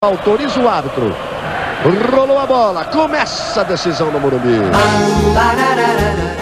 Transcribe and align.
Autoriza 0.00 0.60
o 0.60 0.68
árbitro. 0.68 1.12
Rolou 2.14 2.38
a 2.38 2.46
bola. 2.46 2.84
Começa 2.84 3.62
a 3.62 3.64
decisão 3.64 4.12
no 4.12 4.20
Morumbi. 4.20 4.60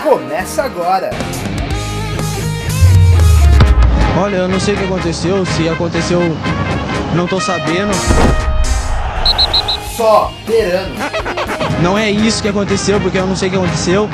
Começa 0.03 0.65
agora. 0.65 1.09
Olha, 4.21 4.37
eu 4.37 4.49
não 4.49 4.61
sei 4.61 4.75
o 4.75 4.77
que 4.77 4.85
aconteceu, 4.85 5.47
se 5.47 5.71
aconteceu, 5.71 6.21
não 7.15 7.27
tô 7.27 7.41
sabendo. 7.41 7.93
Só 9.97 10.31
Verano. 10.47 10.95
Não 11.81 11.97
é 11.97 12.11
isso 12.11 12.43
que 12.43 12.49
aconteceu, 12.49 13.01
porque 13.01 13.17
eu 13.17 13.27
não 13.27 13.35
sei 13.35 13.49
o 13.49 13.53
que 13.53 13.57
aconteceu. 13.57 14.11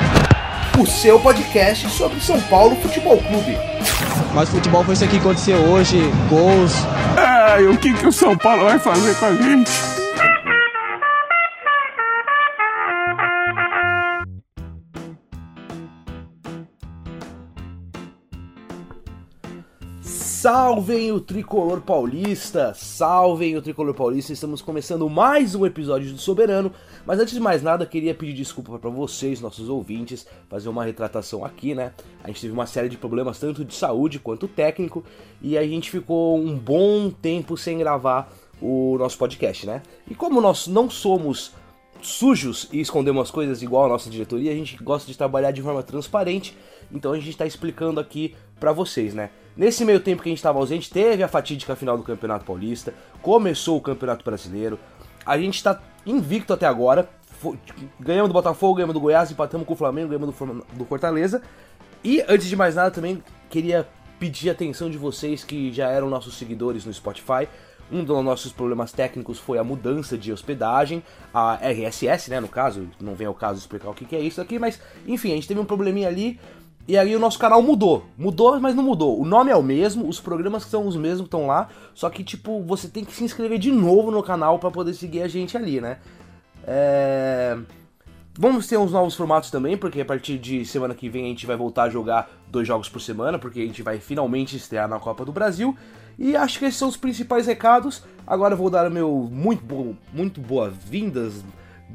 O 0.79 0.85
seu 0.85 1.19
podcast 1.19 1.89
sobre 1.89 2.21
São 2.21 2.39
Paulo 2.43 2.77
Futebol 2.77 3.17
Clube. 3.17 3.57
Mas 4.33 4.47
futebol 4.47 4.85
foi 4.85 4.93
isso 4.93 5.03
aqui 5.03 5.19
que 5.19 5.19
aconteceu 5.19 5.57
hoje, 5.57 6.09
gols. 6.29 6.73
O 7.53 7.77
que, 7.77 7.93
que 7.93 8.07
o 8.07 8.11
São 8.11 8.35
Paulo 8.35 8.63
vai 8.63 8.79
fazer 8.79 9.13
com 9.15 9.25
a 9.25 9.35
gente? 9.35 9.92
Salvem 20.43 21.09
o 21.09 21.21
tricolor 21.21 21.79
paulista! 21.79 22.73
Salvem 22.75 23.55
o 23.55 23.61
tricolor 23.61 23.93
paulista! 23.93 24.33
Estamos 24.33 24.61
começando 24.61 25.09
mais 25.09 25.55
um 25.55 25.65
episódio 25.65 26.11
do 26.11 26.17
Soberano. 26.17 26.69
Mas 27.05 27.17
antes 27.17 27.33
de 27.33 27.39
mais 27.39 27.63
nada, 27.63 27.85
queria 27.85 28.13
pedir 28.13 28.33
desculpa 28.33 28.77
para 28.77 28.89
vocês, 28.89 29.39
nossos 29.39 29.69
ouvintes, 29.69 30.27
fazer 30.49 30.67
uma 30.67 30.83
retratação 30.83 31.45
aqui, 31.45 31.73
né? 31.73 31.93
A 32.21 32.27
gente 32.27 32.41
teve 32.41 32.51
uma 32.51 32.65
série 32.65 32.89
de 32.89 32.97
problemas 32.97 33.39
tanto 33.39 33.63
de 33.63 33.73
saúde 33.73 34.19
quanto 34.19 34.45
técnico 34.45 35.01
e 35.41 35.57
a 35.57 35.65
gente 35.65 35.89
ficou 35.89 36.37
um 36.37 36.59
bom 36.59 37.09
tempo 37.09 37.55
sem 37.55 37.77
gravar 37.77 38.29
o 38.61 38.97
nosso 38.97 39.17
podcast, 39.17 39.65
né? 39.65 39.81
E 40.11 40.13
como 40.13 40.41
nós 40.41 40.67
não 40.67 40.89
somos 40.89 41.53
sujos 42.01 42.67
e 42.71 42.81
escondemos 42.81 43.21
as 43.23 43.31
coisas 43.31 43.61
igual 43.61 43.85
a 43.85 43.89
nossa 43.89 44.09
diretoria, 44.09 44.51
a 44.51 44.55
gente 44.55 44.75
gosta 44.83 45.09
de 45.09 45.17
trabalhar 45.17 45.51
de 45.51 45.61
forma 45.61 45.81
transparente, 45.81 46.55
então 46.93 47.11
a 47.11 47.15
gente 47.15 47.29
está 47.29 47.45
explicando 47.45 47.99
aqui 47.99 48.35
para 48.59 48.71
vocês, 48.71 49.13
né? 49.13 49.31
Nesse 49.57 49.83
meio 49.83 49.99
tempo 49.99 50.21
que 50.23 50.29
a 50.29 50.31
gente 50.31 50.39
estava 50.39 50.59
ausente, 50.59 50.89
teve 50.89 51.21
a 51.21 51.27
fatídica 51.27 51.75
final 51.75 51.97
do 51.97 52.03
Campeonato 52.03 52.45
Paulista, 52.45 52.93
começou 53.21 53.77
o 53.77 53.81
Campeonato 53.81 54.23
Brasileiro, 54.23 54.79
a 55.25 55.37
gente 55.37 55.55
está 55.55 55.81
invicto 56.05 56.53
até 56.53 56.65
agora, 56.65 57.09
ganhamos 57.99 58.29
do 58.29 58.33
Botafogo, 58.33 58.75
ganhamos 58.75 58.93
do 58.93 58.99
Goiás, 58.99 59.31
empatamos 59.31 59.67
com 59.67 59.73
o 59.73 59.77
Flamengo, 59.77 60.09
ganhamos 60.09 60.33
do, 60.33 60.65
do 60.73 60.85
Fortaleza, 60.85 61.41
e 62.03 62.23
antes 62.27 62.47
de 62.47 62.55
mais 62.55 62.75
nada 62.75 62.91
também 62.91 63.23
queria 63.49 63.87
pedir 64.19 64.49
a 64.49 64.53
atenção 64.53 64.89
de 64.89 64.97
vocês 64.97 65.43
que 65.43 65.71
já 65.71 65.89
eram 65.89 66.09
nossos 66.09 66.35
seguidores 66.35 66.85
no 66.85 66.93
Spotify, 66.93 67.47
um 67.91 68.03
dos 68.03 68.23
nossos 68.23 68.51
problemas 68.51 68.91
técnicos 68.91 69.37
foi 69.37 69.57
a 69.57 69.63
mudança 69.63 70.17
de 70.17 70.31
hospedagem, 70.31 71.03
a 71.33 71.55
RSS, 71.55 72.29
né, 72.29 72.39
no 72.39 72.47
caso, 72.47 72.87
não 72.99 73.13
vem 73.13 73.27
ao 73.27 73.33
caso 73.33 73.59
explicar 73.59 73.89
o 73.89 73.93
que 73.93 74.15
é 74.15 74.19
isso 74.19 74.41
aqui, 74.41 74.57
mas 74.57 74.79
enfim, 75.05 75.31
a 75.31 75.35
gente 75.35 75.47
teve 75.47 75.59
um 75.59 75.65
probleminha 75.65 76.07
ali, 76.07 76.39
e 76.87 76.97
aí 76.97 77.15
o 77.15 77.19
nosso 77.19 77.39
canal 77.39 77.61
mudou. 77.61 78.05
Mudou, 78.17 78.59
mas 78.59 78.75
não 78.75 78.83
mudou. 78.83 79.19
O 79.19 79.25
nome 79.25 79.51
é 79.51 79.55
o 79.55 79.63
mesmo, 79.63 80.07
os 80.07 80.19
programas 80.19 80.63
são 80.63 80.85
os 80.85 80.95
mesmos 80.95 81.25
estão 81.25 81.47
lá, 81.47 81.69
só 81.93 82.09
que 82.09 82.23
tipo, 82.23 82.61
você 82.63 82.87
tem 82.87 83.05
que 83.05 83.13
se 83.13 83.23
inscrever 83.23 83.57
de 83.57 83.71
novo 83.71 84.11
no 84.11 84.21
canal 84.21 84.59
para 84.59 84.69
poder 84.69 84.93
seguir 84.93 85.21
a 85.21 85.27
gente 85.27 85.55
ali, 85.55 85.79
né? 85.79 85.97
É... 86.65 87.57
Vamos 88.35 88.65
ter 88.65 88.77
uns 88.77 88.91
novos 88.91 89.15
formatos 89.15 89.51
também, 89.51 89.77
porque 89.77 90.01
a 90.01 90.05
partir 90.05 90.39
de 90.39 90.65
semana 90.65 90.95
que 90.95 91.07
vem 91.07 91.25
a 91.25 91.27
gente 91.27 91.45
vai 91.45 91.55
voltar 91.55 91.83
a 91.83 91.89
jogar 91.89 92.29
dois 92.49 92.67
jogos 92.67 92.89
por 92.89 92.99
semana, 92.99 93.37
porque 93.37 93.59
a 93.59 93.65
gente 93.65 93.83
vai 93.83 93.99
finalmente 93.99 94.57
estrear 94.57 94.87
na 94.87 94.99
Copa 94.99 95.23
do 95.23 95.31
Brasil. 95.31 95.77
E 96.17 96.35
acho 96.35 96.57
que 96.57 96.65
esses 96.65 96.77
são 96.77 96.89
os 96.89 96.97
principais 96.97 97.45
recados. 97.45 98.03
Agora 98.25 98.53
eu 98.53 98.57
vou 98.57 98.69
dar 98.71 98.89
meu 98.89 99.29
muito, 99.31 99.63
bo 99.63 99.95
muito 100.11 100.41
boas-vindas 100.41 101.43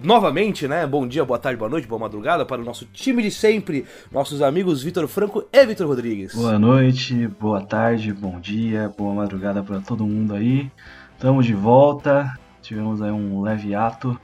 novamente, 0.02 0.68
né? 0.68 0.86
Bom 0.86 1.06
dia, 1.06 1.24
boa 1.24 1.38
tarde, 1.38 1.58
boa 1.58 1.70
noite, 1.70 1.86
boa 1.86 1.98
madrugada 1.98 2.46
para 2.46 2.60
o 2.62 2.64
nosso 2.64 2.86
time 2.86 3.22
de 3.22 3.30
sempre, 3.30 3.84
nossos 4.12 4.42
amigos 4.42 4.82
Vitor 4.82 5.06
Franco 5.08 5.44
e 5.52 5.66
Vitor 5.66 5.86
Rodrigues. 5.86 6.34
Boa 6.34 6.58
noite, 6.58 7.26
boa 7.26 7.60
tarde, 7.60 8.12
bom 8.12 8.38
dia, 8.40 8.92
boa 8.96 9.14
madrugada 9.14 9.62
para 9.62 9.80
todo 9.80 10.06
mundo 10.06 10.34
aí. 10.34 10.70
Estamos 11.14 11.46
de 11.46 11.54
volta. 11.54 12.32
Tivemos 12.62 13.00
aí 13.00 13.10
um 13.10 13.40
leve 13.40 13.74
ato, 13.74 14.18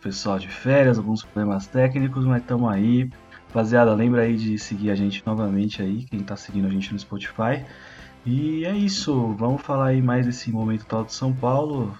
pessoal 0.00 0.38
de 0.38 0.48
férias, 0.48 0.96
alguns 0.96 1.22
problemas 1.22 1.66
técnicos, 1.66 2.24
mas 2.24 2.40
estamos 2.40 2.72
aí. 2.72 3.10
Rapaziada, 3.48 3.94
lembra 3.94 4.22
aí 4.22 4.36
de 4.36 4.58
seguir 4.58 4.90
a 4.90 4.94
gente 4.94 5.22
novamente 5.26 5.82
aí, 5.82 6.04
quem 6.04 6.20
está 6.20 6.36
seguindo 6.36 6.66
a 6.66 6.70
gente 6.70 6.92
no 6.92 6.98
Spotify. 6.98 7.64
E 8.24 8.64
é 8.64 8.74
isso, 8.74 9.34
vamos 9.38 9.60
falar 9.60 9.88
aí 9.88 10.00
mais 10.00 10.24
desse 10.24 10.50
momento 10.50 10.86
tal 10.86 11.04
de 11.04 11.12
São 11.12 11.32
Paulo 11.32 11.96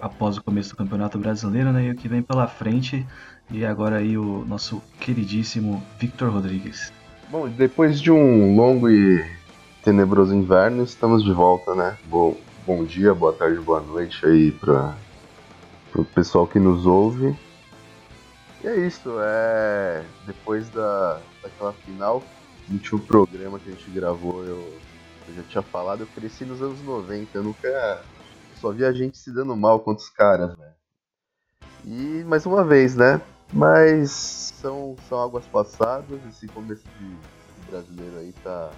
após 0.00 0.36
o 0.36 0.42
começo 0.42 0.70
do 0.70 0.76
Campeonato 0.76 1.18
Brasileiro, 1.18 1.72
né? 1.72 1.84
E 1.84 1.90
o 1.90 1.94
que 1.94 2.08
vem 2.08 2.22
pela 2.22 2.46
frente. 2.46 3.06
E 3.50 3.64
agora 3.64 3.96
aí 3.96 4.16
o 4.16 4.44
nosso 4.46 4.82
queridíssimo 5.00 5.82
Victor 5.98 6.30
Rodrigues. 6.30 6.92
Bom, 7.30 7.48
depois 7.48 8.00
de 8.00 8.10
um 8.10 8.56
longo 8.56 8.88
e 8.90 9.24
tenebroso 9.82 10.34
inverno, 10.34 10.82
estamos 10.82 11.24
de 11.24 11.32
volta, 11.32 11.74
né? 11.74 11.96
Bom, 12.06 12.36
bom 12.66 12.84
dia, 12.84 13.14
boa 13.14 13.32
tarde, 13.32 13.58
boa 13.60 13.80
noite 13.80 14.24
aí 14.26 14.52
para 14.52 14.94
o 15.94 16.04
pessoal 16.04 16.46
que 16.46 16.58
nos 16.58 16.84
ouve. 16.86 17.34
E 18.62 18.66
é 18.66 18.76
isso, 18.86 19.12
é. 19.20 20.02
Depois 20.26 20.68
da, 20.70 21.20
daquela 21.42 21.72
final, 21.72 22.22
no 22.68 22.74
último 22.74 23.00
programa 23.00 23.58
que 23.58 23.70
a 23.70 23.72
gente 23.72 23.90
gravou, 23.90 24.44
eu, 24.44 24.72
eu 25.28 25.34
já 25.36 25.42
tinha 25.48 25.62
falado, 25.62 26.00
eu 26.00 26.08
cresci 26.14 26.44
nos 26.44 26.60
anos 26.60 26.82
90, 26.82 27.38
eu 27.38 27.44
nunca 27.44 28.02
só 28.60 28.70
vi 28.70 28.84
a 28.84 28.92
gente 28.92 29.18
se 29.18 29.32
dando 29.32 29.56
mal 29.56 29.80
contra 29.80 30.02
os 30.02 30.10
caras, 30.10 30.56
né? 30.56 30.72
E 31.84 32.24
mais 32.24 32.44
uma 32.44 32.64
vez, 32.64 32.94
né? 32.96 33.20
Mas 33.52 34.10
são, 34.60 34.94
são 35.08 35.20
águas 35.20 35.44
passadas, 35.46 36.20
esse 36.28 36.46
começo 36.48 36.84
de 36.98 37.70
brasileiro 37.70 38.18
aí 38.18 38.34
tá, 38.44 38.70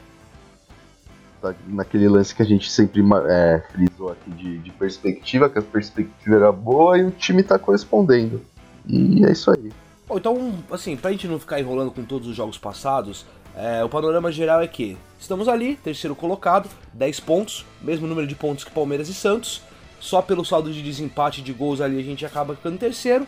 tá 1.41 1.55
naquele 1.67 2.09
lance 2.09 2.35
que 2.35 2.43
a 2.43 2.47
gente 2.47 2.71
sempre 2.71 3.03
é, 3.29 3.63
frisou 3.71 4.11
aqui 4.13 4.31
de, 4.31 4.59
de 4.59 4.71
perspectiva, 4.71 5.49
que 5.49 5.59
a 5.59 5.63
perspectiva 5.63 6.37
era 6.37 6.53
boa 6.53 6.99
e 6.99 7.05
o 7.05 7.11
time 7.11 7.43
tá 7.43 7.59
correspondendo. 7.59 8.41
E 8.87 9.25
é 9.25 9.33
isso 9.33 9.51
aí. 9.51 9.73
Bom, 10.07 10.19
então, 10.19 10.55
assim, 10.71 10.97
pra 10.97 11.11
gente 11.13 11.27
não 11.27 11.39
ficar 11.39 11.61
enrolando 11.61 11.91
com 11.91 12.05
todos 12.05 12.29
os 12.29 12.37
jogos 12.37 12.59
passados, 12.59 13.25
é, 13.57 13.83
o 13.83 13.89
panorama 13.89 14.31
geral 14.31 14.61
é 14.61 14.67
que 14.67 14.97
estamos 15.19 15.49
ali, 15.49 15.77
terceiro 15.77 16.15
colocado, 16.15 16.69
10 16.93 17.21
pontos, 17.21 17.65
mesmo 17.83 18.07
número 18.07 18.27
de 18.27 18.35
pontos 18.35 18.65
que 18.65 18.71
Palmeiras 18.71 19.09
e 19.09 19.15
Santos. 19.15 19.63
Só 20.01 20.23
pelo 20.23 20.45
saldo 20.45 20.73
de 20.73 20.83
desempate 20.83 21.43
de 21.43 21.53
gols 21.53 21.81
ali 21.81 22.01
a 22.01 22.03
gente 22.03 22.25
acaba 22.25 22.57
ficando 22.57 22.79
terceiro. 22.79 23.27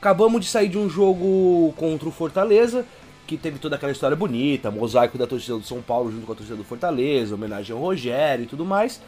Acabamos 0.00 0.40
de 0.40 0.46
sair 0.46 0.68
de 0.68 0.78
um 0.78 0.88
jogo 0.88 1.72
contra 1.76 2.08
o 2.08 2.12
Fortaleza, 2.12 2.86
que 3.26 3.36
teve 3.36 3.58
toda 3.58 3.76
aquela 3.76 3.92
história 3.92 4.16
bonita, 4.16 4.70
mosaico 4.70 5.18
da 5.18 5.26
torcida 5.26 5.58
do 5.58 5.64
São 5.64 5.82
Paulo 5.82 6.10
junto 6.10 6.24
com 6.24 6.32
a 6.32 6.36
torcida 6.36 6.56
do 6.56 6.64
Fortaleza, 6.64 7.34
homenagem 7.34 7.76
ao 7.76 7.82
Rogério 7.82 8.44
e 8.44 8.46
tudo 8.46 8.64
mais. 8.64 9.02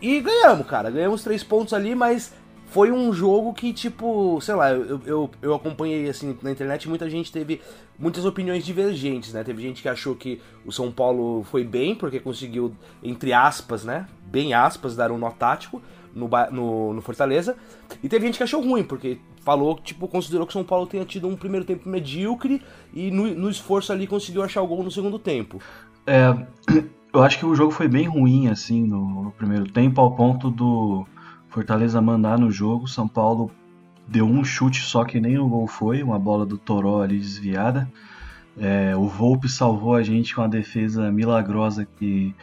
E 0.00 0.20
ganhamos, 0.20 0.66
cara. 0.66 0.90
Ganhamos 0.90 1.22
três 1.22 1.44
pontos 1.44 1.74
ali, 1.74 1.94
mas 1.94 2.32
foi 2.66 2.90
um 2.90 3.12
jogo 3.12 3.52
que, 3.52 3.72
tipo, 3.72 4.40
sei 4.40 4.54
lá, 4.54 4.70
eu, 4.70 5.00
eu, 5.04 5.30
eu 5.42 5.54
acompanhei 5.54 6.08
assim 6.08 6.36
na 6.42 6.50
internet 6.50 6.88
muita 6.88 7.08
gente 7.08 7.30
teve 7.30 7.60
muitas 7.98 8.24
opiniões 8.24 8.64
divergentes, 8.64 9.32
né? 9.32 9.44
Teve 9.44 9.62
gente 9.62 9.82
que 9.82 9.88
achou 9.88 10.14
que 10.14 10.40
o 10.64 10.72
São 10.72 10.90
Paulo 10.90 11.44
foi 11.44 11.64
bem, 11.64 11.94
porque 11.94 12.18
conseguiu, 12.18 12.74
entre 13.02 13.32
aspas, 13.32 13.84
né? 13.84 14.08
Bem 14.26 14.54
aspas, 14.54 14.96
dar 14.96 15.12
um 15.12 15.18
nó 15.18 15.30
tático 15.30 15.80
no, 16.14 16.28
no, 16.50 16.94
no, 16.94 17.02
Fortaleza. 17.02 17.56
E 18.02 18.08
teve 18.08 18.26
gente 18.26 18.38
que 18.38 18.42
achou 18.42 18.62
ruim, 18.62 18.84
porque 18.84 19.18
falou, 19.44 19.78
tipo, 19.82 20.06
considerou 20.08 20.46
que 20.46 20.50
o 20.50 20.54
São 20.54 20.64
Paulo 20.64 20.86
tenha 20.86 21.04
tido 21.04 21.28
um 21.28 21.36
primeiro 21.36 21.66
tempo 21.66 21.88
medíocre 21.88 22.62
e 22.92 23.10
no, 23.10 23.26
no 23.34 23.50
esforço 23.50 23.92
ali 23.92 24.06
conseguiu 24.06 24.42
achar 24.42 24.62
o 24.62 24.66
gol 24.66 24.82
no 24.82 24.90
segundo 24.90 25.18
tempo. 25.18 25.60
É, 26.06 26.34
eu 27.12 27.22
acho 27.22 27.38
que 27.38 27.46
o 27.46 27.54
jogo 27.54 27.70
foi 27.70 27.88
bem 27.88 28.06
ruim, 28.06 28.48
assim, 28.48 28.84
no, 28.84 29.24
no 29.24 29.30
primeiro 29.32 29.70
tempo, 29.70 30.00
ao 30.00 30.14
ponto 30.14 30.50
do 30.50 31.06
Fortaleza 31.48 32.00
mandar 32.00 32.38
no 32.38 32.50
jogo. 32.50 32.86
São 32.86 33.08
Paulo 33.08 33.50
deu 34.06 34.26
um 34.26 34.44
chute 34.44 34.80
só 34.80 35.04
que 35.04 35.20
nem 35.20 35.38
o 35.38 35.48
gol 35.48 35.66
foi, 35.66 36.02
uma 36.02 36.18
bola 36.18 36.44
do 36.44 36.58
Toró 36.58 37.02
ali 37.02 37.18
desviada. 37.18 37.90
É, 38.56 38.94
o 38.96 39.06
Volpe 39.06 39.48
salvou 39.48 39.94
a 39.94 40.02
gente 40.02 40.34
com 40.34 40.42
a 40.42 40.46
defesa 40.46 41.10
milagrosa 41.10 41.86
que 41.98 42.34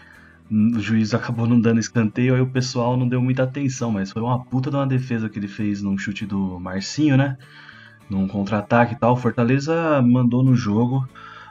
o 0.52 0.80
juiz 0.80 1.14
acabou 1.14 1.48
não 1.48 1.60
dando 1.60 1.80
escanteio, 1.80 2.36
aí 2.36 2.42
o 2.42 2.48
pessoal 2.48 2.98
não 2.98 3.08
deu 3.08 3.22
muita 3.22 3.44
atenção, 3.44 3.90
mas 3.90 4.12
foi 4.12 4.22
uma 4.22 4.44
puta 4.44 4.70
de 4.70 4.76
uma 4.76 4.86
defesa 4.86 5.30
que 5.30 5.40
ele 5.40 5.48
fez 5.48 5.82
num 5.82 5.98
chute 5.98 6.26
do 6.26 6.60
Marcinho, 6.60 7.16
né? 7.16 7.38
Num 8.10 8.28
contra-ataque 8.28 8.94
e 8.94 8.98
tal. 8.98 9.16
Fortaleza 9.16 10.02
mandou 10.02 10.44
no 10.44 10.54
jogo. 10.54 11.08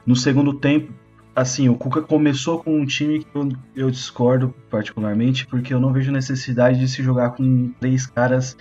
No 0.07 0.15
segundo 0.15 0.53
tempo, 0.53 0.93
assim, 1.35 1.71
o 1.71 1.75
Cuca 1.75 2.03
começou 2.03 2.63
com 2.63 2.79
um 2.79 2.85
time 2.85 3.25
que 3.25 3.35
eu, 3.35 3.49
eu 3.75 3.91
discordo 3.91 4.55
particularmente, 4.69 5.47
porque 5.47 5.73
eu 5.73 5.81
não 5.81 5.93
vejo 5.93 6.13
necessidade 6.13 6.79
de 6.79 6.87
se 6.87 7.03
jogar 7.03 7.31
com 7.31 7.73
três 7.81 8.07
caras 8.07 8.55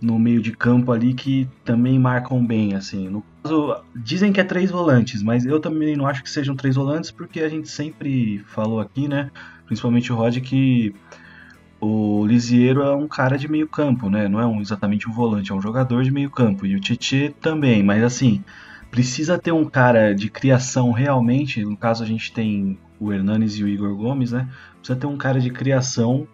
no 0.00 0.18
meio 0.18 0.40
de 0.40 0.52
campo 0.52 0.92
ali 0.92 1.12
que 1.14 1.48
também 1.64 1.98
marcam 1.98 2.44
bem, 2.44 2.74
assim. 2.74 3.08
No 3.08 3.24
caso, 3.42 3.76
dizem 3.94 4.32
que 4.32 4.40
é 4.40 4.44
três 4.44 4.70
volantes, 4.70 5.22
mas 5.22 5.44
eu 5.44 5.60
também 5.60 5.96
não 5.96 6.06
acho 6.06 6.22
que 6.22 6.30
sejam 6.30 6.56
três 6.56 6.76
volantes, 6.76 7.10
porque 7.10 7.40
a 7.40 7.48
gente 7.48 7.68
sempre 7.68 8.38
falou 8.46 8.80
aqui, 8.80 9.08
né? 9.08 9.30
Principalmente 9.70 10.12
o 10.12 10.16
Rod, 10.16 10.36
que 10.40 10.92
o 11.80 12.26
Lisiero 12.26 12.82
é 12.82 12.92
um 12.92 13.06
cara 13.06 13.38
de 13.38 13.48
meio 13.48 13.68
campo, 13.68 14.10
né? 14.10 14.26
Não 14.26 14.40
é 14.40 14.44
um, 14.44 14.60
exatamente 14.60 15.08
um 15.08 15.12
volante, 15.12 15.52
é 15.52 15.54
um 15.54 15.62
jogador 15.62 16.02
de 16.02 16.10
meio 16.10 16.28
campo. 16.28 16.66
E 16.66 16.74
o 16.74 16.80
Tietê 16.80 17.32
também, 17.40 17.80
mas 17.80 18.02
assim, 18.02 18.42
precisa 18.90 19.38
ter 19.38 19.52
um 19.52 19.64
cara 19.64 20.12
de 20.12 20.28
criação 20.28 20.90
realmente. 20.90 21.64
No 21.64 21.76
caso, 21.76 22.02
a 22.02 22.06
gente 22.06 22.32
tem 22.32 22.80
o 22.98 23.12
Hernanes 23.12 23.54
e 23.54 23.62
o 23.62 23.68
Igor 23.68 23.94
Gomes, 23.94 24.32
né? 24.32 24.48
Precisa 24.78 24.98
ter 24.98 25.06
um 25.06 25.16
cara 25.16 25.38
de 25.38 25.50
criação 25.50 26.26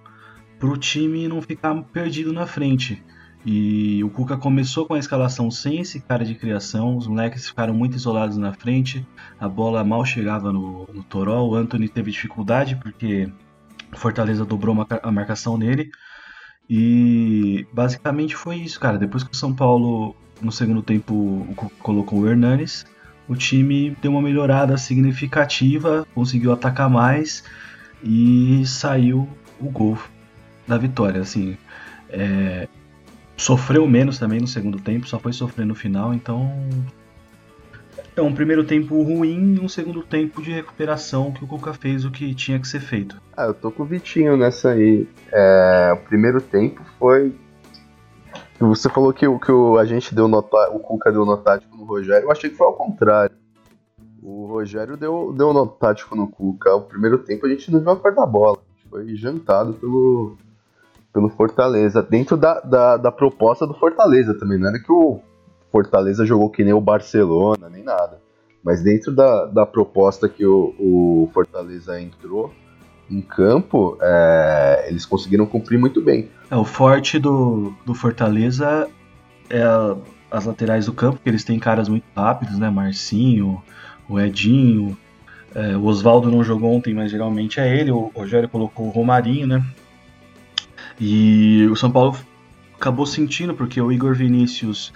pro 0.58 0.78
time 0.78 1.28
não 1.28 1.42
ficar 1.42 1.74
perdido 1.92 2.32
na 2.32 2.46
frente. 2.46 3.04
E 3.48 4.02
o 4.02 4.10
Cuca 4.10 4.36
começou 4.36 4.86
com 4.86 4.94
a 4.94 4.98
escalação 4.98 5.52
sem 5.52 5.78
esse 5.78 6.00
cara 6.00 6.24
de 6.24 6.34
criação, 6.34 6.96
os 6.96 7.06
moleques 7.06 7.46
ficaram 7.46 7.72
muito 7.72 7.96
isolados 7.96 8.36
na 8.36 8.52
frente, 8.52 9.06
a 9.38 9.48
bola 9.48 9.84
mal 9.84 10.04
chegava 10.04 10.52
no, 10.52 10.88
no 10.92 11.04
Toró, 11.04 11.46
o 11.46 11.54
Anthony 11.54 11.88
teve 11.88 12.10
dificuldade 12.10 12.74
porque 12.74 13.30
Fortaleza 13.92 14.44
dobrou 14.44 14.76
a 15.00 15.12
marcação 15.12 15.56
nele. 15.56 15.90
E 16.68 17.64
basicamente 17.72 18.34
foi 18.34 18.56
isso, 18.56 18.80
cara. 18.80 18.98
Depois 18.98 19.22
que 19.22 19.32
o 19.32 19.36
São 19.36 19.54
Paulo, 19.54 20.16
no 20.42 20.50
segundo 20.50 20.82
tempo, 20.82 21.46
colocou 21.78 22.18
o 22.18 22.28
Hernanes, 22.28 22.84
o 23.28 23.36
time 23.36 23.96
deu 24.02 24.10
uma 24.10 24.22
melhorada 24.22 24.76
significativa, 24.76 26.04
conseguiu 26.12 26.52
atacar 26.52 26.90
mais 26.90 27.44
e 28.02 28.66
saiu 28.66 29.28
o 29.60 29.70
gol 29.70 29.96
da 30.66 30.76
vitória. 30.76 31.20
Assim, 31.20 31.56
é... 32.08 32.68
sofreu 33.36 33.86
menos 33.86 34.18
também 34.18 34.40
no 34.40 34.46
segundo 34.46 34.80
tempo, 34.80 35.06
só 35.06 35.18
foi 35.18 35.32
sofrer 35.32 35.66
no 35.66 35.74
final, 35.74 36.14
então 36.14 36.50
é 38.16 38.22
um 38.22 38.32
primeiro 38.32 38.64
tempo 38.64 39.02
ruim 39.02 39.56
e 39.56 39.60
um 39.60 39.68
segundo 39.68 40.02
tempo 40.02 40.42
de 40.42 40.50
recuperação 40.50 41.30
que 41.30 41.44
o 41.44 41.46
Cuca 41.46 41.74
fez 41.74 42.04
o 42.04 42.10
que 42.10 42.34
tinha 42.34 42.58
que 42.58 42.66
ser 42.66 42.80
feito. 42.80 43.20
Ah, 43.36 43.44
eu 43.44 43.54
tô 43.54 43.70
com 43.70 43.82
o 43.82 43.86
Vitinho 43.86 44.36
nessa 44.38 44.70
aí. 44.70 45.06
É, 45.30 45.92
o 45.92 45.98
primeiro 46.08 46.40
tempo 46.40 46.82
foi. 46.98 47.34
Você 48.58 48.88
falou 48.88 49.12
que, 49.12 49.26
que 49.38 49.52
o, 49.52 49.76
a 49.76 49.84
gente 49.84 50.14
deu 50.14 50.24
o 50.24 50.78
Cuca 50.78 51.12
deu 51.12 51.26
no 51.26 51.36
tático 51.36 51.76
no 51.76 51.84
Rogério. 51.84 52.24
Eu 52.24 52.32
achei 52.32 52.48
que 52.48 52.56
foi 52.56 52.66
ao 52.66 52.72
contrário. 52.72 53.36
O 54.22 54.46
Rogério 54.46 54.96
deu, 54.96 55.34
deu 55.36 55.52
no 55.52 55.66
tático 55.66 56.16
no 56.16 56.26
Cuca. 56.26 56.74
O 56.74 56.80
primeiro 56.80 57.18
tempo 57.18 57.44
a 57.44 57.50
gente 57.50 57.70
não 57.70 57.80
viu 57.80 57.90
a 57.90 57.96
cor 57.96 58.14
da 58.14 58.24
bola. 58.24 58.56
A 58.56 58.72
gente 58.72 58.88
foi 58.88 59.14
jantado 59.14 59.74
pelo, 59.74 60.38
pelo 61.16 61.30
Fortaleza. 61.30 62.02
Dentro 62.02 62.36
da, 62.36 62.60
da, 62.60 62.96
da 62.98 63.10
proposta 63.10 63.66
do 63.66 63.72
Fortaleza 63.72 64.34
também. 64.38 64.58
Não 64.58 64.68
era 64.68 64.78
que 64.78 64.92
o 64.92 65.18
Fortaleza 65.72 66.26
jogou 66.26 66.50
que 66.50 66.62
nem 66.62 66.74
o 66.74 66.80
Barcelona, 66.80 67.70
nem 67.70 67.82
nada. 67.82 68.20
Mas 68.62 68.82
dentro 68.82 69.14
da, 69.14 69.46
da 69.46 69.64
proposta 69.64 70.28
que 70.28 70.44
o, 70.44 70.74
o 70.78 71.30
Fortaleza 71.32 71.98
entrou 71.98 72.52
em 73.10 73.22
campo, 73.22 73.96
é, 74.02 74.84
eles 74.88 75.06
conseguiram 75.06 75.46
cumprir 75.46 75.78
muito 75.78 76.02
bem. 76.02 76.28
É, 76.50 76.56
o 76.56 76.64
forte 76.64 77.18
do, 77.18 77.72
do 77.86 77.94
Fortaleza 77.94 78.86
é 79.48 79.62
a, 79.62 79.96
as 80.30 80.44
laterais 80.44 80.84
do 80.84 80.92
campo, 80.92 81.18
que 81.22 81.30
eles 81.30 81.44
têm 81.44 81.58
caras 81.58 81.88
muito 81.88 82.04
rápidos, 82.14 82.58
né? 82.58 82.68
Marcinho, 82.68 83.62
o 84.06 84.20
Edinho. 84.20 84.94
É, 85.54 85.74
o 85.78 85.84
Oswaldo 85.84 86.30
não 86.30 86.44
jogou 86.44 86.74
ontem, 86.74 86.92
mas 86.92 87.10
geralmente 87.10 87.58
é 87.58 87.74
ele. 87.74 87.90
O 87.90 88.10
Rogério 88.14 88.50
colocou 88.50 88.88
o 88.88 88.90
Romarinho, 88.90 89.46
né? 89.46 89.64
E 90.98 91.66
o 91.70 91.76
São 91.76 91.90
Paulo 91.90 92.16
acabou 92.74 93.06
sentindo, 93.06 93.54
porque 93.54 93.80
o 93.80 93.92
Igor 93.92 94.14
Vinícius 94.14 94.92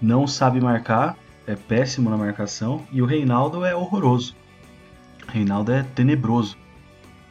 não 0.00 0.26
sabe 0.26 0.60
marcar, 0.60 1.16
é 1.46 1.54
péssimo 1.54 2.10
na 2.10 2.16
marcação, 2.16 2.82
e 2.90 3.00
o 3.00 3.06
Reinaldo 3.06 3.64
é 3.64 3.74
horroroso. 3.74 4.34
O 5.28 5.30
Reinaldo 5.30 5.72
é 5.72 5.82
tenebroso. 5.82 6.56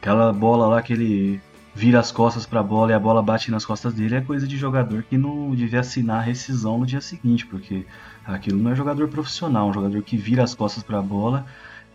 Aquela 0.00 0.32
bola 0.32 0.66
lá 0.66 0.82
que 0.82 0.92
ele 0.92 1.40
vira 1.74 1.98
as 1.98 2.12
costas 2.12 2.46
para 2.46 2.60
a 2.60 2.62
bola 2.62 2.92
e 2.92 2.94
a 2.94 2.98
bola 3.00 3.20
bate 3.20 3.50
nas 3.50 3.66
costas 3.66 3.92
dele 3.94 4.14
é 4.14 4.20
coisa 4.20 4.46
de 4.46 4.56
jogador 4.56 5.02
que 5.02 5.18
não 5.18 5.52
devia 5.54 5.80
assinar 5.80 6.22
rescisão 6.22 6.78
no 6.78 6.86
dia 6.86 7.00
seguinte, 7.00 7.44
porque 7.46 7.84
aquilo 8.24 8.58
não 8.58 8.70
é 8.70 8.76
jogador 8.76 9.08
profissional, 9.08 9.66
é 9.66 9.70
um 9.70 9.74
jogador 9.74 10.02
que 10.02 10.16
vira 10.16 10.44
as 10.44 10.54
costas 10.54 10.82
para 10.82 10.98
a 10.98 11.02
bola 11.02 11.44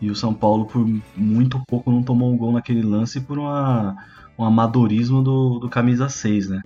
e 0.01 0.09
o 0.09 0.15
São 0.15 0.33
Paulo 0.33 0.65
por 0.65 0.85
muito 1.15 1.61
pouco 1.67 1.91
não 1.91 2.03
tomou 2.03 2.31
um 2.31 2.37
gol 2.37 2.51
naquele 2.51 2.81
lance 2.81 3.21
por 3.21 3.37
uma, 3.37 3.95
um 4.39 4.45
amadorismo 4.45 5.21
do, 5.21 5.59
do 5.59 5.69
camisa 5.69 6.07
6, 6.07 6.49
né? 6.49 6.61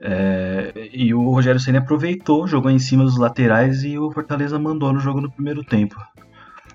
É, 0.00 0.72
e 0.92 1.14
o 1.14 1.30
Rogério 1.30 1.60
Senna 1.60 1.78
aproveitou, 1.78 2.46
jogou 2.46 2.70
em 2.70 2.78
cima 2.78 3.04
dos 3.04 3.18
laterais 3.18 3.84
e 3.84 3.98
o 3.98 4.10
Fortaleza 4.10 4.58
mandou 4.58 4.92
no 4.92 4.98
jogo 4.98 5.20
no 5.20 5.30
primeiro 5.30 5.62
tempo. 5.62 5.96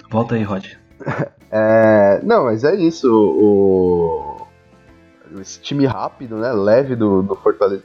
Volta 0.10 0.36
aí, 0.36 0.44
Rod. 0.44 0.66
É, 1.54 2.22
não, 2.24 2.46
mas 2.46 2.64
é 2.64 2.74
isso. 2.74 3.14
O, 3.14 4.48
esse 5.42 5.60
time 5.60 5.86
rápido, 5.86 6.38
né? 6.38 6.50
Leve 6.54 6.96
do, 6.96 7.22
do 7.22 7.36
Fortaleza. 7.36 7.84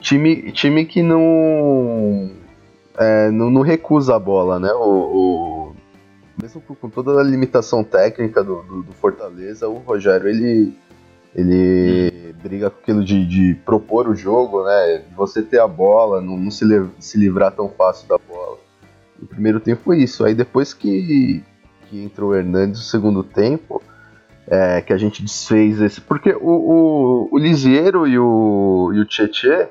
Time, 0.00 0.52
time 0.52 0.84
que 0.84 1.02
não, 1.02 2.30
é, 2.98 3.30
não, 3.30 3.50
não, 3.50 3.62
recusa 3.62 4.16
a 4.16 4.18
bola, 4.18 4.60
né? 4.60 4.70
O, 4.74 5.70
o, 5.70 5.76
mesmo 6.42 6.60
com 6.60 6.90
toda 6.90 7.18
a 7.18 7.24
limitação 7.24 7.82
técnica 7.82 8.44
do, 8.44 8.62
do, 8.64 8.82
do 8.82 8.92
Fortaleza, 8.92 9.66
o 9.66 9.78
Rogério 9.78 10.28
ele 10.28 10.76
ele 11.36 12.34
briga 12.42 12.70
com 12.70 12.78
aquilo 12.80 13.04
de, 13.04 13.26
de, 13.26 13.54
propor 13.56 14.08
o 14.08 14.16
jogo, 14.16 14.64
né? 14.64 15.04
De 15.06 15.14
você 15.14 15.42
ter 15.42 15.60
a 15.60 15.68
bola, 15.68 16.22
não, 16.22 16.34
não 16.34 16.50
se, 16.50 16.64
se, 16.98 17.18
livrar 17.18 17.52
tão 17.52 17.68
fácil 17.68 18.08
da 18.08 18.16
bola. 18.16 18.56
O 19.20 19.26
primeiro 19.26 19.60
tempo 19.60 19.82
foi 19.84 19.98
isso. 19.98 20.24
Aí 20.24 20.34
depois 20.34 20.72
que, 20.72 21.44
que 21.88 22.02
entrou 22.02 22.30
o 22.30 22.34
Hernandes 22.34 22.80
no 22.80 22.86
segundo 22.86 23.22
tempo, 23.22 23.82
é, 24.46 24.80
que 24.80 24.94
a 24.94 24.96
gente 24.96 25.22
desfez 25.22 25.78
esse. 25.82 26.00
Porque 26.00 26.32
o, 26.32 26.38
o, 26.40 27.28
o 27.30 27.38
Lisieiro 27.38 28.06
e 28.06 28.18
o, 28.18 28.92
e 28.94 29.00
o 29.00 29.04
Tietê, 29.04 29.68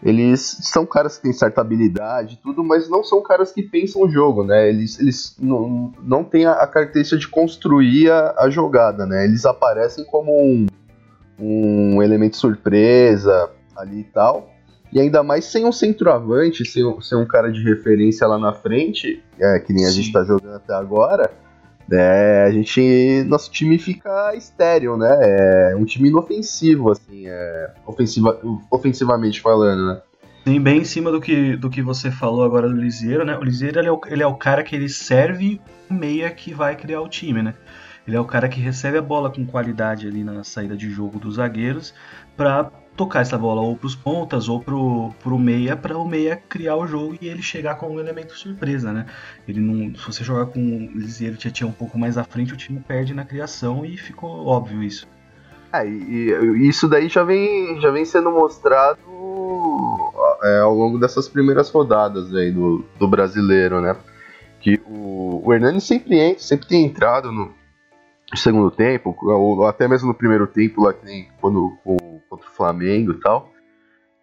eles 0.00 0.58
são 0.62 0.86
caras 0.86 1.16
que 1.16 1.24
têm 1.24 1.32
certa 1.32 1.60
habilidade 1.60 2.38
tudo, 2.40 2.62
mas 2.62 2.88
não 2.88 3.02
são 3.02 3.20
caras 3.20 3.50
que 3.50 3.62
pensam 3.62 4.02
o 4.02 4.08
jogo, 4.08 4.44
né? 4.44 4.68
Eles, 4.68 5.00
eles 5.00 5.36
não, 5.40 5.92
não 6.00 6.22
têm 6.22 6.46
a, 6.46 6.52
a 6.52 6.68
característica 6.68 7.18
de 7.18 7.26
construir 7.26 8.12
a, 8.12 8.34
a 8.38 8.48
jogada, 8.48 9.04
né? 9.06 9.24
Eles 9.24 9.44
aparecem 9.44 10.04
como 10.04 10.32
um 10.32 10.66
um 11.40 12.02
elemento 12.02 12.36
surpresa 12.36 13.50
ali 13.76 14.00
e 14.00 14.04
tal. 14.04 14.50
E 14.92 15.00
ainda 15.00 15.22
mais 15.22 15.44
sem 15.44 15.64
um 15.64 15.72
centroavante, 15.72 16.64
sem, 16.64 16.82
sem 17.00 17.16
um 17.16 17.26
cara 17.26 17.50
de 17.50 17.62
referência 17.62 18.26
lá 18.26 18.38
na 18.38 18.52
frente, 18.52 19.22
é, 19.38 19.58
que 19.60 19.72
nem 19.72 19.86
a 19.86 19.90
gente 19.90 20.12
tá 20.12 20.24
jogando 20.24 20.56
até 20.56 20.74
agora, 20.74 21.30
é, 21.92 22.44
a 22.46 22.50
gente. 22.50 23.24
Nosso 23.26 23.50
time 23.50 23.78
fica 23.78 24.34
estéreo, 24.34 24.96
né? 24.96 25.08
É 25.72 25.76
um 25.76 25.84
time 25.84 26.08
inofensivo, 26.08 26.90
assim, 26.90 27.26
é, 27.26 27.72
ofensiva, 27.86 28.38
ofensivamente 28.70 29.40
falando, 29.40 29.86
né? 29.86 30.02
Sim, 30.46 30.60
bem 30.60 30.78
em 30.78 30.84
cima 30.84 31.10
do 31.10 31.20
que, 31.20 31.56
do 31.56 31.68
que 31.68 31.82
você 31.82 32.10
falou 32.10 32.44
agora 32.44 32.68
do 32.68 32.74
Liseiro, 32.74 33.24
né? 33.24 33.36
O 33.36 33.44
Liseiro 33.44 33.78
ele 33.78 33.88
é 33.88 33.92
o, 33.92 34.00
ele 34.06 34.22
é 34.22 34.26
o 34.26 34.34
cara 34.34 34.62
que 34.62 34.74
ele 34.74 34.88
serve 34.88 35.60
meia 35.88 36.30
que 36.30 36.54
vai 36.54 36.76
criar 36.76 37.02
o 37.02 37.08
time, 37.08 37.42
né? 37.42 37.54
Ele 38.06 38.16
é 38.16 38.20
o 38.20 38.24
cara 38.24 38.48
que 38.48 38.60
recebe 38.60 38.98
a 38.98 39.02
bola 39.02 39.30
com 39.30 39.46
qualidade 39.46 40.06
ali 40.06 40.24
na 40.24 40.42
saída 40.42 40.76
de 40.76 40.90
jogo 40.90 41.18
dos 41.18 41.36
zagueiros 41.36 41.94
para 42.36 42.70
tocar 42.96 43.20
essa 43.20 43.38
bola 43.38 43.60
ou 43.60 43.76
para 43.76 43.86
os 43.86 43.94
pontas 43.94 44.48
ou 44.48 44.60
pro, 44.60 45.10
pro 45.22 45.38
meia 45.38 45.76
para 45.76 45.96
o 45.96 46.06
meia 46.06 46.36
criar 46.36 46.76
o 46.76 46.86
jogo 46.86 47.16
e 47.20 47.28
ele 47.28 47.42
chegar 47.42 47.76
com 47.76 47.94
um 47.94 48.00
elemento 48.00 48.36
surpresa, 48.36 48.92
né? 48.92 49.06
Ele 49.46 49.60
não, 49.60 49.94
se 49.94 50.06
você 50.06 50.24
jogar 50.24 50.46
com 50.46 50.60
o 50.60 50.98
Lisieiro 50.98 51.36
Tietchan 51.36 51.66
um 51.66 51.72
pouco 51.72 51.98
mais 51.98 52.18
à 52.18 52.24
frente, 52.24 52.52
o 52.52 52.56
time 52.56 52.80
perde 52.80 53.14
na 53.14 53.24
criação 53.24 53.84
e 53.84 53.96
ficou 53.96 54.46
óbvio 54.46 54.82
isso. 54.82 55.08
É, 55.72 55.86
e, 55.86 56.30
e 56.30 56.68
isso 56.68 56.88
daí 56.88 57.08
já 57.08 57.22
vem, 57.22 57.80
já 57.80 57.90
vem 57.90 58.04
sendo 58.04 58.30
mostrado 58.30 59.00
é, 60.42 60.58
ao 60.58 60.74
longo 60.74 60.98
dessas 60.98 61.28
primeiras 61.28 61.70
rodadas 61.70 62.34
aí 62.34 62.50
do, 62.50 62.84
do 62.98 63.06
brasileiro, 63.06 63.80
né? 63.80 63.96
Que 64.60 64.80
o, 64.84 65.40
o 65.42 65.54
Hernani 65.54 65.80
sempre 65.80 66.18
entra, 66.18 66.42
sempre 66.42 66.66
tem 66.66 66.84
entrado 66.84 67.30
no, 67.30 67.54
segundo 68.36 68.70
tempo, 68.70 69.16
ou 69.22 69.66
até 69.66 69.88
mesmo 69.88 70.08
no 70.08 70.14
primeiro 70.14 70.46
tempo, 70.46 70.82
lá 70.82 70.92
que 70.92 71.04
nem 71.04 71.28
quando, 71.40 71.72
contra 72.28 72.46
o 72.46 72.54
Flamengo 72.54 73.12
e 73.12 73.20
tal. 73.20 73.52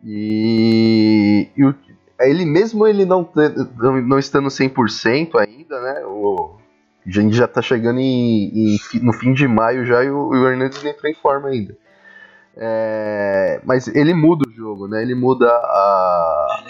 E, 0.03 1.49
e 1.55 1.65
o, 1.65 1.75
ele 2.21 2.45
mesmo 2.45 2.87
ele 2.87 3.05
não, 3.05 3.29
não, 3.77 4.01
não 4.01 4.19
estando 4.19 4.47
100% 4.47 5.35
ainda, 5.39 5.81
né? 5.81 6.05
O, 6.05 6.57
a 7.05 7.09
gente 7.09 7.35
já 7.35 7.47
tá 7.47 7.61
chegando 7.61 7.99
em, 7.99 8.75
em, 8.75 8.77
no 9.01 9.13
fim 9.13 9.33
de 9.33 9.47
maio 9.47 9.85
já 9.85 10.03
e 10.03 10.09
o, 10.09 10.29
o 10.29 10.47
Hernandes 10.47 10.81
não 10.83 10.91
entrou 10.91 11.11
em 11.11 11.15
forma 11.15 11.49
ainda. 11.49 11.77
É, 12.55 13.61
mas 13.63 13.87
ele 13.87 14.13
muda 14.13 14.49
o 14.49 14.51
jogo, 14.51 14.87
né? 14.87 15.01
Ele 15.01 15.13
muda 15.13 15.47
a. 15.47 16.63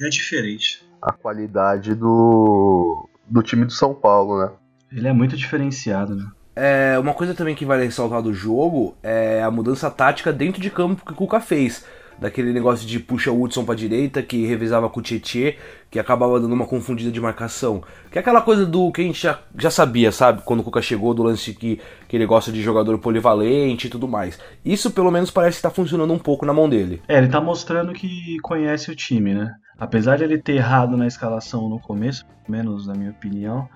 É, 0.00 0.06
é 0.06 0.08
diferente. 0.08 0.84
A 1.00 1.12
qualidade 1.12 1.94
do, 1.94 3.08
do 3.28 3.42
time 3.42 3.64
do 3.64 3.72
São 3.72 3.94
Paulo, 3.94 4.42
né? 4.42 4.50
Ele 4.92 5.06
é 5.06 5.12
muito 5.12 5.36
diferenciado, 5.36 6.16
né? 6.16 6.26
É, 6.54 6.98
uma 6.98 7.14
coisa 7.14 7.34
também 7.34 7.54
que 7.54 7.64
vale 7.64 7.84
ressaltar 7.84 8.20
do 8.22 8.34
jogo 8.34 8.96
é 9.02 9.42
a 9.42 9.50
mudança 9.50 9.90
tática 9.90 10.32
dentro 10.32 10.60
de 10.60 10.70
campo 10.70 11.04
que 11.04 11.12
o 11.12 11.14
Cuca 11.14 11.40
fez. 11.40 11.84
daquele 12.20 12.52
negócio 12.52 12.86
de 12.86 13.00
puxa 13.00 13.32
o 13.32 13.42
Hudson 13.42 13.64
pra 13.64 13.74
direita, 13.74 14.22
que 14.22 14.44
revezava 14.44 14.90
com 14.90 15.00
o 15.00 15.02
Tietê, 15.02 15.56
que 15.90 15.98
acabava 15.98 16.38
dando 16.38 16.52
uma 16.52 16.66
confundida 16.66 17.10
de 17.10 17.20
marcação. 17.20 17.82
Que 18.10 18.18
é 18.18 18.20
aquela 18.20 18.42
coisa 18.42 18.66
do 18.66 18.92
que 18.92 19.00
a 19.00 19.04
gente 19.04 19.22
já, 19.22 19.38
já 19.56 19.70
sabia, 19.70 20.12
sabe? 20.12 20.42
Quando 20.44 20.60
o 20.60 20.62
Cuca 20.62 20.82
chegou, 20.82 21.14
do 21.14 21.22
lance 21.22 21.54
que, 21.54 21.80
que 22.06 22.16
ele 22.16 22.26
gosta 22.26 22.52
de 22.52 22.60
jogador 22.60 22.98
polivalente 22.98 23.86
e 23.86 23.90
tudo 23.90 24.06
mais. 24.06 24.38
Isso 24.64 24.90
pelo 24.90 25.10
menos 25.10 25.30
parece 25.30 25.56
que 25.56 25.62
tá 25.62 25.70
funcionando 25.70 26.12
um 26.12 26.18
pouco 26.18 26.44
na 26.44 26.52
mão 26.52 26.68
dele. 26.68 27.00
É, 27.08 27.16
ele 27.16 27.28
tá 27.28 27.40
mostrando 27.40 27.94
que 27.94 28.36
conhece 28.42 28.90
o 28.90 28.96
time, 28.96 29.34
né? 29.34 29.54
Apesar 29.78 30.16
de 30.16 30.24
ele 30.24 30.36
ter 30.36 30.56
errado 30.56 30.96
na 30.98 31.06
escalação 31.06 31.70
no 31.70 31.80
começo, 31.80 32.26
menos 32.46 32.86
na 32.86 32.92
minha 32.92 33.12
opinião, 33.12 33.66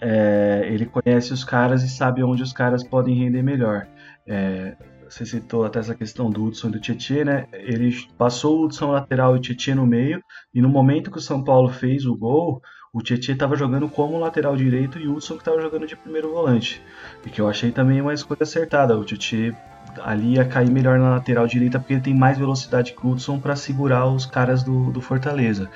é, 0.00 0.68
ele 0.70 0.86
conhece 0.86 1.32
os 1.32 1.44
caras 1.44 1.82
e 1.82 1.88
sabe 1.88 2.22
onde 2.22 2.42
os 2.42 2.52
caras 2.52 2.82
podem 2.82 3.14
render 3.14 3.42
melhor. 3.42 3.86
É, 4.26 4.76
você 5.08 5.24
citou 5.24 5.64
até 5.64 5.78
essa 5.78 5.94
questão 5.94 6.30
do 6.30 6.44
Hudson 6.44 6.68
e 6.68 6.72
do 6.72 6.80
Tietchan, 6.80 7.24
né? 7.24 7.46
Ele 7.52 7.94
passou 8.18 8.58
o 8.58 8.64
Hudson 8.64 8.90
lateral 8.90 9.36
e 9.36 9.38
o 9.38 9.40
Tietchan 9.40 9.76
no 9.76 9.86
meio, 9.86 10.22
e 10.52 10.60
no 10.60 10.68
momento 10.68 11.10
que 11.10 11.18
o 11.18 11.20
São 11.20 11.42
Paulo 11.44 11.68
fez 11.68 12.04
o 12.06 12.16
gol, 12.16 12.60
o 12.92 13.02
Tietchan 13.02 13.32
estava 13.32 13.56
jogando 13.56 13.88
como 13.88 14.18
lateral 14.18 14.56
direito 14.56 14.98
e 14.98 15.06
o 15.06 15.14
Hudson 15.14 15.34
que 15.34 15.40
estava 15.40 15.60
jogando 15.60 15.86
de 15.86 15.96
primeiro 15.96 16.32
volante. 16.32 16.80
E 17.24 17.30
que 17.30 17.40
eu 17.40 17.48
achei 17.48 17.70
também 17.70 18.00
uma 18.00 18.14
escolha 18.14 18.42
acertada. 18.42 18.96
O 18.96 19.04
Tietchan 19.04 19.54
ali 20.02 20.34
ia 20.34 20.44
cair 20.44 20.70
melhor 20.70 20.98
na 20.98 21.10
lateral 21.10 21.46
direita 21.46 21.78
porque 21.78 21.94
ele 21.94 22.02
tem 22.02 22.14
mais 22.14 22.38
velocidade 22.38 22.92
que 22.92 23.06
o 23.06 23.10
Hudson 23.10 23.38
para 23.38 23.56
segurar 23.56 24.06
os 24.06 24.26
caras 24.26 24.62
do, 24.62 24.90
do 24.90 25.00
Fortaleza. 25.00 25.70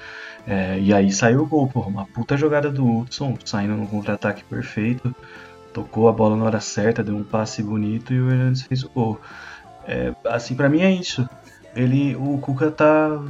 É, 0.49 0.81
e 0.81 0.95
aí 0.95 1.13
saiu 1.13 1.43
o 1.43 1.47
gol, 1.47 1.69
porra, 1.69 1.89
uma 1.89 2.07
puta 2.07 2.37
jogada 2.37 2.71
do 2.71 3.01
Hudson, 3.01 3.37
saindo 3.45 3.77
no 3.77 3.87
contra-ataque 3.87 4.43
perfeito 4.45 5.15
tocou 5.79 6.09
a 6.09 6.13
bola 6.13 6.37
na 6.37 6.45
hora 6.45 6.61
certa, 6.61 7.05
deu 7.05 7.17
um 7.17 7.23
passe 7.23 7.63
bonito 7.63 8.13
e 8.13 8.21
o 8.21 8.31
Hernandes 8.31 8.63
fez 8.63 8.83
o 8.83 8.89
gol. 8.89 9.21
É, 9.87 10.13
assim, 10.27 10.55
para 10.55 10.69
mim 10.69 10.81
é 10.81 10.91
isso. 10.91 11.29
Ele, 11.75 12.17
o 12.17 12.39
Cuca 12.39 12.71
tá 12.71 13.23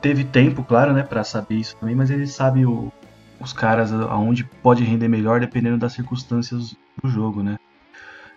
teve 0.00 0.24
tempo, 0.24 0.64
claro, 0.64 0.92
né, 0.92 1.02
para 1.02 1.22
saber 1.22 1.56
isso 1.56 1.76
também, 1.76 1.94
mas 1.94 2.10
ele 2.10 2.26
sabe 2.26 2.64
o, 2.64 2.92
os 3.38 3.52
caras 3.52 3.92
aonde 3.92 4.44
pode 4.62 4.82
render 4.82 5.08
melhor 5.08 5.40
dependendo 5.40 5.78
das 5.78 5.92
circunstâncias 5.92 6.74
do 7.02 7.08
jogo, 7.08 7.42
né? 7.42 7.58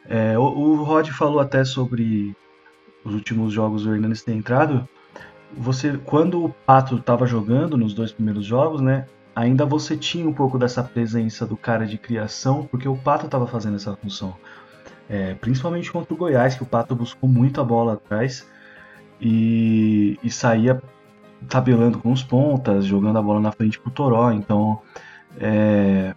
É, 0.08 0.38
o, 0.38 0.44
o, 0.44 0.84
Rod 0.84 1.10
falou 1.10 1.40
até 1.40 1.64
sobre 1.64 2.36
os 3.04 3.14
últimos 3.14 3.54
jogos 3.54 3.84
do 3.84 3.94
Hernandes 3.94 4.24
ter 4.24 4.34
entrado. 4.34 4.88
Você, 5.58 5.98
quando 6.06 6.46
o 6.46 6.50
Pato 6.50 6.96
estava 6.96 7.26
jogando 7.26 7.78
nos 7.78 7.94
dois 7.94 8.12
primeiros 8.12 8.46
jogos, 8.46 8.82
né, 8.82 9.06
ainda 9.36 9.66
você 9.66 9.98
tinha 9.98 10.28
um 10.28 10.34
pouco 10.34 10.58
dessa 10.58 10.84
presença 10.84 11.46
do 11.46 11.58
cara 11.58 11.86
de 11.86 11.98
criação, 11.98 12.68
porque 12.70 12.88
o 12.88 12.96
Pato 12.96 13.26
estava 13.26 13.48
fazendo 13.48 13.76
essa 13.76 13.96
função. 13.96 14.36
É, 15.10 15.34
principalmente 15.36 15.92
contra 15.92 16.14
o 16.14 16.18
Goiás, 16.18 16.56
que 16.56 16.64
o 16.64 16.66
Pato 16.66 16.96
buscou 16.96 17.30
muito 17.30 17.60
a 17.60 17.64
bola 17.64 17.94
atrás 17.94 18.48
e, 19.20 20.18
e 20.24 20.30
saía 20.30 20.82
tabelando 21.50 22.00
com 22.00 22.12
os 22.12 22.24
pontas, 22.24 22.86
jogando 22.86 23.18
a 23.18 23.22
bola 23.22 23.40
na 23.40 23.52
frente 23.52 23.80
pro 23.80 23.92
Toró. 23.92 24.32
Então, 24.32 24.82
é, 25.38 26.14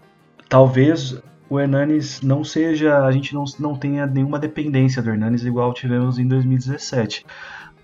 talvez 0.49 1.21
o 1.49 1.59
Hernanes 1.59 2.21
não 2.23 2.45
seja, 2.45 3.05
a 3.05 3.11
gente 3.13 3.35
não, 3.35 3.45
não 3.59 3.77
tenha 3.77 4.07
nenhuma 4.07 4.39
dependência 4.39 5.03
do 5.03 5.11
Hernanes 5.11 5.45
igual 5.45 5.73
tivemos 5.75 6.19
em 6.19 6.27
2017, 6.27 7.27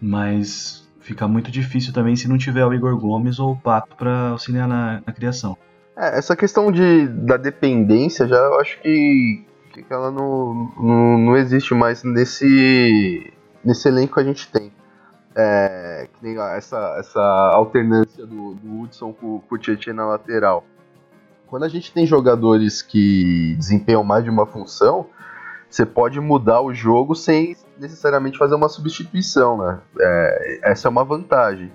mas 0.00 0.79
fica 1.10 1.26
muito 1.26 1.50
difícil 1.50 1.92
também 1.92 2.14
se 2.14 2.28
não 2.28 2.38
tiver 2.38 2.64
o 2.64 2.72
Igor 2.72 2.96
Gomes 2.96 3.40
ou 3.40 3.52
o 3.52 3.56
Pato 3.56 3.96
para 3.96 4.28
auxiliar 4.28 4.68
na, 4.68 5.02
na 5.04 5.12
criação. 5.12 5.58
É, 5.96 6.16
essa 6.16 6.36
questão 6.36 6.70
de, 6.70 7.08
da 7.08 7.36
dependência 7.36 8.28
já 8.28 8.36
eu 8.36 8.60
acho 8.60 8.80
que, 8.80 9.44
que 9.72 9.84
ela 9.90 10.12
não, 10.12 10.72
não, 10.80 11.18
não 11.18 11.36
existe 11.36 11.74
mais 11.74 12.04
nesse, 12.04 13.32
nesse 13.64 13.88
elenco 13.88 14.14
que 14.14 14.20
a 14.20 14.24
gente 14.24 14.50
tem. 14.52 14.72
É, 15.34 16.08
essa, 16.56 16.96
essa 16.98 17.20
alternância 17.54 18.24
do, 18.24 18.54
do 18.54 18.80
Hudson 18.80 19.12
com, 19.12 19.40
com 19.40 19.54
o 19.54 19.58
Tietchan 19.58 19.94
na 19.94 20.06
lateral. 20.06 20.64
Quando 21.48 21.64
a 21.64 21.68
gente 21.68 21.92
tem 21.92 22.06
jogadores 22.06 22.82
que 22.82 23.56
desempenham 23.58 24.04
mais 24.04 24.22
de 24.22 24.30
uma 24.30 24.46
função, 24.46 25.06
você 25.70 25.86
pode 25.86 26.18
mudar 26.20 26.60
o 26.60 26.74
jogo 26.74 27.14
sem 27.14 27.56
necessariamente 27.78 28.36
fazer 28.36 28.56
uma 28.56 28.68
substituição, 28.68 29.56
né? 29.56 29.78
É, 30.00 30.60
essa 30.64 30.88
é 30.88 30.90
uma 30.90 31.04
vantagem. 31.04 31.70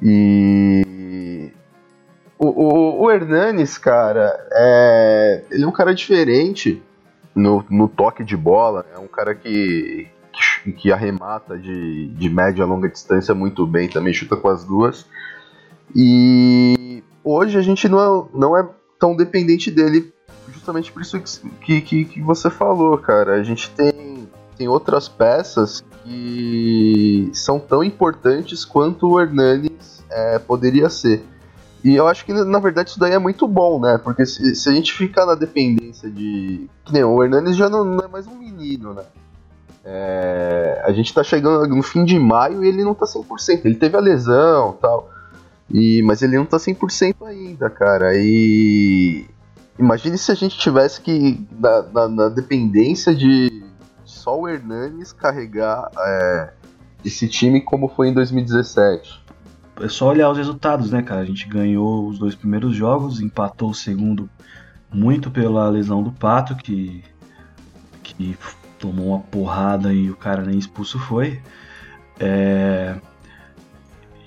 E 0.00 1.50
o, 2.38 2.48
o, 2.48 3.02
o 3.04 3.10
Hernanes, 3.10 3.78
cara, 3.78 4.36
é, 4.52 5.44
ele 5.50 5.64
é 5.64 5.66
um 5.66 5.72
cara 5.72 5.94
diferente 5.94 6.82
no, 7.34 7.64
no 7.70 7.88
toque 7.88 8.22
de 8.22 8.36
bola, 8.36 8.84
é 8.94 8.98
um 8.98 9.08
cara 9.08 9.34
que, 9.34 10.06
que, 10.32 10.72
que 10.72 10.92
arremata 10.92 11.56
de, 11.56 12.08
de 12.08 12.28
média 12.28 12.62
a 12.62 12.66
longa 12.66 12.88
distância 12.88 13.34
muito 13.34 13.66
bem, 13.66 13.88
também 13.88 14.12
chuta 14.12 14.36
com 14.36 14.48
as 14.48 14.64
duas. 14.64 15.06
E 15.96 17.02
hoje 17.24 17.56
a 17.56 17.62
gente 17.62 17.88
não 17.88 18.00
é, 18.00 18.28
não 18.34 18.56
é 18.56 18.68
tão 18.98 19.16
dependente 19.16 19.70
dele 19.70 20.11
justamente 20.62 20.92
por 20.92 21.02
isso 21.02 21.20
que, 21.60 21.80
que, 21.80 22.04
que 22.04 22.20
você 22.20 22.48
falou, 22.48 22.96
cara. 22.96 23.34
A 23.34 23.42
gente 23.42 23.68
tem, 23.70 24.28
tem 24.56 24.68
outras 24.68 25.08
peças 25.08 25.84
que 26.04 27.30
são 27.34 27.58
tão 27.58 27.82
importantes 27.82 28.64
quanto 28.64 29.08
o 29.08 29.20
Hernanes 29.20 30.04
é, 30.08 30.38
poderia 30.38 30.88
ser. 30.88 31.24
E 31.82 31.96
eu 31.96 32.06
acho 32.06 32.24
que, 32.24 32.32
na 32.32 32.60
verdade, 32.60 32.90
isso 32.90 33.00
daí 33.00 33.12
é 33.12 33.18
muito 33.18 33.48
bom, 33.48 33.80
né? 33.80 33.98
Porque 33.98 34.24
se, 34.24 34.54
se 34.54 34.68
a 34.68 34.72
gente 34.72 34.92
ficar 34.92 35.26
na 35.26 35.34
dependência 35.34 36.08
de. 36.08 36.70
Que 36.84 36.92
nem 36.92 37.02
o 37.02 37.20
Hernanes 37.20 37.56
já 37.56 37.68
não, 37.68 37.84
não 37.84 38.04
é 38.04 38.08
mais 38.08 38.28
um 38.28 38.36
menino, 38.36 38.94
né? 38.94 39.02
É, 39.84 40.80
a 40.84 40.92
gente 40.92 41.12
tá 41.12 41.24
chegando 41.24 41.66
no 41.74 41.82
fim 41.82 42.04
de 42.04 42.16
maio 42.20 42.62
e 42.62 42.68
ele 42.68 42.84
não 42.84 42.94
tá 42.94 43.04
100%. 43.04 43.62
Ele 43.64 43.74
teve 43.74 43.96
a 43.96 44.00
lesão 44.00 44.78
tal. 44.80 45.10
E, 45.68 46.02
mas 46.02 46.22
ele 46.22 46.36
não 46.36 46.44
tá 46.44 46.56
100% 46.56 47.16
ainda, 47.26 47.68
cara. 47.68 48.12
E 48.14 49.26
Imagine 49.78 50.18
se 50.18 50.30
a 50.30 50.34
gente 50.34 50.58
tivesse 50.58 51.00
que, 51.00 51.44
na, 51.58 51.82
na, 51.82 52.08
na 52.08 52.28
dependência 52.28 53.14
de 53.14 53.62
só 54.04 54.38
o 54.38 54.48
Hernanes 54.48 55.12
carregar 55.12 55.90
é, 55.98 56.52
esse 57.04 57.28
time 57.28 57.60
como 57.60 57.88
foi 57.88 58.08
em 58.08 58.14
2017. 58.14 59.22
É 59.80 59.88
só 59.88 60.08
olhar 60.08 60.30
os 60.30 60.36
resultados, 60.36 60.90
né, 60.90 61.02
cara? 61.02 61.22
A 61.22 61.24
gente 61.24 61.48
ganhou 61.48 62.06
os 62.06 62.18
dois 62.18 62.34
primeiros 62.34 62.74
jogos, 62.74 63.20
empatou 63.20 63.70
o 63.70 63.74
segundo 63.74 64.28
muito 64.92 65.30
pela 65.30 65.68
lesão 65.68 66.02
do 66.02 66.12
Pato, 66.12 66.54
que, 66.54 67.02
que 68.02 68.36
tomou 68.78 69.08
uma 69.08 69.20
porrada 69.20 69.92
e 69.92 70.10
o 70.10 70.16
cara 70.16 70.42
nem 70.42 70.58
expulso 70.58 70.98
foi. 70.98 71.40
É, 72.20 72.96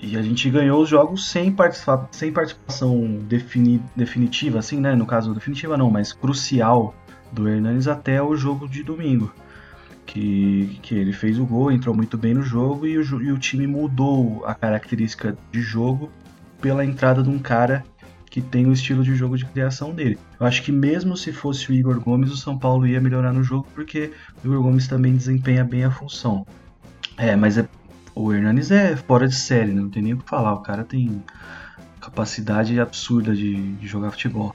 e 0.00 0.16
a 0.16 0.22
gente 0.22 0.50
ganhou 0.50 0.82
os 0.82 0.88
jogos 0.88 1.30
sem, 1.30 1.50
participa 1.50 2.08
sem 2.12 2.30
participação 2.30 3.18
defini 3.22 3.82
definitiva, 3.94 4.58
assim, 4.58 4.80
né? 4.80 4.94
No 4.94 5.06
caso, 5.06 5.32
definitiva 5.32 5.76
não, 5.76 5.90
mas 5.90 6.12
crucial 6.12 6.94
do 7.32 7.48
Hernanes 7.48 7.88
até 7.88 8.22
o 8.22 8.36
jogo 8.36 8.68
de 8.68 8.82
domingo. 8.82 9.32
Que, 10.04 10.78
que 10.82 10.94
ele 10.94 11.12
fez 11.12 11.38
o 11.38 11.44
gol, 11.44 11.72
entrou 11.72 11.94
muito 11.94 12.16
bem 12.16 12.32
no 12.32 12.42
jogo 12.42 12.86
e 12.86 12.96
o, 12.96 13.22
e 13.22 13.32
o 13.32 13.38
time 13.38 13.66
mudou 13.66 14.44
a 14.46 14.54
característica 14.54 15.36
de 15.50 15.60
jogo 15.60 16.12
pela 16.60 16.84
entrada 16.84 17.24
de 17.24 17.28
um 17.28 17.40
cara 17.40 17.84
que 18.30 18.40
tem 18.40 18.66
o 18.66 18.72
estilo 18.72 19.02
de 19.02 19.16
jogo 19.16 19.36
de 19.36 19.44
criação 19.46 19.92
dele. 19.92 20.18
Eu 20.38 20.46
acho 20.46 20.62
que 20.62 20.70
mesmo 20.70 21.16
se 21.16 21.32
fosse 21.32 21.70
o 21.70 21.74
Igor 21.74 21.98
Gomes, 22.00 22.30
o 22.30 22.36
São 22.36 22.56
Paulo 22.56 22.86
ia 22.86 23.00
melhorar 23.00 23.32
no 23.32 23.42
jogo, 23.42 23.66
porque 23.74 24.12
o 24.44 24.46
Igor 24.46 24.62
Gomes 24.62 24.86
também 24.86 25.16
desempenha 25.16 25.64
bem 25.64 25.84
a 25.84 25.90
função. 25.90 26.46
É, 27.16 27.34
mas 27.34 27.58
é, 27.58 27.66
o 28.16 28.32
Hernanes 28.32 28.70
é 28.70 28.96
fora 28.96 29.28
de 29.28 29.34
série, 29.34 29.72
não 29.72 29.90
tem 29.90 30.02
nem 30.02 30.14
o 30.14 30.16
que 30.16 30.28
falar. 30.28 30.54
O 30.54 30.62
cara 30.62 30.82
tem 30.82 31.22
capacidade 32.00 32.80
absurda 32.80 33.36
de, 33.36 33.74
de 33.74 33.86
jogar 33.86 34.10
futebol. 34.10 34.54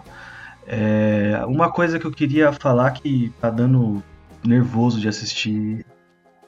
É, 0.66 1.40
uma 1.46 1.72
coisa 1.72 2.00
que 2.00 2.06
eu 2.06 2.12
queria 2.12 2.52
falar 2.52 2.90
que 2.92 3.32
tá 3.40 3.52
dando 3.52 4.02
nervoso 4.44 5.00
de 5.00 5.08
assistir 5.08 5.86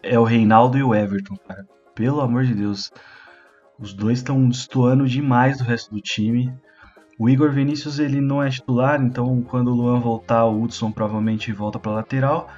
é 0.01 0.17
o 0.17 0.23
Reinaldo 0.23 0.75
e 0.75 0.83
o 0.83 0.95
Everton, 0.95 1.37
cara. 1.47 1.67
Pelo 1.93 2.19
amor 2.19 2.45
de 2.45 2.55
Deus. 2.55 2.91
Os 3.77 3.93
dois 3.93 4.19
estão 4.19 4.49
destoando 4.49 5.07
demais 5.07 5.59
do 5.59 5.63
resto 5.63 5.93
do 5.93 6.01
time. 6.01 6.51
O 7.19 7.29
Igor 7.29 7.51
Vinícius 7.51 7.99
ele 7.99 8.19
não 8.19 8.41
é 8.41 8.49
titular, 8.49 8.99
então 8.99 9.41
quando 9.43 9.67
o 9.67 9.75
Luan 9.75 9.99
voltar, 9.99 10.45
o 10.45 10.63
Hudson 10.63 10.91
provavelmente 10.91 11.51
volta 11.51 11.77
para 11.77 11.91
lateral. 11.91 12.49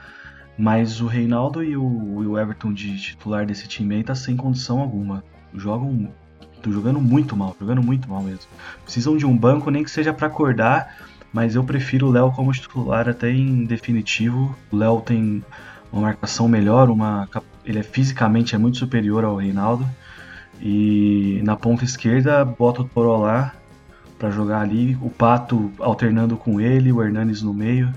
Mas 0.57 1.01
o 1.01 1.07
Reinaldo 1.07 1.63
e 1.63 1.75
o, 1.75 1.83
o 1.83 2.39
Everton 2.39 2.73
de 2.73 2.97
titular 2.99 3.45
desse 3.45 3.67
time 3.67 3.95
aí 3.95 4.03
tá 4.03 4.15
sem 4.15 4.35
condição 4.35 4.79
alguma. 4.79 5.23
Jogam. 5.53 6.09
Tô 6.61 6.71
jogando 6.71 6.99
muito 6.99 7.35
mal, 7.35 7.55
jogando 7.59 7.83
muito 7.83 8.09
mal 8.09 8.23
mesmo. 8.23 8.47
Precisam 8.83 9.15
de 9.17 9.25
um 9.25 9.37
banco, 9.37 9.69
nem 9.69 9.83
que 9.83 9.91
seja 9.91 10.11
para 10.13 10.27
acordar, 10.27 10.97
mas 11.31 11.53
eu 11.53 11.63
prefiro 11.63 12.07
o 12.07 12.11
Léo 12.11 12.31
como 12.31 12.51
titular 12.51 13.07
até 13.07 13.29
em 13.29 13.65
definitivo. 13.65 14.55
O 14.71 14.77
Léo 14.77 15.01
tem 15.01 15.43
uma 15.91 16.01
marcação 16.01 16.47
melhor, 16.47 16.89
uma, 16.89 17.29
ele 17.63 17.79
é 17.79 17.83
fisicamente 17.83 18.55
é 18.55 18.57
muito 18.57 18.77
superior 18.77 19.23
ao 19.23 19.35
Reinaldo. 19.35 19.85
E 20.61 21.41
na 21.43 21.55
ponta 21.55 21.83
esquerda 21.83 22.43
bota 22.45 22.81
o 22.81 22.85
Toró 22.85 23.17
lá 23.17 23.53
para 24.17 24.31
jogar 24.31 24.61
ali, 24.61 24.97
o 25.01 25.09
Pato 25.09 25.71
alternando 25.79 26.37
com 26.37 26.59
ele, 26.59 26.91
o 26.91 27.03
Hernanes 27.03 27.41
no 27.41 27.53
meio. 27.53 27.93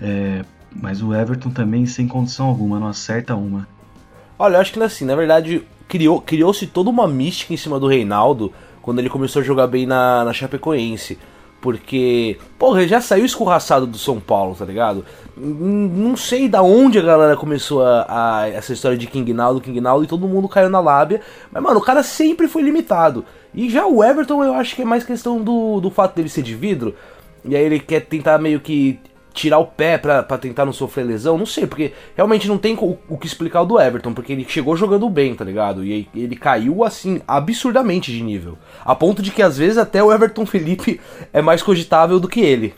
É, 0.00 0.44
mas 0.74 1.02
o 1.02 1.14
Everton 1.14 1.50
também 1.50 1.86
sem 1.86 2.06
condição 2.06 2.46
alguma, 2.46 2.78
não 2.78 2.88
acerta 2.88 3.34
uma. 3.34 3.66
Olha, 4.38 4.56
eu 4.56 4.60
acho 4.60 4.72
que 4.72 4.82
assim, 4.82 5.04
na 5.04 5.16
verdade, 5.16 5.62
criou, 5.88 6.20
criou-se 6.20 6.66
toda 6.66 6.90
uma 6.90 7.08
mística 7.08 7.52
em 7.52 7.56
cima 7.56 7.80
do 7.80 7.88
Reinaldo 7.88 8.52
quando 8.82 9.00
ele 9.00 9.10
começou 9.10 9.42
a 9.42 9.44
jogar 9.44 9.66
bem 9.66 9.86
na, 9.86 10.24
na 10.24 10.32
Chapecoense. 10.32 11.18
Porque, 11.60 12.38
porra, 12.56 12.80
ele 12.80 12.88
já 12.88 13.00
saiu 13.00 13.24
escorraçado 13.24 13.84
do 13.84 13.98
São 13.98 14.20
Paulo, 14.20 14.54
tá 14.54 14.64
ligado? 14.64 15.04
Não 15.36 16.16
sei 16.16 16.48
da 16.48 16.62
onde 16.62 17.00
a 17.00 17.02
galera 17.02 17.36
começou 17.36 17.82
a, 17.82 18.06
a, 18.08 18.48
essa 18.48 18.72
história 18.72 18.96
de 18.96 19.08
King 19.08 19.32
Naldo, 19.32 19.60
King 19.60 19.80
Naldo, 19.80 20.04
e 20.04 20.08
todo 20.08 20.28
mundo 20.28 20.48
caiu 20.48 20.70
na 20.70 20.78
lábia. 20.78 21.20
Mas, 21.50 21.60
mano, 21.60 21.80
o 21.80 21.82
cara 21.82 22.04
sempre 22.04 22.46
foi 22.46 22.62
limitado. 22.62 23.24
E 23.52 23.68
já 23.68 23.86
o 23.86 24.04
Everton, 24.04 24.44
eu 24.44 24.54
acho 24.54 24.76
que 24.76 24.82
é 24.82 24.84
mais 24.84 25.02
questão 25.02 25.42
do, 25.42 25.80
do 25.80 25.90
fato 25.90 26.14
dele 26.14 26.28
ser 26.28 26.42
de 26.42 26.54
vidro. 26.54 26.94
E 27.44 27.56
aí 27.56 27.64
ele 27.64 27.80
quer 27.80 28.00
tentar 28.02 28.38
meio 28.38 28.60
que 28.60 29.00
tirar 29.32 29.58
o 29.58 29.66
pé 29.66 29.98
pra, 29.98 30.22
tentar 30.22 30.64
não 30.64 30.72
sofrer 30.72 31.04
lesão, 31.04 31.38
não 31.38 31.46
sei, 31.46 31.66
porque 31.66 31.92
realmente 32.16 32.48
não 32.48 32.58
tem 32.58 32.74
o, 32.74 32.98
o, 33.08 33.18
que 33.18 33.26
explicar 33.26 33.62
o 33.62 33.66
do 33.66 33.80
Everton, 33.80 34.12
porque 34.12 34.32
ele 34.32 34.44
chegou 34.44 34.76
jogando 34.76 35.08
bem, 35.08 35.34
tá 35.34 35.44
ligado? 35.44 35.84
E 35.84 36.08
ele 36.14 36.36
caiu 36.36 36.84
assim, 36.84 37.20
absurdamente 37.26 38.12
de 38.12 38.22
nível. 38.22 38.58
A 38.84 38.94
ponto 38.94 39.22
de 39.22 39.30
que 39.30 39.42
às 39.42 39.56
vezes 39.56 39.78
até 39.78 40.02
o 40.02 40.12
Everton 40.12 40.44
Felipe 40.46 41.00
é 41.32 41.40
mais 41.40 41.62
cogitável 41.62 42.18
do 42.18 42.28
que 42.28 42.40
ele. 42.40 42.74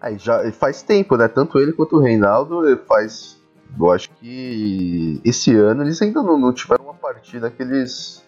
Aí 0.00 0.18
já 0.18 0.50
faz 0.52 0.82
tempo, 0.82 1.16
né? 1.16 1.28
Tanto 1.28 1.58
ele 1.58 1.72
quanto 1.72 1.96
o 1.96 2.00
Reinaldo 2.00 2.62
faz. 2.88 3.40
Eu 3.78 3.90
acho 3.90 4.10
que 4.10 5.20
esse 5.24 5.54
ano 5.54 5.82
eles 5.82 6.02
ainda 6.02 6.22
não, 6.22 6.38
não 6.38 6.52
tiveram 6.52 6.84
uma 6.84 6.94
partida 6.94 7.50
que 7.50 7.62
eles. 7.62 8.22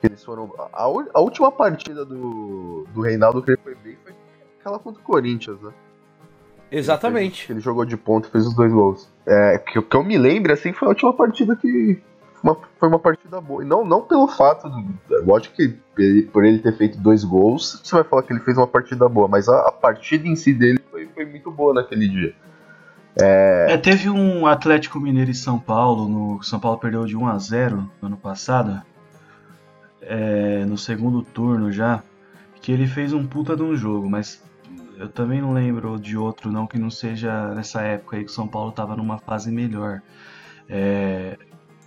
Que 0.00 0.06
eles 0.06 0.24
foram. 0.24 0.50
A, 0.72 0.84
a 0.84 1.20
última 1.20 1.52
partida 1.52 2.06
do, 2.06 2.86
do 2.94 3.02
Reinaldo 3.02 3.42
que 3.42 3.50
ele 3.50 3.60
foi 3.62 3.74
bem 3.74 3.98
foi 4.02 4.14
aquela 4.58 4.78
contra 4.78 5.00
o 5.00 5.04
Corinthians, 5.04 5.60
né? 5.60 5.72
Exatamente. 6.70 7.46
Ele, 7.46 7.54
ele 7.54 7.60
jogou 7.60 7.84
de 7.84 7.96
ponto 7.96 8.28
e 8.28 8.30
fez 8.30 8.46
os 8.46 8.54
dois 8.54 8.72
gols. 8.72 9.08
É, 9.26 9.58
que, 9.58 9.80
que 9.80 9.96
eu 9.96 10.04
me 10.04 10.16
lembro, 10.16 10.52
assim, 10.52 10.72
foi 10.72 10.86
a 10.86 10.90
última 10.90 11.12
partida 11.12 11.56
que. 11.56 12.00
Uma, 12.42 12.56
foi 12.78 12.88
uma 12.88 12.98
partida 12.98 13.40
boa. 13.40 13.62
E 13.62 13.66
não, 13.66 13.84
não 13.84 14.02
pelo 14.02 14.26
fato. 14.28 14.68
Do, 14.68 15.26
lógico 15.26 15.54
que 15.56 15.78
ele, 15.98 16.22
por 16.22 16.44
ele 16.44 16.58
ter 16.58 16.76
feito 16.76 16.98
dois 16.98 17.24
gols, 17.24 17.80
você 17.82 17.94
vai 17.94 18.04
falar 18.04 18.22
que 18.22 18.32
ele 18.32 18.40
fez 18.40 18.56
uma 18.56 18.66
partida 18.66 19.08
boa, 19.08 19.28
mas 19.28 19.48
a, 19.48 19.68
a 19.68 19.72
partida 19.72 20.26
em 20.26 20.36
si 20.36 20.54
dele 20.54 20.80
foi, 20.90 21.06
foi 21.14 21.24
muito 21.26 21.50
boa 21.50 21.74
naquele 21.74 22.08
dia. 22.08 22.34
É... 23.20 23.66
é... 23.70 23.76
teve 23.76 24.08
um 24.08 24.46
Atlético 24.46 25.00
Mineiro 25.00 25.30
e 25.30 25.34
São 25.34 25.58
Paulo, 25.58 26.08
no 26.08 26.42
São 26.42 26.58
Paulo 26.58 26.78
perdeu 26.78 27.04
de 27.04 27.16
1 27.16 27.26
a 27.26 27.38
0 27.38 27.90
no 28.00 28.06
ano 28.06 28.16
passado, 28.16 28.80
é, 30.00 30.64
no 30.64 30.78
segundo 30.78 31.22
turno 31.22 31.70
já, 31.70 32.02
que 32.62 32.72
ele 32.72 32.86
fez 32.86 33.12
um 33.12 33.26
puta 33.26 33.56
de 33.56 33.62
um 33.62 33.76
jogo, 33.76 34.08
mas 34.08 34.42
eu 35.00 35.08
também 35.08 35.40
não 35.40 35.54
lembro 35.54 35.98
de 35.98 36.14
outro 36.14 36.52
não 36.52 36.66
que 36.66 36.78
não 36.78 36.90
seja 36.90 37.54
nessa 37.54 37.80
época 37.80 38.18
aí 38.18 38.24
que 38.24 38.30
o 38.30 38.34
São 38.34 38.46
Paulo 38.46 38.68
estava 38.68 38.94
numa 38.94 39.18
fase 39.18 39.50
melhor. 39.50 40.02
É, 40.68 41.38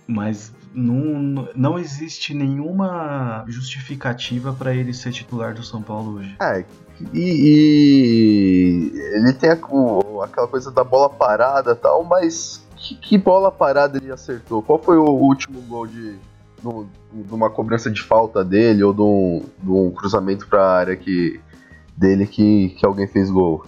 mas 0.04 0.52
não, 0.74 1.48
não 1.54 1.78
existe 1.78 2.34
nenhuma 2.34 3.44
justificativa 3.46 4.52
para 4.52 4.74
ele 4.74 4.92
ser 4.92 5.12
titular 5.12 5.54
do 5.54 5.62
São 5.62 5.80
Paulo 5.80 6.18
hoje. 6.18 6.36
É, 6.42 6.64
e, 7.12 8.90
e 8.92 9.00
ele 9.14 9.32
tem 9.32 9.50
a, 9.50 9.58
o, 9.70 10.20
aquela 10.20 10.48
coisa 10.48 10.72
da 10.72 10.82
bola 10.82 11.08
parada 11.08 11.76
tal, 11.76 12.02
mas 12.02 12.66
que, 12.76 12.96
que, 12.96 13.16
bola 13.16 13.52
parada 13.52 13.96
ele 13.96 14.10
acertou? 14.10 14.60
Qual 14.60 14.82
foi 14.82 14.96
o 14.96 15.08
último 15.08 15.60
gol 15.62 15.86
de, 15.86 16.16
de 16.60 17.32
uma 17.32 17.48
cobrança 17.48 17.88
de 17.88 18.02
falta 18.02 18.44
dele 18.44 18.82
ou 18.82 18.92
de 18.92 19.02
um, 19.02 19.42
de 19.62 19.70
um 19.70 19.92
cruzamento 19.92 20.48
para 20.48 20.60
a 20.60 20.76
área 20.76 20.96
que 20.96 21.40
dele 21.96 22.26
que, 22.26 22.70
que 22.70 22.84
alguém 22.84 23.06
fez 23.06 23.30
gol. 23.30 23.64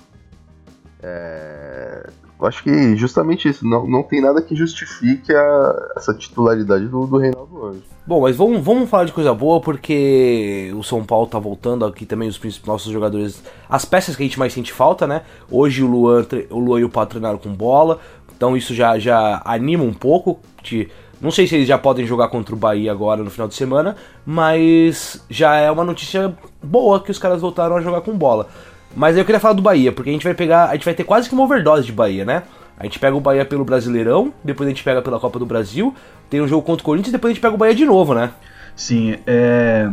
É, 1.03 2.11
eu 2.39 2.47
acho 2.47 2.63
que 2.63 2.97
justamente 2.97 3.49
isso, 3.49 3.67
não, 3.67 3.87
não 3.87 4.03
tem 4.03 4.21
nada 4.21 4.43
que 4.43 4.55
justifique 4.55 5.33
a, 5.33 5.93
essa 5.97 6.13
titularidade 6.13 6.87
do, 6.87 7.07
do 7.07 7.17
Reinaldo 7.17 7.57
hoje. 7.57 7.83
Bom, 8.07 8.21
mas 8.21 8.37
vamos, 8.37 8.63
vamos 8.63 8.91
falar 8.91 9.05
de 9.05 9.13
coisa 9.13 9.33
boa, 9.33 9.61
porque 9.61 10.73
o 10.77 10.83
São 10.83 11.05
Paulo 11.05 11.27
tá 11.27 11.39
voltando 11.39 11.85
aqui 11.85 12.05
também, 12.05 12.29
os 12.29 12.63
nossos 12.65 12.93
jogadores, 12.93 13.43
as 13.69 13.85
peças 13.85 14.15
que 14.15 14.23
a 14.23 14.27
gente 14.27 14.39
mais 14.39 14.53
sente 14.53 14.73
falta, 14.73 15.07
né? 15.07 15.23
Hoje 15.51 15.83
o 15.83 15.87
Luan, 15.87 16.27
o 16.51 16.59
Luan 16.59 16.81
e 16.81 16.85
o 16.85 16.91
Pato 16.91 17.13
treinaram 17.13 17.39
com 17.39 17.53
bola, 17.53 17.99
então 18.37 18.57
isso 18.57 18.75
já, 18.75 18.99
já 18.99 19.41
anima 19.45 19.83
um 19.83 19.95
pouco. 19.95 20.39
De, 20.63 20.91
não 21.27 21.33
sei 21.33 21.47
se 21.47 21.57
eles 21.57 21.67
já 21.67 21.77
podem 21.77 22.07
jogar 22.07 22.29
contra 22.29 22.55
o 22.55 22.59
Bahia 22.59 22.93
agora 22.93 23.23
no 23.23 23.31
final 23.31 23.49
de 23.49 23.55
semana, 23.57 23.97
mas 24.25 25.25
já 25.29 25.57
é 25.57 25.69
uma 25.69 25.83
notícia 25.83 26.33
boa 26.63 27.03
que 27.03 27.11
os 27.11 27.19
caras 27.19 27.41
voltaram 27.41 27.77
a 27.77 27.81
jogar 27.81 28.01
com 28.01 28.17
bola. 28.17 28.49
Mas 28.95 29.17
eu 29.17 29.25
queria 29.25 29.41
falar 29.41 29.55
do 29.55 29.61
Bahia, 29.61 29.91
porque 29.91 30.09
a 30.09 30.13
gente 30.13 30.23
vai 30.23 30.35
pegar, 30.35 30.71
a 30.71 30.75
gente 30.75 30.85
vai 30.85 30.95
ter 30.95 31.03
quase 31.03 31.29
que 31.29 31.35
uma 31.35 31.43
overdose 31.43 31.85
de 31.85 31.93
Bahia, 31.93 32.25
né? 32.25 32.45
A 32.79 32.85
gente 32.85 33.01
pega 33.01 33.17
o 33.17 33.21
Bahia 33.21 33.45
pelo 33.45 33.65
Brasileirão, 33.65 34.33
depois 34.45 34.69
a 34.69 34.71
gente 34.71 34.85
pega 34.85 35.03
pela 35.03 35.19
Copa 35.19 35.39
do 35.39 35.45
Brasil, 35.45 35.93
tem 36.31 36.41
um 36.41 36.47
jogo 36.47 36.63
contra 36.63 36.83
o 36.83 36.85
Corinthians 36.85 37.09
e 37.09 37.13
depois 37.13 37.33
a 37.33 37.35
gente 37.35 37.43
pega 37.43 37.55
o 37.55 37.59
Bahia 37.59 37.75
de 37.75 37.85
novo, 37.85 38.15
né? 38.15 38.31
Sim, 38.77 39.17
é... 39.27 39.91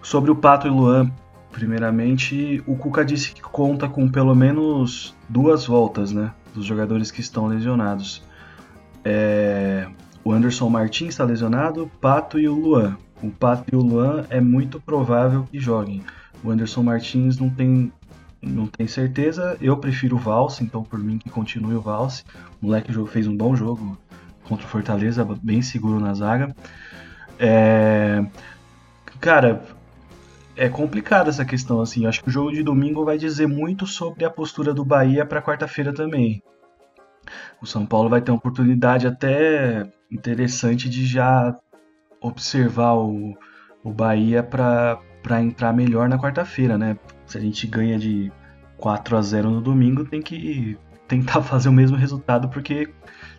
sobre 0.00 0.30
o 0.30 0.36
Pato 0.36 0.68
e 0.68 0.70
Luan, 0.70 1.10
primeiramente, 1.50 2.62
o 2.68 2.76
Cuca 2.76 3.04
disse 3.04 3.32
que 3.32 3.42
conta 3.42 3.88
com 3.88 4.08
pelo 4.08 4.34
menos 4.34 5.12
duas 5.28 5.66
voltas, 5.66 6.12
né? 6.12 6.30
Dos 6.54 6.64
jogadores 6.64 7.10
que 7.10 7.20
estão 7.20 7.48
lesionados. 7.48 8.22
É... 9.04 9.45
O 10.26 10.32
Anderson 10.32 10.68
Martins 10.68 11.10
está 11.10 11.22
lesionado, 11.22 11.88
Pato 12.00 12.36
e 12.36 12.48
o 12.48 12.54
Luan. 12.56 12.98
O 13.22 13.30
Pato 13.30 13.72
e 13.72 13.76
o 13.76 13.80
Luan 13.80 14.26
é 14.28 14.40
muito 14.40 14.80
provável 14.80 15.44
que 15.44 15.60
joguem. 15.60 16.02
O 16.42 16.50
Anderson 16.50 16.82
Martins 16.82 17.38
não 17.38 17.48
tem, 17.48 17.92
não 18.42 18.66
tem 18.66 18.88
certeza. 18.88 19.56
Eu 19.60 19.76
prefiro 19.76 20.16
o 20.16 20.18
Valse, 20.18 20.64
então 20.64 20.82
por 20.82 20.98
mim 20.98 21.16
que 21.16 21.30
continue 21.30 21.76
o 21.76 21.80
Valse. 21.80 22.24
O 22.60 22.66
moleque 22.66 22.92
fez 23.06 23.28
um 23.28 23.36
bom 23.36 23.54
jogo 23.54 23.96
contra 24.48 24.66
o 24.66 24.68
Fortaleza, 24.68 25.24
bem 25.40 25.62
seguro 25.62 26.00
na 26.00 26.12
zaga. 26.12 26.52
É... 27.38 28.26
Cara, 29.20 29.62
é 30.56 30.68
complicada 30.68 31.30
essa 31.30 31.44
questão 31.44 31.80
assim. 31.80 32.04
Acho 32.04 32.20
que 32.20 32.30
o 32.30 32.32
jogo 32.32 32.50
de 32.50 32.64
domingo 32.64 33.04
vai 33.04 33.16
dizer 33.16 33.46
muito 33.46 33.86
sobre 33.86 34.24
a 34.24 34.30
postura 34.30 34.74
do 34.74 34.84
Bahia 34.84 35.24
para 35.24 35.40
quarta-feira 35.40 35.94
também. 35.94 36.42
O 37.62 37.66
São 37.66 37.86
Paulo 37.86 38.08
vai 38.08 38.20
ter 38.20 38.32
uma 38.32 38.38
oportunidade 38.38 39.06
até 39.06 39.88
interessante 40.10 40.88
de 40.88 41.04
já 41.06 41.56
observar 42.20 42.94
o, 42.94 43.36
o 43.82 43.92
Bahia 43.92 44.42
para 44.42 45.00
entrar 45.42 45.72
melhor 45.72 46.08
na 46.08 46.18
quarta-feira, 46.18 46.78
né? 46.78 46.96
Se 47.26 47.38
a 47.38 47.40
gente 47.40 47.66
ganha 47.66 47.98
de 47.98 48.32
4 48.78 49.16
a 49.16 49.22
0 49.22 49.50
no 49.50 49.60
domingo, 49.60 50.04
tem 50.04 50.22
que 50.22 50.78
tentar 51.08 51.42
fazer 51.42 51.68
o 51.68 51.72
mesmo 51.72 51.96
resultado, 51.96 52.48
porque 52.48 52.88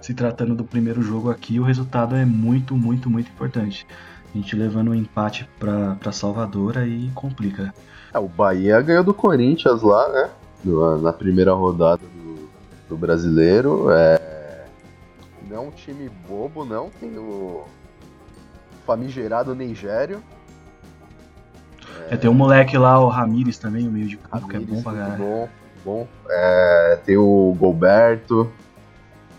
se 0.01 0.13
tratando 0.13 0.55
do 0.55 0.63
primeiro 0.63 1.01
jogo 1.01 1.29
aqui, 1.29 1.59
o 1.59 1.63
resultado 1.63 2.15
é 2.15 2.25
muito, 2.25 2.75
muito, 2.75 3.09
muito 3.09 3.29
importante. 3.29 3.85
A 4.33 4.37
gente 4.37 4.55
levando 4.55 4.91
um 4.91 4.95
empate 4.95 5.47
para 5.59 6.11
Salvador 6.11 6.77
aí 6.77 7.09
complica. 7.15 7.73
É, 8.13 8.19
o 8.19 8.27
Bahia 8.27 8.79
ganhou 8.81 9.03
do 9.03 9.13
Corinthians 9.13 9.81
lá, 9.81 10.07
né? 10.09 10.29
Na 11.01 11.13
primeira 11.13 11.53
rodada 11.53 12.01
do, 12.01 12.49
do 12.89 12.97
brasileiro. 12.97 13.89
É, 13.91 14.26
não 15.49 15.57
é 15.57 15.59
um 15.59 15.71
time 15.71 16.09
bobo, 16.27 16.65
não. 16.65 16.89
Tem 16.99 17.17
o 17.17 17.65
famigerado 18.85 19.55
Nigério. 19.55 20.21
É, 22.09 22.13
é 22.13 22.17
tem 22.17 22.29
um 22.29 22.33
moleque 22.33 22.77
lá, 22.77 22.99
o 22.99 23.07
Ramires 23.07 23.57
também, 23.57 23.87
o 23.87 23.91
meio 23.91 24.07
de 24.07 24.17
campo, 24.17 24.47
que 24.47 24.55
é 24.55 24.59
bom 24.59 24.81
pra 24.81 24.93
caralho. 24.93 25.17
Bom, 25.17 25.49
bom. 25.83 26.07
É, 26.29 26.99
tem 27.05 27.17
o 27.17 27.55
Golberto, 27.57 28.51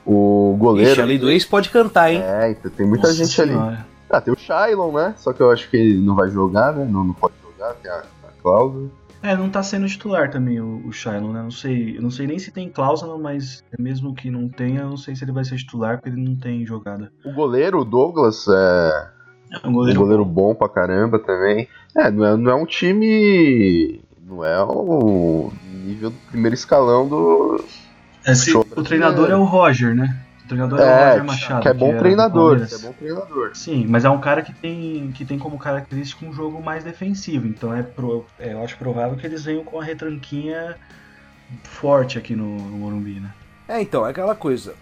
o 0.04 0.56
goleiro. 0.58 0.92
Ixi, 0.92 1.00
ali 1.02 1.18
do 1.18 1.30
ex 1.30 1.44
pode 1.44 1.68
cantar, 1.68 2.10
hein? 2.10 2.22
É, 2.22 2.50
então 2.50 2.70
tem 2.70 2.86
muita 2.86 3.08
Nossa 3.08 3.18
gente 3.18 3.34
senhora. 3.34 3.68
ali. 3.68 3.78
Ah, 4.10 4.20
tem 4.22 4.32
o 4.32 4.38
Shailon, 4.38 4.92
né? 4.92 5.14
Só 5.18 5.34
que 5.34 5.42
eu 5.42 5.50
acho 5.50 5.68
que 5.68 5.76
ele 5.76 6.00
não 6.00 6.14
vai 6.14 6.30
jogar, 6.30 6.72
né? 6.72 6.86
Não, 6.90 7.04
não 7.04 7.12
pode 7.12 7.34
jogar, 7.42 7.74
tem 7.74 7.90
a, 7.90 7.98
a 7.98 8.42
cláusula. 8.42 8.88
É, 9.22 9.36
não 9.36 9.50
tá 9.50 9.62
sendo 9.62 9.86
titular 9.86 10.30
também 10.30 10.60
o, 10.60 10.86
o 10.86 10.92
Shiloh, 10.92 11.32
né? 11.32 11.42
Não 11.42 11.50
sei, 11.50 11.96
eu 11.96 12.02
não 12.02 12.10
sei 12.10 12.26
nem 12.26 12.38
se 12.38 12.52
tem 12.52 12.68
cláusula, 12.68 13.18
mas 13.18 13.64
mesmo 13.78 14.14
que 14.14 14.30
não 14.30 14.48
tenha, 14.48 14.82
eu 14.82 14.90
não 14.90 14.96
sei 14.96 15.16
se 15.16 15.24
ele 15.24 15.32
vai 15.32 15.44
ser 15.44 15.56
titular 15.56 15.96
porque 15.96 16.08
ele 16.08 16.22
não 16.22 16.36
tem 16.36 16.64
jogada. 16.64 17.10
O 17.24 17.32
goleiro, 17.32 17.80
o 17.80 17.84
Douglas, 17.84 18.46
é, 18.48 19.10
é 19.62 19.66
um 19.66 19.72
goleiro, 19.72 19.98
um 19.98 20.02
goleiro 20.02 20.24
bom 20.24 20.54
pra 20.54 20.68
caramba 20.68 21.18
também. 21.18 21.68
É, 21.96 22.10
não 22.10 22.24
é, 22.24 22.36
não 22.36 22.50
é 22.50 22.54
um 22.54 22.66
time. 22.66 24.00
Não 24.24 24.44
é 24.44 24.62
o 24.62 25.50
nível 25.84 26.10
do 26.10 26.16
primeiro 26.30 26.54
escalão 26.54 27.08
do. 27.08 27.64
Esse, 28.26 28.56
o 28.56 28.64
treinador 28.82 29.30
é 29.30 29.36
o 29.36 29.44
Roger, 29.44 29.94
né? 29.94 30.16
O 30.48 30.56
treinador 30.56 30.80
é, 30.80 30.82
é 30.82 30.86
o 30.86 31.08
Roger 31.10 31.24
Machado. 31.24 31.62
Que 31.62 31.68
é 31.68 31.74
bom 31.74 31.92
que 31.92 31.98
treinador. 31.98 32.66
Que 32.66 32.74
é 32.74 32.78
bom 32.78 32.92
treinador. 32.92 33.50
Sim, 33.54 33.86
mas 33.86 34.06
é 34.06 34.10
um 34.10 34.18
cara 34.18 34.40
que 34.40 34.52
tem, 34.52 35.12
que 35.12 35.24
tem 35.24 35.38
como 35.38 35.58
característica 35.58 36.24
um 36.24 36.32
jogo 36.32 36.62
mais 36.62 36.82
defensivo. 36.82 37.46
Então 37.46 37.74
é, 37.74 37.82
pro, 37.82 38.24
é 38.38 38.54
eu 38.54 38.62
acho 38.64 38.78
provável 38.78 39.16
que 39.16 39.26
eles 39.26 39.44
venham 39.44 39.62
com 39.62 39.78
a 39.78 39.84
retranquinha 39.84 40.76
forte 41.64 42.16
aqui 42.16 42.34
no, 42.34 42.56
no 42.56 42.78
Morumbi, 42.78 43.20
né? 43.20 43.30
É, 43.68 43.82
então, 43.82 44.06
é 44.06 44.10
aquela 44.10 44.34
coisa. 44.34 44.74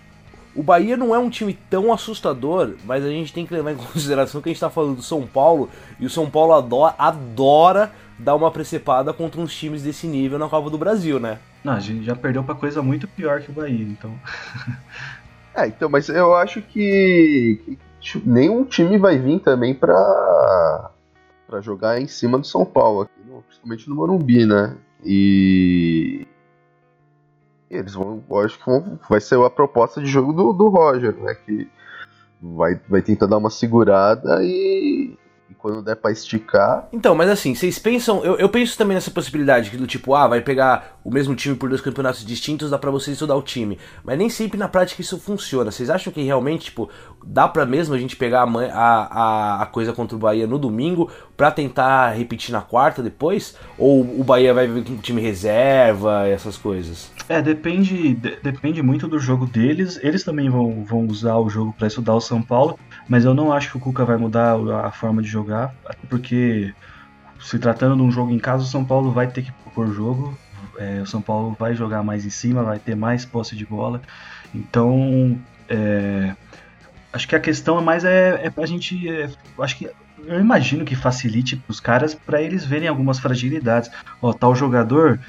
O 0.54 0.62
Bahia 0.62 0.96
não 0.96 1.12
é 1.12 1.18
um 1.18 1.28
time 1.28 1.58
tão 1.68 1.92
assustador, 1.92 2.74
mas 2.84 3.04
a 3.04 3.08
gente 3.08 3.32
tem 3.32 3.44
que 3.44 3.52
levar 3.52 3.72
em 3.72 3.76
consideração 3.92 4.40
que 4.40 4.48
a 4.48 4.50
gente 4.50 4.56
está 4.56 4.70
falando 4.70 4.96
do 4.96 5.02
São 5.02 5.26
Paulo 5.26 5.68
e 5.98 6.06
o 6.06 6.10
São 6.10 6.30
Paulo 6.30 6.52
adora, 6.52 6.94
adora 6.96 7.92
dar 8.18 8.36
uma 8.36 8.50
precepada 8.50 9.12
contra 9.12 9.40
uns 9.40 9.54
times 9.54 9.82
desse 9.82 10.06
nível 10.06 10.38
na 10.38 10.48
Copa 10.48 10.70
do 10.70 10.78
Brasil, 10.78 11.18
né? 11.18 11.38
Não, 11.62 11.72
a 11.72 11.80
gente 11.80 12.04
já 12.04 12.14
perdeu 12.14 12.44
para 12.44 12.54
coisa 12.54 12.80
muito 12.80 13.08
pior 13.08 13.40
que 13.40 13.50
o 13.50 13.52
Bahia, 13.52 13.82
então. 13.82 14.14
É, 15.56 15.66
então, 15.66 15.88
mas 15.88 16.08
eu 16.10 16.34
acho 16.34 16.60
que, 16.60 17.78
que 17.98 18.22
nenhum 18.28 18.62
time 18.62 18.98
vai 18.98 19.18
vir 19.18 19.40
também 19.40 19.74
pra, 19.74 20.90
pra 21.48 21.62
jogar 21.62 21.98
em 21.98 22.06
cima 22.06 22.38
do 22.38 22.46
São 22.46 22.64
Paulo, 22.64 23.02
aqui, 23.02 23.12
principalmente 23.48 23.88
no 23.88 23.96
Morumbi, 23.96 24.44
né? 24.44 24.76
E. 25.02 26.26
e 27.70 27.76
eles 27.76 27.94
vão, 27.94 28.22
acho 28.44 28.58
que 28.58 28.66
vão, 28.66 28.98
vai 29.08 29.20
ser 29.20 29.42
a 29.42 29.48
proposta 29.48 30.00
de 30.00 30.06
jogo 30.06 30.34
do, 30.34 30.52
do 30.52 30.68
Roger, 30.68 31.16
né? 31.16 31.34
Que 31.34 31.66
vai, 32.40 32.78
vai 32.86 33.00
tentar 33.00 33.26
dar 33.26 33.38
uma 33.38 33.50
segurada 33.50 34.44
e 34.44 35.16
quando 35.58 35.82
der 35.82 35.96
pra 35.96 36.12
esticar. 36.12 36.88
Então, 36.92 37.14
mas 37.14 37.28
assim, 37.28 37.54
vocês 37.54 37.78
pensam. 37.78 38.24
Eu, 38.24 38.36
eu 38.36 38.48
penso 38.48 38.78
também 38.78 38.94
nessa 38.94 39.10
possibilidade 39.10 39.70
que 39.70 39.76
do 39.76 39.86
tipo, 39.86 40.14
ah, 40.14 40.28
vai 40.28 40.40
pegar 40.40 40.95
o 41.06 41.14
mesmo 41.14 41.36
time 41.36 41.54
por 41.54 41.68
dois 41.68 41.80
campeonatos 41.80 42.26
distintos, 42.26 42.70
dá 42.70 42.78
pra 42.78 42.90
você 42.90 43.12
estudar 43.12 43.36
o 43.36 43.42
time. 43.42 43.78
Mas 44.02 44.18
nem 44.18 44.28
sempre 44.28 44.58
na 44.58 44.66
prática 44.66 45.00
isso 45.00 45.20
funciona. 45.20 45.70
Vocês 45.70 45.88
acham 45.88 46.12
que 46.12 46.20
realmente, 46.20 46.64
tipo, 46.64 46.90
dá 47.24 47.46
pra 47.46 47.64
mesmo 47.64 47.94
a 47.94 47.98
gente 47.98 48.16
pegar 48.16 48.42
a, 48.42 48.74
a, 48.74 49.62
a 49.62 49.66
coisa 49.66 49.92
contra 49.92 50.16
o 50.16 50.18
Bahia 50.18 50.48
no 50.48 50.58
domingo 50.58 51.08
pra 51.36 51.52
tentar 51.52 52.10
repetir 52.10 52.50
na 52.50 52.60
quarta 52.60 53.04
depois? 53.04 53.56
Ou 53.78 54.00
o 54.00 54.24
Bahia 54.24 54.52
vai 54.52 54.66
vir 54.66 54.82
com 54.82 54.96
time 54.96 55.22
reserva, 55.22 56.26
essas 56.26 56.56
coisas? 56.56 57.12
É, 57.28 57.40
depende, 57.40 58.14
de, 58.14 58.36
depende 58.42 58.82
muito 58.82 59.06
do 59.06 59.20
jogo 59.20 59.46
deles. 59.46 60.00
Eles 60.02 60.24
também 60.24 60.50
vão, 60.50 60.82
vão 60.84 61.06
usar 61.06 61.36
o 61.36 61.48
jogo 61.48 61.72
para 61.72 61.86
estudar 61.86 62.16
o 62.16 62.20
São 62.20 62.42
Paulo, 62.42 62.76
mas 63.08 63.24
eu 63.24 63.32
não 63.32 63.52
acho 63.52 63.70
que 63.70 63.76
o 63.76 63.80
Cuca 63.80 64.04
vai 64.04 64.16
mudar 64.16 64.56
a 64.84 64.90
forma 64.90 65.22
de 65.22 65.28
jogar, 65.28 65.72
porque 66.10 66.74
se 67.40 67.60
tratando 67.60 67.94
de 67.94 68.02
um 68.02 68.10
jogo 68.10 68.32
em 68.32 68.40
casa, 68.40 68.64
o 68.64 68.66
São 68.66 68.84
Paulo 68.84 69.12
vai 69.12 69.28
ter 69.28 69.42
que 69.42 69.52
propor 69.52 69.86
jogo. 69.92 70.36
É, 70.78 71.00
o 71.00 71.06
São 71.06 71.22
Paulo 71.22 71.56
vai 71.58 71.74
jogar 71.74 72.02
mais 72.02 72.24
em 72.24 72.30
cima, 72.30 72.62
vai 72.62 72.78
ter 72.78 72.94
mais 72.94 73.24
posse 73.24 73.56
de 73.56 73.64
bola. 73.64 74.00
Então, 74.54 75.38
é, 75.68 76.34
acho 77.12 77.26
que 77.26 77.36
a 77.36 77.40
questão 77.40 77.78
é 77.78 77.82
mais 77.82 78.04
é, 78.04 78.46
é 78.46 78.62
a 78.62 78.66
gente. 78.66 79.08
É, 79.08 79.30
acho 79.58 79.76
que 79.76 79.88
eu 80.24 80.40
imagino 80.40 80.84
que 80.84 80.96
facilite 80.96 81.62
os 81.68 81.80
caras 81.80 82.14
para 82.14 82.42
eles 82.42 82.64
verem 82.64 82.88
algumas 82.88 83.18
fragilidades. 83.18 83.90
Ó, 84.20 84.32
tal 84.32 84.54
jogador 84.54 85.20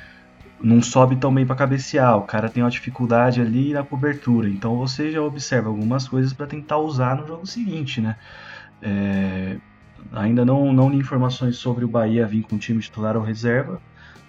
não 0.62 0.82
sobe 0.82 1.16
tão 1.16 1.34
bem 1.34 1.46
para 1.46 1.56
cabecear, 1.56 2.18
o 2.18 2.24
cara 2.24 2.50
tem 2.50 2.64
uma 2.64 2.70
dificuldade 2.70 3.42
ali 3.42 3.74
na 3.74 3.84
cobertura. 3.84 4.50
Então 4.50 4.76
você 4.76 5.12
já 5.12 5.22
observa 5.22 5.70
algumas 5.70 6.08
coisas 6.08 6.34
para 6.34 6.48
tentar 6.48 6.78
usar 6.78 7.16
no 7.16 7.28
jogo 7.28 7.46
seguinte, 7.46 8.02
né? 8.02 8.16
É, 8.82 9.58
ainda 10.12 10.46
não, 10.46 10.74
não 10.74 10.90
li 10.90 10.98
informações 10.98 11.58
sobre 11.58 11.86
o 11.86 11.88
Bahia 11.88 12.26
vir 12.26 12.44
com 12.44 12.56
o 12.56 12.60
time 12.60 12.82
titular 12.82 13.16
ou 13.16 13.24
reserva. 13.24 13.82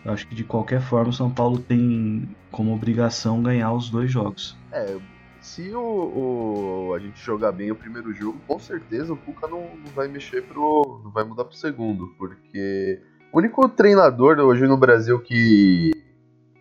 Eu 0.04 0.12
acho 0.12 0.26
que 0.26 0.34
de 0.34 0.44
qualquer 0.44 0.80
forma 0.80 1.10
o 1.10 1.12
São 1.12 1.30
Paulo 1.30 1.58
tem 1.58 2.28
como 2.50 2.74
obrigação 2.74 3.42
ganhar 3.42 3.72
os 3.72 3.90
dois 3.90 4.10
jogos. 4.10 4.56
É, 4.72 4.96
se 5.40 5.70
o, 5.74 5.80
o, 6.90 6.94
a 6.94 6.98
gente 6.98 7.20
jogar 7.20 7.52
bem 7.52 7.70
o 7.70 7.76
primeiro 7.76 8.12
jogo, 8.12 8.38
com 8.46 8.58
certeza 8.58 9.12
o 9.12 9.16
Cuca 9.16 9.46
não, 9.48 9.60
não 9.60 9.92
vai 9.94 10.08
mexer 10.08 10.42
pro. 10.42 11.00
não 11.04 11.10
vai 11.10 11.24
mudar 11.24 11.44
pro 11.44 11.56
segundo, 11.56 12.08
porque 12.18 13.00
o 13.32 13.38
único 13.38 13.68
treinador 13.68 14.38
hoje 14.38 14.66
no 14.66 14.76
Brasil 14.76 15.18
que 15.20 15.90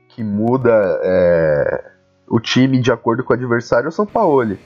que 0.10 0.24
muda 0.24 1.00
é, 1.04 1.92
o 2.28 2.40
time 2.40 2.82
de 2.82 2.92
acordo 2.92 3.24
com 3.24 3.34
o 3.34 3.36
adversário 3.36 3.86
é 3.86 3.90
o 3.90 3.92
São 3.92 4.06
Paulo. 4.06 4.58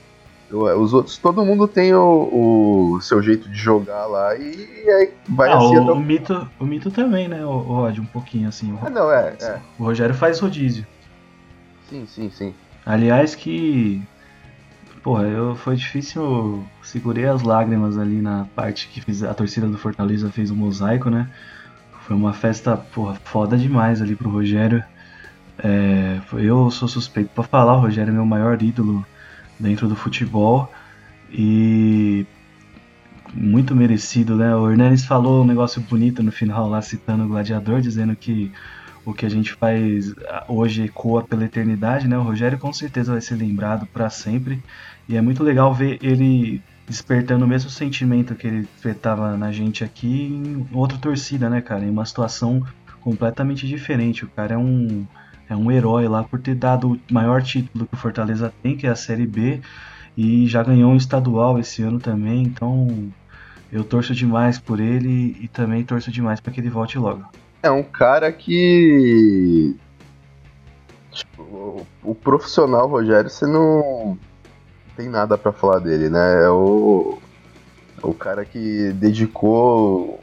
Os 0.54 0.94
outros, 0.94 1.18
todo 1.18 1.46
mundo 1.46 1.66
tem 1.68 1.94
o, 1.94 2.96
o 2.96 3.02
seu 3.02 3.22
jeito 3.22 3.48
de 3.48 3.58
jogar 3.58 4.06
lá 4.06 4.36
e, 4.36 4.84
e 4.86 4.90
aí 4.90 5.14
vai 5.30 5.50
ah, 5.50 5.58
assim. 5.58 5.78
O, 5.78 5.94
o, 5.94 6.00
mito, 6.00 6.50
o 6.60 6.66
mito 6.66 6.92
também, 6.92 7.28
né, 7.30 7.46
o, 7.46 7.58
Rod, 7.58 8.00
um 8.00 8.06
pouquinho 8.06 8.50
assim. 8.50 8.74
O, 8.74 8.80
ah, 8.82 8.90
não, 8.90 9.12
é, 9.12 9.36
é. 9.40 9.60
O 9.80 9.86
Rogério 9.86 10.14
faz 10.14 10.40
rodízio. 10.40 10.86
Sim, 11.90 12.06
sim, 12.06 12.30
sim. 12.30 12.54
Aliás, 12.86 13.34
que. 13.34 14.02
Porra, 15.02 15.24
eu, 15.24 15.56
foi 15.56 15.76
difícil. 15.76 16.66
Segurei 16.84 17.26
as 17.26 17.42
lágrimas 17.44 17.98
ali 17.98 18.22
na 18.22 18.46
parte 18.54 18.90
que 18.90 19.00
fiz, 19.00 19.24
a 19.24 19.34
torcida 19.34 19.68
do 19.68 19.78
Fortaleza 19.78 20.30
fez 20.30 20.52
o 20.52 20.54
um 20.54 20.58
mosaico, 20.58 21.10
né? 21.10 21.30
Foi 22.02 22.16
uma 22.16 22.34
festa, 22.34 22.76
porra, 22.76 23.16
foda 23.24 23.58
demais 23.58 24.02
ali 24.02 24.16
pro 24.16 24.30
Rogério. 24.30 24.84
É, 25.64 26.20
eu 26.34 26.70
sou 26.72 26.88
suspeito 26.88 27.30
para 27.34 27.44
falar, 27.44 27.78
o 27.78 27.82
Rogério 27.82 28.12
é 28.12 28.14
meu 28.14 28.26
maior 28.26 28.62
ídolo 28.62 29.06
dentro 29.62 29.88
do 29.88 29.96
futebol 29.96 30.72
e 31.32 32.26
muito 33.34 33.76
merecido, 33.76 34.36
né? 34.36 34.56
O 34.56 34.70
Hernanes 34.70 35.06
falou 35.06 35.44
um 35.44 35.48
negócio 35.48 35.82
bonito 35.82 36.22
no 36.22 36.32
final 36.32 36.68
lá, 36.70 36.82
citando 36.82 37.24
o 37.24 37.28
Gladiador, 37.28 37.80
dizendo 37.80 38.16
que 38.16 38.52
o 39.06 39.14
que 39.14 39.26
a 39.26 39.30
gente 39.30 39.54
faz 39.54 40.14
hoje 40.48 40.84
ecoa 40.84 41.24
pela 41.24 41.46
eternidade, 41.46 42.08
né? 42.08 42.18
O 42.18 42.24
Rogério 42.24 42.58
com 42.58 42.72
certeza 42.74 43.14
vai 43.14 43.22
ser 43.22 43.36
lembrado 43.36 43.88
para 43.88 44.10
sempre 44.10 44.62
e 45.08 45.16
é 45.16 45.22
muito 45.22 45.44
legal 45.44 45.74
ver 45.74 45.98
ele 46.02 46.62
despertando 46.86 47.46
o 47.46 47.48
mesmo 47.48 47.70
sentimento 47.70 48.36
que 48.36 48.48
ele 48.48 48.68
despertava 48.74 49.38
na 49.38 49.52
gente 49.52 49.84
aqui 49.84 50.26
em 50.26 50.68
outra 50.74 50.98
torcida, 50.98 51.50
né, 51.50 51.62
cara? 51.62 51.86
Em 51.86 51.90
uma 51.90 52.06
situação 52.06 52.66
completamente 53.00 53.66
diferente. 53.66 54.26
O 54.26 54.28
cara 54.28 54.56
é 54.56 54.58
um 54.58 55.06
é 55.52 55.56
um 55.56 55.70
herói 55.70 56.08
lá 56.08 56.24
por 56.24 56.40
ter 56.40 56.56
dado 56.56 56.94
o 56.94 57.14
maior 57.14 57.44
título 57.44 57.86
que 57.86 57.94
o 57.94 57.98
Fortaleza 57.98 58.54
tem, 58.64 58.78
que 58.78 58.88
é 58.88 58.90
a 58.90 58.96
Série 58.96 59.28
B, 59.28 59.60
e 60.16 60.48
já 60.48 60.64
ganhou 60.64 60.90
um 60.92 60.96
estadual 60.96 61.60
esse 61.60 61.84
ano 61.84 62.00
também, 62.00 62.44
então 62.44 63.12
eu 63.70 63.84
torço 63.84 64.16
demais 64.16 64.58
por 64.58 64.80
ele 64.80 65.38
e 65.42 65.50
também 65.50 65.84
torço 65.84 66.10
demais 66.10 66.40
para 66.40 66.54
que 66.54 66.62
ele 66.62 66.70
volte 66.70 66.98
logo. 66.98 67.26
É 67.62 67.70
um 67.70 67.84
cara 67.84 68.32
que. 68.32 69.76
Tipo, 71.12 71.86
o 72.02 72.16
profissional 72.16 72.88
Rogério, 72.88 73.30
você 73.30 73.46
não 73.46 74.18
tem 74.96 75.10
nada 75.10 75.38
para 75.38 75.52
falar 75.52 75.80
dele, 75.80 76.10
né? 76.10 76.46
É 76.46 76.50
o, 76.50 77.20
o 78.02 78.14
cara 78.14 78.46
que 78.46 78.94
dedicou 78.94 80.22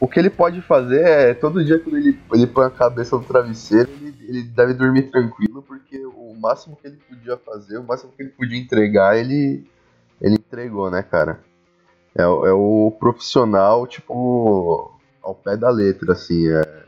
o 0.00 0.08
que 0.08 0.18
ele 0.18 0.30
pode 0.30 0.60
fazer 0.62 1.00
é 1.00 1.34
todo 1.34 1.64
dia 1.64 1.78
quando 1.78 1.96
ele, 1.96 2.18
ele 2.32 2.46
põe 2.46 2.66
a 2.66 2.70
cabeça 2.70 3.16
no 3.16 3.24
travesseiro, 3.24 3.90
ele, 4.00 4.14
ele 4.28 4.42
deve 4.42 4.74
dormir 4.74 5.10
tranquilo, 5.10 5.62
porque 5.62 6.04
o 6.04 6.34
máximo 6.40 6.76
que 6.76 6.86
ele 6.86 6.98
podia 7.08 7.36
fazer, 7.36 7.78
o 7.78 7.84
máximo 7.84 8.12
que 8.16 8.22
ele 8.22 8.30
podia 8.30 8.58
entregar, 8.58 9.16
ele, 9.16 9.66
ele 10.20 10.34
entregou, 10.34 10.90
né, 10.90 11.02
cara? 11.02 11.40
É, 12.16 12.22
é 12.22 12.52
o 12.52 12.94
profissional, 12.98 13.86
tipo, 13.86 14.92
ao 15.22 15.34
pé 15.34 15.56
da 15.56 15.70
letra, 15.70 16.12
assim, 16.12 16.48
é 16.48 16.84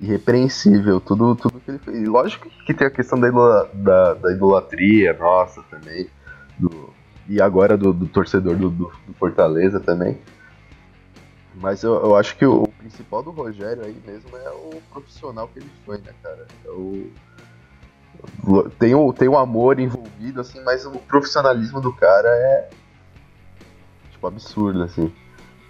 irrepreensível, 0.00 1.00
tudo, 1.00 1.34
tudo 1.34 1.60
que 1.60 1.70
ele 1.70 1.78
fez. 1.78 2.08
Lógico 2.08 2.48
que 2.64 2.72
tem 2.72 2.86
a 2.86 2.90
questão 2.90 3.18
da, 3.18 3.28
da, 3.74 4.14
da 4.14 4.32
idolatria 4.32 5.12
nossa 5.14 5.62
também, 5.64 6.08
do, 6.58 6.90
e 7.28 7.40
agora 7.40 7.76
do, 7.76 7.92
do 7.92 8.06
torcedor 8.06 8.56
do, 8.56 8.70
do, 8.70 8.92
do 9.06 9.14
Fortaleza 9.14 9.80
também. 9.80 10.18
Mas 11.60 11.82
eu, 11.82 11.94
eu 11.94 12.16
acho 12.16 12.36
que 12.36 12.46
o, 12.46 12.68
principal 12.78 13.22
do 13.22 13.30
Rogério 13.30 13.84
aí 13.84 13.96
mesmo 14.06 14.36
é 14.36 14.50
o 14.50 14.80
profissional 14.92 15.48
que 15.48 15.58
ele 15.58 15.70
foi, 15.84 15.98
né, 15.98 16.12
cara? 16.22 16.46
É 16.64 16.70
o, 16.70 17.10
tem, 18.78 18.94
o, 18.94 19.12
tem 19.12 19.28
o 19.28 19.36
amor 19.36 19.78
envolvido, 19.78 20.40
assim, 20.40 20.60
mas 20.62 20.86
o 20.86 20.92
profissionalismo 20.92 21.80
do 21.80 21.92
cara 21.92 22.28
é. 22.28 22.70
Tipo, 24.10 24.26
absurdo, 24.26 24.82
assim. 24.82 25.12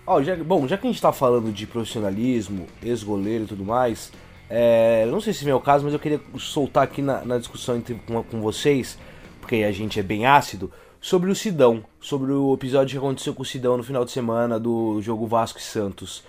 Oh, 0.07 0.23
já, 0.23 0.37
bom, 0.37 0.67
já 0.67 0.79
que 0.79 0.87
a 0.87 0.91
gente 0.91 1.03
tá 1.03 1.13
falando 1.13 1.53
de 1.53 1.67
profissionalismo, 1.67 2.67
ex-goleiro 2.83 3.45
e 3.45 3.47
tudo 3.47 3.65
mais, 3.65 4.11
é, 4.49 5.05
não 5.07 5.21
sei 5.21 5.35
se 5.35 5.49
é 5.49 5.55
o 5.55 5.61
caso, 5.61 5.85
mas 5.85 5.93
eu 5.93 6.01
queria 6.01 6.21
soltar 6.39 6.85
aqui 6.85 7.03
na, 7.03 7.23
na 7.25 7.39
discussão 7.39 7.77
entre, 7.77 7.95
com, 8.07 8.23
com 8.23 8.41
vocês, 8.41 8.99
porque 9.41 9.57
a 9.57 9.73
gente 9.73 10.01
é 10.01 10.03
bem 10.03 10.25
ácido, 10.25 10.73
sobre 11.01 11.31
o 11.31 11.35
Sidão, 11.35 11.85
sobre 12.01 12.33
o 12.33 12.55
episódio 12.55 12.93
que 12.93 13.05
aconteceu 13.05 13.35
com 13.35 13.43
o 13.43 13.47
Sidão 13.47 13.77
no 13.77 13.83
final 13.83 14.05
de 14.05 14.11
semana 14.11 14.59
do 14.59 15.01
jogo 15.01 15.27
Vasco 15.27 15.59
e 15.59 15.63
Santos. 15.63 16.23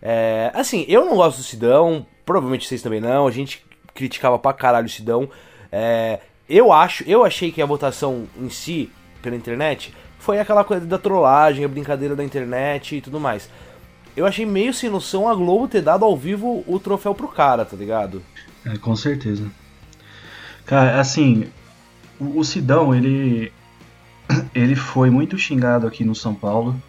É, 0.00 0.50
assim, 0.54 0.84
eu 0.88 1.04
não 1.04 1.16
gosto 1.16 1.38
do 1.38 1.44
Sidão, 1.44 2.06
provavelmente 2.24 2.66
vocês 2.66 2.82
também 2.82 3.00
não, 3.00 3.26
a 3.26 3.30
gente 3.30 3.64
criticava 3.94 4.38
pra 4.38 4.52
caralho 4.52 4.86
o 4.86 4.90
Sidão. 4.90 5.28
É, 5.70 6.20
eu 6.48 6.72
acho, 6.72 7.04
eu 7.04 7.24
achei 7.24 7.52
que 7.52 7.62
a 7.62 7.66
votação 7.66 8.26
em 8.36 8.50
si, 8.50 8.90
pela 9.20 9.36
internet, 9.36 9.94
foi 10.18 10.38
aquela 10.38 10.64
coisa 10.64 10.86
da 10.86 10.98
trollagem, 10.98 11.64
a 11.64 11.68
brincadeira 11.68 12.14
da 12.14 12.24
internet 12.24 12.96
e 12.96 13.00
tudo 13.00 13.18
mais. 13.18 13.48
Eu 14.16 14.26
achei 14.26 14.44
meio 14.44 14.74
sem 14.74 14.90
noção 14.90 15.28
a 15.28 15.34
Globo 15.34 15.66
ter 15.66 15.80
dado 15.80 16.04
ao 16.04 16.16
vivo 16.16 16.62
o 16.66 16.78
troféu 16.78 17.14
pro 17.14 17.28
cara, 17.28 17.64
tá 17.64 17.76
ligado? 17.76 18.22
É, 18.64 18.76
com 18.76 18.94
certeza. 18.94 19.50
Cara, 20.66 21.00
assim, 21.00 21.48
o 22.20 22.44
Sidão, 22.44 22.94
ele 22.94 23.52
ele 24.54 24.74
foi 24.74 25.10
muito 25.10 25.38
xingado 25.38 25.86
aqui 25.86 26.04
no 26.04 26.14
São 26.14 26.34
Paulo 26.34 26.80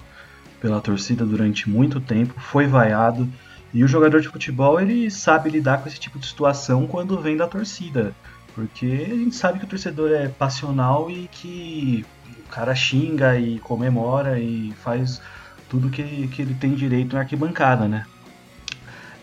pela 0.59 0.79
torcida 0.79 1.25
durante 1.25 1.69
muito 1.69 1.99
tempo, 1.99 2.39
foi 2.39 2.65
vaiado. 2.67 3.27
E 3.73 3.83
o 3.83 3.87
jogador 3.87 4.21
de 4.21 4.29
futebol 4.29 4.79
ele 4.79 5.09
sabe 5.09 5.49
lidar 5.49 5.79
com 5.79 5.89
esse 5.89 5.99
tipo 5.99 6.19
de 6.19 6.27
situação 6.27 6.87
quando 6.87 7.19
vem 7.19 7.35
da 7.35 7.47
torcida, 7.47 8.13
porque 8.53 9.07
a 9.11 9.15
gente 9.15 9.35
sabe 9.35 9.59
que 9.59 9.65
o 9.65 9.67
torcedor 9.67 10.11
é 10.11 10.27
passional 10.27 11.09
e 11.09 11.27
que 11.31 12.05
o 12.45 12.49
cara 12.49 12.75
xinga 12.75 13.37
e 13.37 13.59
comemora 13.59 14.39
e 14.39 14.71
faz 14.83 15.21
tudo 15.67 15.89
que, 15.89 16.27
que 16.27 16.41
ele 16.43 16.53
tem 16.53 16.75
direito 16.75 17.13
na 17.13 17.21
arquibancada, 17.21 17.87
né? 17.87 18.05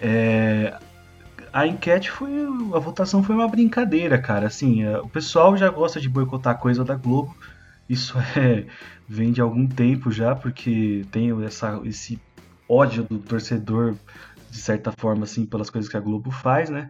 É, 0.00 0.76
a 1.52 1.66
enquete 1.66 2.10
foi. 2.10 2.30
A 2.74 2.78
votação 2.78 3.22
foi 3.22 3.34
uma 3.34 3.48
brincadeira, 3.48 4.18
cara. 4.18 4.46
Assim, 4.46 4.82
é, 4.82 4.98
o 4.98 5.08
pessoal 5.08 5.56
já 5.56 5.68
gosta 5.68 6.00
de 6.00 6.08
boicotar 6.08 6.58
coisa 6.58 6.84
da 6.84 6.96
Globo 6.96 7.36
Isso 7.90 8.16
é, 8.38 8.66
vem 9.08 9.32
de 9.32 9.40
algum 9.40 9.66
tempo 9.66 10.12
já, 10.12 10.36
porque 10.36 11.04
tenho 11.10 11.42
essa, 11.42 11.80
esse 11.84 12.20
ódio 12.68 13.02
do 13.02 13.18
torcedor, 13.18 13.96
de 14.48 14.58
certa 14.58 14.92
forma, 14.92 15.24
assim, 15.24 15.44
pelas 15.44 15.68
coisas 15.68 15.90
que 15.90 15.96
a 15.96 16.00
Globo 16.00 16.30
faz, 16.30 16.70
né? 16.70 16.88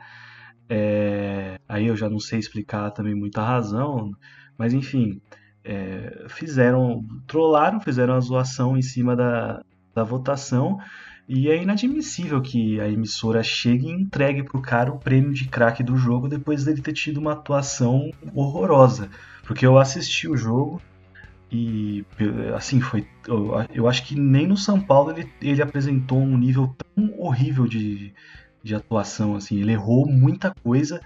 É, 0.68 1.58
aí 1.66 1.86
eu 1.86 1.96
já 1.96 2.08
não 2.08 2.20
sei 2.20 2.38
explicar 2.38 2.90
também 2.90 3.14
muita 3.14 3.42
razão, 3.42 4.12
mas 4.58 4.74
enfim, 4.74 5.20
é, 5.64 6.26
fizeram, 6.28 7.02
trollaram, 7.26 7.80
fizeram 7.80 8.14
a 8.14 8.20
zoação 8.20 8.76
em 8.76 8.82
cima 8.82 9.16
da, 9.16 9.64
da 9.94 10.04
votação 10.04 10.78
e 11.26 11.48
é 11.48 11.62
inadmissível 11.62 12.40
que 12.42 12.78
a 12.80 12.88
emissora 12.88 13.42
chegue 13.42 13.86
e 13.86 13.92
entregue 13.92 14.42
pro 14.42 14.60
cara 14.60 14.92
o 14.92 14.98
prêmio 14.98 15.32
de 15.32 15.48
craque 15.48 15.82
do 15.82 15.96
jogo 15.96 16.28
depois 16.28 16.64
dele 16.64 16.82
ter 16.82 16.92
tido 16.92 17.18
uma 17.18 17.32
atuação 17.32 18.10
horrorosa. 18.34 19.08
Porque 19.44 19.66
eu 19.66 19.78
assisti 19.78 20.28
o 20.28 20.36
jogo 20.36 20.80
e, 21.50 22.04
assim, 22.56 22.80
foi. 22.80 23.06
Eu, 23.74 23.88
acho 23.88 24.04
que 24.04 24.14
nem 24.14 24.46
no 24.46 24.56
São 24.56 24.80
Paulo 24.80 25.10
ele, 25.10 25.28
ele 25.42 25.60
apresentou 25.60 26.18
um 26.18 26.38
nível 26.38 26.74
tão 26.94 27.12
horrível 27.18 27.66
de, 27.66 28.12
de 28.62 28.74
atuação. 28.74 29.34
assim 29.34 29.58
Ele 29.60 29.72
errou 29.72 30.06
muita 30.06 30.54
coisa, 30.62 31.00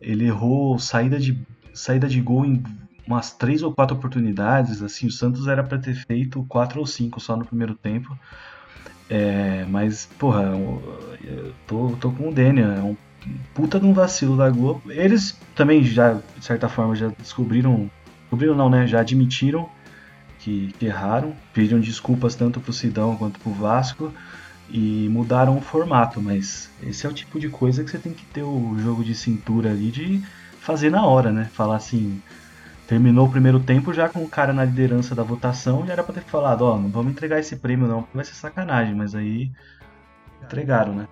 ele 0.00 0.24
errou 0.24 0.78
saída 0.78 1.18
de, 1.18 1.38
saída 1.74 2.08
de 2.08 2.20
gol 2.20 2.46
em 2.46 2.62
umas 3.06 3.32
três 3.32 3.62
ou 3.62 3.72
quatro 3.72 3.96
oportunidades. 3.96 4.82
assim 4.82 5.06
O 5.06 5.10
Santos 5.10 5.46
era 5.46 5.62
para 5.62 5.78
ter 5.78 5.94
feito 5.94 6.42
quatro 6.48 6.80
ou 6.80 6.86
cinco 6.86 7.20
só 7.20 7.36
no 7.36 7.44
primeiro 7.44 7.74
tempo. 7.74 8.18
É, 9.10 9.66
mas, 9.68 10.06
porra, 10.18 10.44
eu 11.22 11.52
tô, 11.66 11.90
tô 12.00 12.10
com 12.12 12.30
o 12.30 12.32
Daniel, 12.32 12.72
é 12.72 12.82
um 12.82 12.96
puta 13.54 13.78
de 13.78 13.84
um 13.84 13.92
vacilo 13.92 14.38
da 14.38 14.48
Globo. 14.48 14.90
Eles 14.90 15.38
também 15.54 15.84
já, 15.84 16.14
de 16.14 16.44
certa 16.44 16.66
forma, 16.66 16.94
já 16.94 17.08
descobriram. 17.08 17.90
Descobriram 18.22 18.54
não, 18.54 18.70
né? 18.70 18.86
Já 18.86 19.00
admitiram 19.00 19.68
que, 20.42 20.74
que 20.78 20.86
erraram, 20.86 21.34
pediram 21.54 21.80
desculpas 21.80 22.34
tanto 22.34 22.60
pro 22.60 22.72
Sidão 22.72 23.16
quanto 23.16 23.38
pro 23.38 23.52
Vasco 23.52 24.12
e 24.68 25.08
mudaram 25.08 25.56
o 25.56 25.60
formato, 25.60 26.20
mas 26.20 26.70
esse 26.82 27.06
é 27.06 27.08
o 27.08 27.12
tipo 27.12 27.38
de 27.38 27.48
coisa 27.48 27.84
que 27.84 27.90
você 27.90 27.98
tem 27.98 28.12
que 28.12 28.24
ter 28.26 28.42
o 28.42 28.76
jogo 28.78 29.04
de 29.04 29.14
cintura 29.14 29.70
ali 29.70 29.90
de 29.90 30.22
fazer 30.58 30.90
na 30.90 31.06
hora, 31.06 31.30
né? 31.30 31.48
Falar 31.52 31.76
assim, 31.76 32.20
terminou 32.88 33.26
o 33.26 33.30
primeiro 33.30 33.60
tempo 33.60 33.92
já 33.92 34.08
com 34.08 34.22
o 34.24 34.28
cara 34.28 34.52
na 34.52 34.64
liderança 34.64 35.14
da 35.14 35.22
votação, 35.22 35.86
já 35.86 35.92
era 35.92 36.02
pra 36.02 36.14
ter 36.14 36.22
falado, 36.22 36.62
ó, 36.62 36.74
oh, 36.74 36.78
não 36.78 36.88
vamos 36.88 37.12
entregar 37.12 37.38
esse 37.38 37.56
prêmio 37.56 37.86
não, 37.86 38.06
vai 38.12 38.24
ser 38.24 38.34
sacanagem, 38.34 38.94
mas 38.94 39.14
aí 39.14 39.50
entregaram, 40.42 40.94
né? 40.94 41.08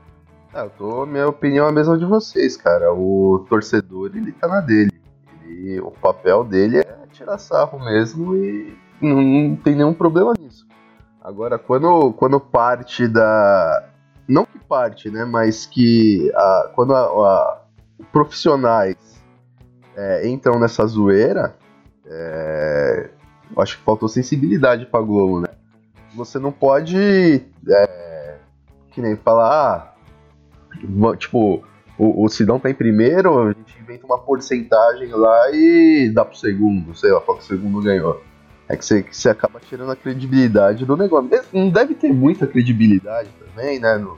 Ah, 0.53 0.65
eu 0.65 0.71
tô, 0.71 1.07
minha 1.07 1.29
opinião 1.29 1.67
é 1.67 1.69
a 1.69 1.73
mesma 1.73 1.97
de 1.97 2.05
vocês, 2.05 2.57
cara. 2.57 2.93
O 2.93 3.47
torcedor, 3.49 4.11
ele 4.17 4.33
tá 4.33 4.49
na 4.49 4.61
dele. 4.61 4.91
Ele, 5.45 5.81
o 5.81 5.93
papel 5.93 6.43
dele 6.43 6.79
é 6.79 6.99
tirar 7.13 7.39
sarro 7.39 7.79
mesmo 7.79 8.35
e 8.35 8.77
não, 9.01 9.21
não 9.21 9.57
tem 9.57 9.75
nenhum 9.75 9.95
problema 9.95 10.33
nisso. 10.39 10.67
Agora, 11.23 11.59
quando, 11.59 12.13
quando 12.15 12.41
parte 12.41 13.07
da. 13.07 13.89
Não 14.27 14.45
que 14.47 14.59
parte, 14.59 15.11
né? 15.11 15.25
Mas 15.25 15.67
que 15.67 16.31
a, 16.35 16.71
quando 16.75 16.95
a, 16.95 17.01
a 17.01 17.61
profissionais 18.13 19.23
é, 19.97 20.29
entram 20.29 20.59
nessa 20.59 20.87
zoeira, 20.87 21.57
é, 22.07 23.11
acho 23.59 23.79
que 23.79 23.85
faltou 23.85 24.09
sensibilidade 24.09 24.87
pra 24.87 25.01
Globo, 25.01 25.41
né? 25.41 25.49
Você 26.15 26.39
não 26.39 26.51
pode, 26.51 26.97
é, 27.69 28.37
que 28.91 29.01
nem 29.01 29.17
falar, 29.17 29.95
ah, 30.73 31.17
tipo, 31.17 31.63
o, 31.99 32.25
o 32.25 32.29
Sidão 32.29 32.59
tá 32.59 32.71
em 32.71 32.75
primeiro, 32.75 33.49
a 33.49 33.53
gente 33.53 33.79
inventa 33.81 34.07
uma 34.07 34.19
porcentagem 34.19 35.09
lá 35.09 35.51
e 35.53 36.11
dá 36.13 36.25
pro 36.25 36.37
segundo, 36.37 36.97
sei 36.97 37.13
lá 37.13 37.21
qual 37.21 37.37
que 37.37 37.45
o 37.45 37.47
segundo 37.47 37.83
ganhou. 37.83 38.23
É 38.71 38.77
que 38.77 38.85
você, 38.85 39.03
que 39.03 39.17
você 39.17 39.29
acaba 39.29 39.59
tirando 39.59 39.91
a 39.91 39.97
credibilidade 39.97 40.85
do 40.85 40.97
negócio. 40.97 41.29
Não 41.53 41.69
deve 41.69 41.95
ter 41.95 42.13
muita 42.13 42.47
credibilidade 42.47 43.29
também, 43.39 43.81
né? 43.81 43.99
Não, 43.99 44.15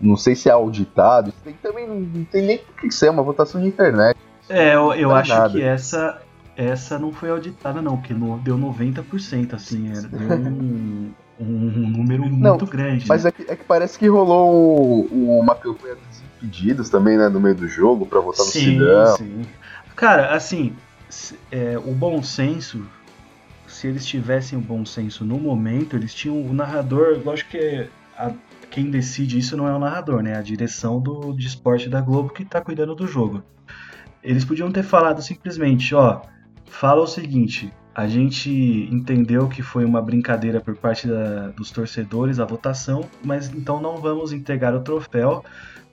não 0.00 0.16
sei 0.16 0.34
se 0.34 0.48
é 0.48 0.52
auditado. 0.52 1.30
Isso 1.30 1.38
tem, 1.44 1.54
também 1.54 1.86
não 1.88 2.24
tem 2.24 2.44
nem 2.44 2.56
o 2.56 2.80
que 2.80 2.90
ser, 2.90 3.06
é 3.06 3.10
uma 3.10 3.22
votação 3.22 3.60
de 3.60 3.68
internet. 3.68 4.18
É, 4.48 4.74
eu, 4.74 4.92
eu 4.94 5.14
acho 5.14 5.32
nada. 5.32 5.52
que 5.52 5.62
essa 5.62 6.20
essa 6.56 6.98
não 6.98 7.12
foi 7.12 7.30
auditada, 7.30 7.82
não, 7.82 7.96
porque 7.96 8.14
no, 8.14 8.38
deu 8.38 8.56
90%, 8.56 9.54
assim, 9.54 9.90
era, 9.90 10.02
deu 10.02 10.36
um, 10.38 11.10
um 11.40 11.44
número 11.44 12.24
muito 12.24 12.66
grande. 12.66 13.06
Mas 13.08 13.24
né? 13.24 13.30
é, 13.30 13.32
que, 13.32 13.50
é, 13.50 13.56
que, 13.56 13.64
parece 13.64 13.98
que 13.98 14.06
rolou 14.08 15.08
um, 15.12 15.40
uma 15.40 15.54
campanha 15.54 15.96
dos 15.96 16.22
impedidos 16.36 16.88
também, 16.88 17.16
né, 17.16 17.28
no 17.28 17.40
meio 17.40 17.56
do 17.56 17.66
jogo, 17.66 18.06
para 18.06 18.20
votar 18.20 18.46
sim, 18.46 18.78
no 18.78 18.84
Cidão. 18.84 19.16
Sim, 19.16 19.46
Cara, 19.96 20.34
assim, 20.34 20.74
é, 21.50 21.76
o 21.78 21.92
bom 21.92 22.22
senso, 22.22 22.86
se 23.74 23.88
eles 23.88 24.06
tivessem 24.06 24.56
o 24.56 24.62
bom 24.62 24.86
senso 24.86 25.24
no 25.24 25.36
momento, 25.36 25.96
eles 25.96 26.14
tinham 26.14 26.40
o 26.40 26.52
narrador, 26.54 27.20
lógico 27.24 27.50
que 27.50 27.88
a, 28.16 28.32
quem 28.70 28.88
decide 28.88 29.36
isso 29.36 29.56
não 29.56 29.66
é 29.66 29.74
o 29.74 29.80
narrador, 29.80 30.22
né? 30.22 30.36
A 30.36 30.42
direção 30.42 31.00
do, 31.00 31.32
de 31.32 31.48
esporte 31.48 31.88
da 31.88 32.00
Globo 32.00 32.30
que 32.30 32.44
tá 32.44 32.60
cuidando 32.60 32.94
do 32.94 33.06
jogo. 33.06 33.42
Eles 34.22 34.44
podiam 34.44 34.70
ter 34.70 34.84
falado 34.84 35.20
simplesmente, 35.20 35.92
ó, 35.92 36.22
fala 36.66 37.02
o 37.02 37.06
seguinte: 37.06 37.72
a 37.92 38.06
gente 38.06 38.48
entendeu 38.92 39.48
que 39.48 39.60
foi 39.60 39.84
uma 39.84 40.00
brincadeira 40.00 40.60
por 40.60 40.76
parte 40.76 41.08
da, 41.08 41.48
dos 41.48 41.72
torcedores 41.72 42.38
a 42.38 42.44
votação, 42.44 43.08
mas 43.24 43.52
então 43.52 43.82
não 43.82 43.96
vamos 43.96 44.32
entregar 44.32 44.72
o 44.72 44.80
troféu 44.82 45.44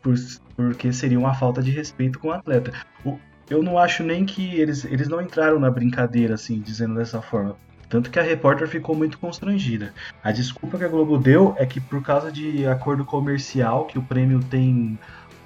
por, 0.03 0.13
porque 0.55 0.93
seria 0.93 1.17
uma 1.17 1.33
falta 1.33 1.63
de 1.63 1.71
respeito 1.71 2.19
com 2.19 2.27
o 2.27 2.31
atleta. 2.31 2.71
O, 3.03 3.17
eu 3.49 3.63
não 3.63 3.79
acho 3.79 4.03
nem 4.03 4.23
que 4.23 4.55
eles, 4.55 4.85
eles 4.85 5.07
não 5.07 5.19
entraram 5.19 5.59
na 5.59 5.71
brincadeira, 5.71 6.35
assim, 6.35 6.59
dizendo 6.59 6.93
dessa 6.93 7.23
forma. 7.23 7.57
Tanto 7.91 8.09
que 8.09 8.17
a 8.17 8.23
repórter 8.23 8.69
ficou 8.69 8.95
muito 8.95 9.17
constrangida. 9.17 9.93
A 10.23 10.31
desculpa 10.31 10.77
que 10.77 10.85
a 10.85 10.87
Globo 10.87 11.17
deu 11.17 11.53
é 11.57 11.65
que 11.65 11.81
por 11.81 12.01
causa 12.01 12.31
de 12.31 12.65
acordo 12.65 13.03
comercial, 13.03 13.83
que 13.83 13.99
o 13.99 14.01
prêmio 14.01 14.39
tem 14.39 14.97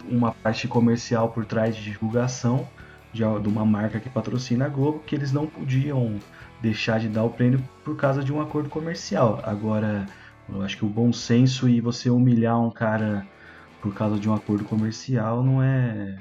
uma 0.08 0.32
parte 0.32 0.68
comercial 0.68 1.30
por 1.30 1.44
trás 1.44 1.76
de 1.76 1.84
divulgação, 1.84 2.68
de, 3.12 3.24
uma 3.24 3.66
marca 3.66 4.00
que 4.00 4.12
patrocina 4.12 4.66
a 4.66 4.70
Globo 4.70 5.00
que 5.00 5.16
eles 5.16 5.32
não 5.32 5.48
podiam 5.48 6.20
deixar 6.62 7.00
de 7.00 7.08
dar 7.08 7.24
o 7.24 7.32
prêmio 7.32 7.68
por 7.84 7.96
causa 7.96 8.24
de 8.24 8.32
um 8.32 8.40
acordo 8.40 8.70
comercial. 8.70 9.42
Agora, 9.44 10.06
eu 10.48 10.62
acho 10.62 10.78
que 10.78 10.86
o 10.86 10.90
bom 10.90 11.12
senso 11.12 11.68
e 11.68 11.82
você 11.82 12.12
humilhar 12.12 12.62
um 12.62 12.70
cara 12.70 13.26
por 13.82 13.92
causa 13.96 14.20
de 14.20 14.30
um 14.30 14.36
acordo 14.36 14.64
comercial 14.66 15.42
não 15.42 15.64
é 15.64 16.16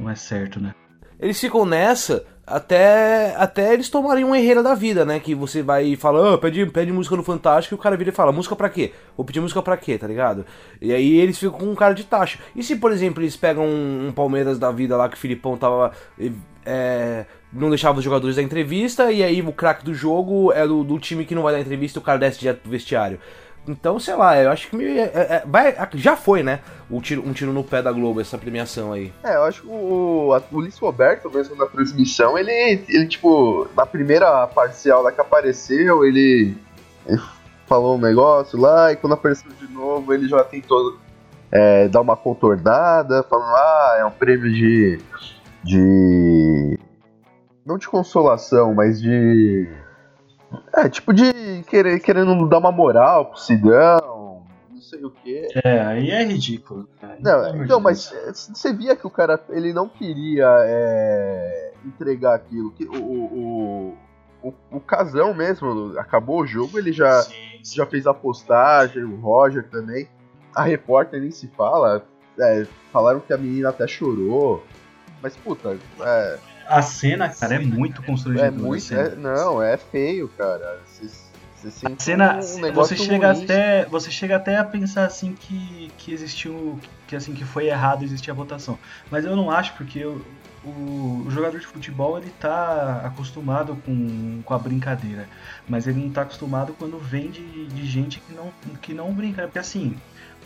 não 0.00 0.08
é 0.08 0.14
certo, 0.14 0.58
né? 0.58 0.74
Eles 1.20 1.38
ficam 1.38 1.66
nessa 1.66 2.24
até, 2.46 3.34
até 3.36 3.74
eles 3.74 3.90
tomarem 3.90 4.22
uma 4.22 4.38
herreira 4.38 4.62
da 4.62 4.74
vida, 4.74 5.04
né? 5.04 5.18
Que 5.18 5.34
você 5.34 5.62
vai 5.62 5.84
e 5.86 5.96
fala, 5.96 6.34
oh, 6.34 6.38
pede, 6.38 6.64
pede 6.66 6.92
música 6.92 7.16
no 7.16 7.24
Fantástico 7.24 7.74
e 7.74 7.76
o 7.76 7.78
cara 7.78 7.96
vira 7.96 8.10
e 8.10 8.12
fala, 8.12 8.30
música 8.30 8.54
pra 8.54 8.68
quê? 8.68 8.92
Vou 9.16 9.26
pedir 9.26 9.40
música 9.40 9.60
pra 9.60 9.76
quê, 9.76 9.98
tá 9.98 10.06
ligado? 10.06 10.46
E 10.80 10.92
aí 10.92 11.16
eles 11.16 11.38
ficam 11.38 11.58
com 11.58 11.66
um 11.66 11.74
cara 11.74 11.92
de 11.92 12.04
taxa. 12.04 12.38
E 12.54 12.62
se, 12.62 12.76
por 12.76 12.92
exemplo, 12.92 13.20
eles 13.20 13.36
pegam 13.36 13.64
um, 13.66 14.08
um 14.08 14.12
Palmeiras 14.12 14.58
da 14.58 14.70
vida 14.70 14.96
lá 14.96 15.08
que 15.08 15.16
o 15.16 15.18
Filipão 15.18 15.56
tava. 15.56 15.90
É, 16.64 17.26
não 17.52 17.68
deixava 17.68 17.98
os 17.98 18.04
jogadores 18.04 18.36
da 18.36 18.42
entrevista, 18.42 19.10
e 19.10 19.22
aí 19.22 19.40
o 19.40 19.52
craque 19.52 19.84
do 19.84 19.94
jogo 19.94 20.52
é 20.52 20.66
do, 20.66 20.84
do 20.84 20.98
time 20.98 21.24
que 21.24 21.34
não 21.34 21.42
vai 21.42 21.52
dar 21.52 21.60
entrevista 21.60 21.98
e 21.98 22.02
o 22.02 22.04
cara 22.04 22.18
desce 22.18 22.38
direto 22.38 22.60
pro 22.60 22.70
vestiário. 22.70 23.18
Então, 23.68 23.98
sei 23.98 24.14
lá, 24.14 24.40
eu 24.40 24.50
acho 24.50 24.68
que 24.68 24.76
é, 24.76 25.02
é, 25.02 25.42
vai, 25.44 25.74
já 25.94 26.16
foi, 26.16 26.42
né? 26.42 26.60
Um 26.90 27.00
tiro, 27.00 27.26
um 27.26 27.32
tiro 27.32 27.52
no 27.52 27.64
pé 27.64 27.82
da 27.82 27.90
Globo, 27.90 28.20
essa 28.20 28.38
premiação 28.38 28.92
aí. 28.92 29.12
É, 29.24 29.34
eu 29.34 29.42
acho 29.42 29.62
que 29.62 29.68
o, 29.68 30.30
o 30.30 30.58
Luiz 30.58 30.78
Roberto, 30.78 31.28
mesmo 31.28 31.56
na 31.56 31.66
transmissão, 31.66 32.38
ele, 32.38 32.52
ele, 32.88 33.08
tipo, 33.08 33.68
na 33.76 33.84
primeira 33.84 34.46
parcial 34.46 35.02
lá 35.02 35.10
que 35.10 35.20
apareceu, 35.20 36.04
ele, 36.04 36.56
ele 37.04 37.20
falou 37.66 37.96
um 37.96 38.00
negócio 38.00 38.58
lá, 38.58 38.92
e 38.92 38.96
quando 38.96 39.14
apareceu 39.14 39.50
de 39.58 39.66
novo, 39.72 40.14
ele 40.14 40.28
já 40.28 40.44
tentou 40.44 40.96
é, 41.50 41.88
dar 41.88 42.00
uma 42.00 42.16
contornada, 42.16 43.24
falando, 43.24 43.56
ah, 43.56 43.96
é 43.98 44.04
um 44.04 44.10
prêmio 44.12 44.52
de. 44.52 45.00
de. 45.64 46.78
não 47.64 47.78
de 47.78 47.88
consolação, 47.88 48.74
mas 48.74 49.00
de 49.00 49.68
é, 50.74 50.88
tipo 50.88 51.12
de 51.12 51.62
querer, 51.66 52.00
querendo 52.00 52.48
dar 52.48 52.58
uma 52.58 52.72
moral 52.72 53.26
pro 53.26 53.40
Sidão, 53.40 54.15
sei 54.86 55.04
o 55.04 55.10
quê. 55.10 55.48
É, 55.64 55.80
aí 55.80 56.10
é 56.10 56.24
ridículo. 56.24 56.88
Não, 57.20 57.62
então, 57.62 57.80
mas 57.80 58.12
você 58.30 58.72
via 58.72 58.96
que 58.96 59.06
o 59.06 59.10
cara, 59.10 59.42
ele 59.50 59.72
não 59.72 59.88
queria 59.88 60.48
é, 60.60 61.72
entregar 61.84 62.34
aquilo. 62.34 62.70
Que, 62.72 62.84
o, 62.84 62.94
o, 62.94 63.98
o, 64.42 64.54
o, 64.70 64.80
Casão 64.80 65.34
mesmo, 65.34 65.98
acabou 65.98 66.40
o 66.40 66.46
jogo, 66.46 66.78
ele 66.78 66.92
já, 66.92 67.22
sim, 67.22 67.34
sim. 67.62 67.76
já 67.76 67.86
fez 67.86 68.06
a 68.06 68.14
postagem, 68.14 69.04
o 69.04 69.16
Roger 69.16 69.68
também. 69.68 70.08
A 70.54 70.62
repórter 70.62 71.20
nem 71.20 71.30
se 71.30 71.48
fala, 71.48 72.06
é, 72.40 72.66
falaram 72.90 73.20
que 73.20 73.32
a 73.32 73.36
menina 73.36 73.68
até 73.68 73.86
chorou. 73.86 74.64
Mas, 75.20 75.36
puta, 75.36 75.76
é, 76.00 76.38
a 76.68 76.82
cena, 76.82 77.28
cara, 77.28 77.54
é 77.54 77.58
muito 77.58 78.02
constrangedora. 78.02 78.48
É 78.48 78.50
muito, 78.50 78.94
é, 78.94 79.14
não, 79.14 79.62
é 79.62 79.76
feio, 79.76 80.28
cara. 80.36 80.80
Você, 80.84 81.08
você 81.62 81.86
a 81.86 81.98
cena, 81.98 82.38
um 82.38 82.72
você 82.72 82.96
chega 82.96 83.32
ruim. 83.32 83.44
até, 83.44 83.84
você 83.86 84.10
chega 84.10 84.36
até 84.36 84.56
a 84.56 84.64
pensar 84.64 85.06
assim 85.06 85.34
que, 85.34 85.90
que 85.98 86.12
existiu, 86.12 86.78
que 87.06 87.16
assim 87.16 87.34
que 87.34 87.44
foi 87.44 87.66
errado 87.66 88.04
existir 88.04 88.30
a 88.30 88.34
votação. 88.34 88.78
Mas 89.10 89.24
eu 89.24 89.34
não 89.34 89.50
acho 89.50 89.74
porque 89.74 89.98
eu, 89.98 90.24
o, 90.64 91.24
o, 91.26 91.30
jogador 91.30 91.58
de 91.58 91.66
futebol 91.66 92.18
ele 92.18 92.30
tá 92.40 93.02
acostumado 93.04 93.76
com, 93.84 94.42
com 94.42 94.54
a 94.54 94.58
brincadeira, 94.58 95.28
mas 95.68 95.86
ele 95.86 96.00
não 96.00 96.10
tá 96.10 96.22
acostumado 96.22 96.74
quando 96.78 96.98
vem 96.98 97.30
de, 97.30 97.66
de 97.66 97.86
gente 97.86 98.20
que 98.20 98.34
não, 98.34 98.52
que 98.82 98.92
não 98.92 99.12
brinca, 99.12 99.42
porque 99.42 99.58
assim, 99.58 99.96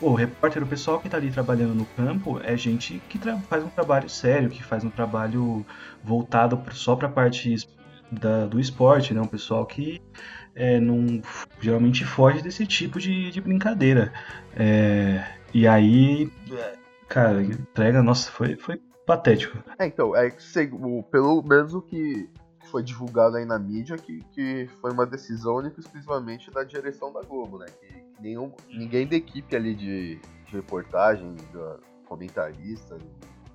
o 0.00 0.14
repórter, 0.14 0.62
o 0.62 0.66
pessoal 0.66 1.00
que 1.00 1.08
tá 1.08 1.16
ali 1.16 1.30
trabalhando 1.30 1.74
no 1.74 1.84
campo 1.84 2.40
é 2.42 2.56
gente 2.56 3.02
que 3.08 3.18
faz 3.48 3.64
um 3.64 3.68
trabalho 3.68 4.08
sério, 4.08 4.48
que 4.48 4.62
faz 4.62 4.84
um 4.84 4.90
trabalho 4.90 5.64
voltado 6.02 6.60
só 6.72 6.94
para 6.96 7.08
a 7.08 7.10
parte 7.10 7.56
da, 8.10 8.46
do 8.46 8.58
esporte, 8.58 9.14
né? 9.14 9.20
Um 9.20 9.26
pessoal 9.26 9.64
que 9.64 10.00
é, 10.54 10.80
não, 10.80 11.22
geralmente 11.60 12.04
foge 12.04 12.42
desse 12.42 12.66
tipo 12.66 12.98
de, 12.98 13.30
de 13.30 13.40
brincadeira. 13.40 14.12
É, 14.56 15.24
e 15.54 15.66
aí, 15.66 16.30
cara, 17.08 17.42
entrega, 17.42 18.02
nossa, 18.02 18.30
foi, 18.30 18.56
foi 18.56 18.80
patético. 19.06 19.58
É, 19.78 19.86
então, 19.86 20.14
é 20.14 20.30
pelo 21.10 21.42
menos 21.42 21.74
o 21.74 21.82
que 21.82 22.28
foi 22.70 22.82
divulgado 22.82 23.36
aí 23.36 23.44
na 23.44 23.58
mídia 23.58 23.96
que, 23.96 24.22
que 24.32 24.68
foi 24.80 24.92
uma 24.92 25.04
decisão 25.04 25.56
única 25.56 25.80
exclusivamente 25.80 26.50
da 26.50 26.62
direção 26.62 27.12
da 27.12 27.22
Globo, 27.22 27.58
né? 27.58 27.66
Que, 27.66 28.04
nenhum, 28.20 28.52
ninguém 28.68 29.06
da 29.06 29.16
equipe 29.16 29.56
ali 29.56 29.74
de, 29.74 30.16
de 30.46 30.52
reportagem, 30.52 31.34
da 31.52 31.78
comentarista, 32.06 32.98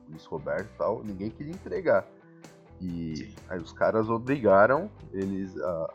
Luiz 0.10 0.26
Roberto 0.26 0.70
e 0.74 0.78
tal, 0.78 1.04
ninguém 1.04 1.30
queria 1.30 1.54
entregar. 1.54 2.06
E 2.82 3.34
aí 3.48 3.60
os 3.60 3.72
caras 3.72 4.10
obrigaram 4.10 4.90
eles 5.14 5.58
a, 5.58 5.94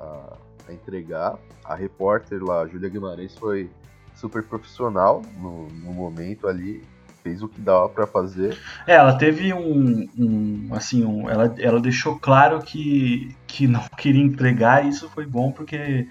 a, 0.00 0.36
a 0.68 0.72
entregar. 0.72 1.38
A 1.64 1.74
repórter 1.74 2.42
lá, 2.42 2.66
Júlia 2.66 2.88
Guimarães, 2.88 3.36
foi 3.36 3.70
super 4.14 4.42
profissional 4.42 5.22
no, 5.38 5.68
no 5.68 5.92
momento 5.92 6.48
ali 6.48 6.82
fez 7.22 7.42
o 7.42 7.48
que 7.48 7.60
dava 7.60 7.88
para 7.88 8.06
fazer. 8.06 8.56
É, 8.86 8.94
ela 8.94 9.16
teve 9.16 9.52
um, 9.52 10.08
um 10.18 10.68
assim, 10.72 11.04
um, 11.04 11.28
ela, 11.28 11.54
ela 11.58 11.80
deixou 11.80 12.18
claro 12.18 12.60
que, 12.60 13.34
que 13.46 13.66
não 13.66 13.82
queria 13.96 14.22
entregar 14.22 14.84
e 14.84 14.88
isso 14.88 15.08
foi 15.10 15.26
bom 15.26 15.52
porque 15.52 16.08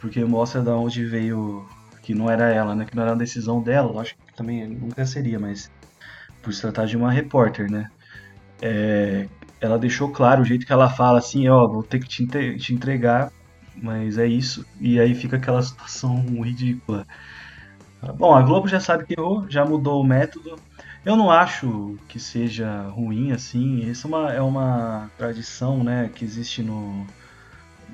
porque 0.00 0.24
mostra 0.24 0.62
da 0.62 0.76
onde 0.76 1.04
veio 1.04 1.66
que 2.02 2.14
não 2.14 2.30
era 2.30 2.52
ela, 2.52 2.74
né? 2.74 2.84
Que 2.84 2.94
não 2.94 3.02
era 3.02 3.12
uma 3.12 3.18
decisão 3.18 3.62
dela, 3.62 4.00
acho 4.00 4.14
que 4.14 4.34
também 4.34 4.66
nunca 4.68 5.04
seria, 5.04 5.38
mas 5.40 5.70
por 6.42 6.52
se 6.52 6.60
tratar 6.60 6.86
de 6.86 6.96
uma 6.96 7.10
repórter, 7.10 7.70
né? 7.70 7.90
É, 8.62 9.26
ela 9.60 9.78
deixou 9.78 10.10
claro 10.10 10.42
o 10.42 10.44
jeito 10.44 10.66
que 10.66 10.72
ela 10.72 10.90
fala 10.90 11.18
assim, 11.18 11.48
ó, 11.48 11.66
vou 11.66 11.82
ter 11.82 12.00
que 12.00 12.08
te, 12.08 12.56
te 12.56 12.74
entregar, 12.74 13.32
mas 13.74 14.18
é 14.18 14.26
isso. 14.26 14.66
E 14.80 15.00
aí 15.00 15.14
fica 15.14 15.36
aquela 15.36 15.62
situação 15.62 16.22
ridícula. 16.42 17.06
Bom, 18.16 18.34
a 18.34 18.42
Globo 18.42 18.68
já 18.68 18.78
sabe 18.78 19.04
que 19.04 19.14
errou, 19.18 19.48
já 19.48 19.64
mudou 19.64 20.00
o 20.00 20.04
método. 20.04 20.56
Eu 21.04 21.16
não 21.16 21.30
acho 21.30 21.96
que 22.08 22.18
seja 22.18 22.82
ruim 22.88 23.32
assim. 23.32 23.80
Isso 23.88 24.06
é 24.06 24.10
uma, 24.10 24.32
é 24.34 24.40
uma 24.40 25.10
tradição, 25.16 25.82
né, 25.82 26.10
que 26.14 26.24
existe 26.24 26.62
no, 26.62 27.06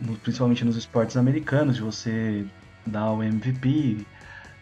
no 0.00 0.16
principalmente 0.16 0.64
nos 0.64 0.76
esportes 0.76 1.16
americanos, 1.16 1.76
de 1.76 1.82
você 1.82 2.44
dar 2.86 3.12
o 3.12 3.22
MVP, 3.22 4.04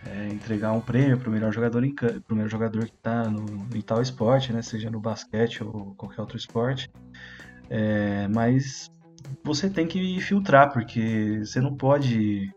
é, 0.06 0.28
entregar 0.28 0.72
um 0.72 0.80
prêmio 0.80 1.18
para 1.18 1.28
o 1.28 1.32
melhor 1.32 1.52
jogador 1.52 1.84
em 1.84 1.94
pro 1.94 2.34
melhor 2.34 2.48
jogador 2.48 2.86
que 2.86 2.94
está 2.94 3.24
em 3.74 3.80
tal 3.82 4.00
esporte, 4.00 4.52
né, 4.52 4.62
seja 4.62 4.90
no 4.90 5.00
basquete 5.00 5.62
ou 5.62 5.94
qualquer 5.94 6.20
outro 6.20 6.36
esporte. 6.36 6.90
É, 7.68 8.26
mas 8.28 8.90
você 9.44 9.68
tem 9.68 9.86
que 9.86 10.20
filtrar 10.20 10.72
porque 10.72 11.40
você 11.44 11.60
não 11.60 11.76
pode 11.76 12.50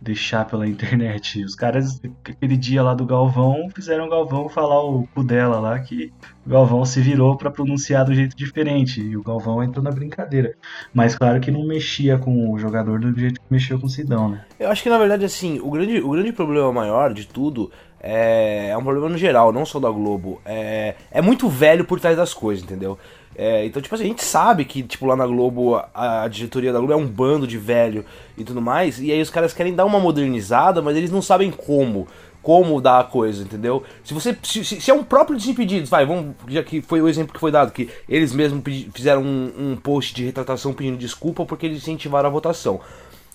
deixar 0.00 0.46
pela 0.46 0.66
internet. 0.66 1.44
Os 1.44 1.54
caras, 1.54 2.00
aquele 2.24 2.56
dia 2.56 2.82
lá 2.82 2.94
do 2.94 3.04
Galvão, 3.04 3.68
fizeram 3.74 4.06
o 4.06 4.10
Galvão 4.10 4.48
falar 4.48 4.82
o 4.82 5.06
cu 5.14 5.22
dela 5.22 5.60
lá, 5.60 5.78
que 5.78 6.12
o 6.46 6.50
Galvão 6.50 6.84
se 6.84 7.00
virou 7.00 7.36
para 7.36 7.50
pronunciar 7.50 8.04
do 8.04 8.14
jeito 8.14 8.36
diferente. 8.36 9.00
E 9.00 9.16
o 9.16 9.22
Galvão 9.22 9.62
entrou 9.62 9.82
na 9.82 9.90
brincadeira. 9.90 10.54
Mas 10.94 11.14
claro 11.14 11.40
que 11.40 11.50
não 11.50 11.66
mexia 11.66 12.18
com 12.18 12.50
o 12.50 12.58
jogador 12.58 13.00
do 13.00 13.18
jeito 13.18 13.40
que 13.40 13.46
mexeu 13.50 13.78
com 13.78 13.86
o 13.86 13.90
Sidão, 13.90 14.30
né? 14.30 14.44
Eu 14.58 14.70
acho 14.70 14.82
que 14.82 14.88
na 14.88 14.98
verdade, 14.98 15.24
assim, 15.24 15.60
o 15.60 15.70
grande, 15.70 16.00
o 16.00 16.10
grande 16.10 16.32
problema 16.32 16.72
maior 16.72 17.12
de 17.12 17.26
tudo 17.26 17.70
é, 18.00 18.70
é 18.70 18.76
um 18.76 18.82
problema 18.82 19.10
no 19.10 19.18
geral, 19.18 19.52
não 19.52 19.66
só 19.66 19.78
da 19.78 19.90
Globo. 19.90 20.40
É, 20.44 20.94
é 21.10 21.20
muito 21.20 21.48
velho 21.48 21.84
por 21.84 22.00
trás 22.00 22.16
das 22.16 22.32
coisas, 22.32 22.64
entendeu? 22.64 22.98
É, 23.36 23.64
então, 23.64 23.80
tipo 23.80 23.94
assim, 23.94 24.04
a 24.04 24.08
gente 24.08 24.24
sabe 24.24 24.64
que, 24.64 24.82
tipo, 24.82 25.06
lá 25.06 25.14
na 25.14 25.26
Globo, 25.26 25.76
a, 25.94 26.24
a, 26.24 26.28
diretoria 26.28 26.72
da 26.72 26.78
Globo 26.78 26.92
é 26.92 26.96
um 26.96 27.06
bando 27.06 27.46
de 27.46 27.56
velho 27.56 28.04
e 28.36 28.44
tudo 28.44 28.60
mais, 28.60 29.00
e 29.00 29.12
aí 29.12 29.22
os 29.22 29.30
caras 29.30 29.52
querem 29.52 29.74
dar 29.74 29.84
uma 29.84 30.00
modernizada, 30.00 30.82
mas 30.82 30.96
eles 30.96 31.10
não 31.10 31.22
sabem 31.22 31.50
como. 31.50 32.06
Como 32.42 32.80
dar 32.80 33.00
a 33.00 33.04
coisa, 33.04 33.42
entendeu? 33.42 33.84
Se 34.02 34.14
você. 34.14 34.34
Se, 34.42 34.64
se 34.64 34.90
é 34.90 34.94
um 34.94 35.04
próprio 35.04 35.36
Desimpedidos, 35.36 35.90
vai, 35.90 36.06
vamos. 36.06 36.34
Já 36.48 36.62
que 36.62 36.80
foi 36.80 37.02
o 37.02 37.06
exemplo 37.06 37.34
que 37.34 37.38
foi 37.38 37.50
dado, 37.50 37.70
que 37.70 37.90
eles 38.08 38.32
mesmos 38.32 38.62
fizeram 38.94 39.22
um, 39.22 39.52
um 39.58 39.76
post 39.76 40.14
de 40.14 40.24
retratação 40.24 40.72
pedindo 40.72 40.96
desculpa 40.96 41.44
porque 41.44 41.66
eles 41.66 41.78
incentivaram 41.78 42.30
a 42.30 42.32
votação. 42.32 42.80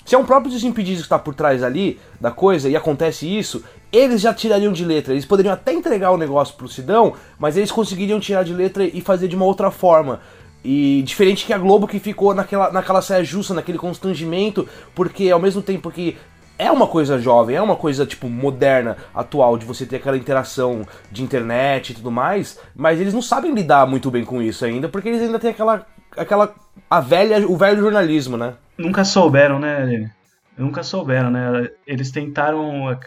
Se 0.05 0.13
é 0.13 0.17
um 0.17 0.23
próprio 0.23 0.51
Desimpedidos 0.51 1.01
que 1.01 1.07
está 1.07 1.17
por 1.17 1.33
trás 1.33 1.63
ali 1.63 1.99
da 2.21 2.29
coisa 2.29 2.69
e 2.69 2.75
acontece 2.75 3.27
isso, 3.27 3.63
eles 3.91 4.21
já 4.21 4.33
tirariam 4.33 4.71
de 4.71 4.85
letra. 4.85 5.13
Eles 5.13 5.25
poderiam 5.25 5.53
até 5.53 5.73
entregar 5.73 6.11
o 6.11 6.17
negócio 6.17 6.55
pro 6.55 6.67
Sidão, 6.67 7.13
mas 7.39 7.57
eles 7.57 7.71
conseguiriam 7.71 8.19
tirar 8.19 8.43
de 8.43 8.53
letra 8.53 8.85
e 8.85 9.01
fazer 9.01 9.27
de 9.27 9.35
uma 9.35 9.45
outra 9.45 9.71
forma. 9.71 10.21
E 10.63 11.01
diferente 11.03 11.45
que 11.45 11.53
a 11.53 11.57
Globo 11.57 11.87
que 11.87 11.99
ficou 11.99 12.35
naquela, 12.35 12.71
naquela 12.71 13.01
saia 13.01 13.23
justa, 13.23 13.53
naquele 13.55 13.79
constrangimento, 13.79 14.67
porque 14.93 15.31
ao 15.31 15.39
mesmo 15.39 15.61
tempo 15.61 15.89
que 15.89 16.15
é 16.57 16.71
uma 16.71 16.87
coisa 16.87 17.19
jovem, 17.19 17.55
é 17.55 17.61
uma 17.61 17.75
coisa 17.75 18.05
tipo 18.05 18.29
moderna, 18.29 18.97
atual, 19.13 19.57
de 19.57 19.65
você 19.65 19.85
ter 19.85 19.97
aquela 19.97 20.17
interação 20.17 20.87
de 21.11 21.23
internet 21.23 21.89
e 21.89 21.95
tudo 21.95 22.11
mais, 22.11 22.59
mas 22.75 22.99
eles 22.99 23.13
não 23.13 23.21
sabem 23.21 23.53
lidar 23.53 23.85
muito 23.85 24.09
bem 24.09 24.23
com 24.23 24.41
isso 24.41 24.63
ainda, 24.65 24.87
porque 24.87 25.09
eles 25.09 25.21
ainda 25.21 25.39
têm 25.39 25.49
aquela 25.49 25.85
aquela 26.17 26.53
a 26.89 26.99
velha, 26.99 27.47
o 27.47 27.57
velho 27.57 27.81
jornalismo, 27.81 28.37
né? 28.37 28.55
Nunca 28.77 29.03
souberam, 29.03 29.59
né? 29.59 30.11
Nunca 30.57 30.83
souberam, 30.83 31.29
né? 31.31 31.69
Eles 31.85 32.11
tentaram 32.11 32.97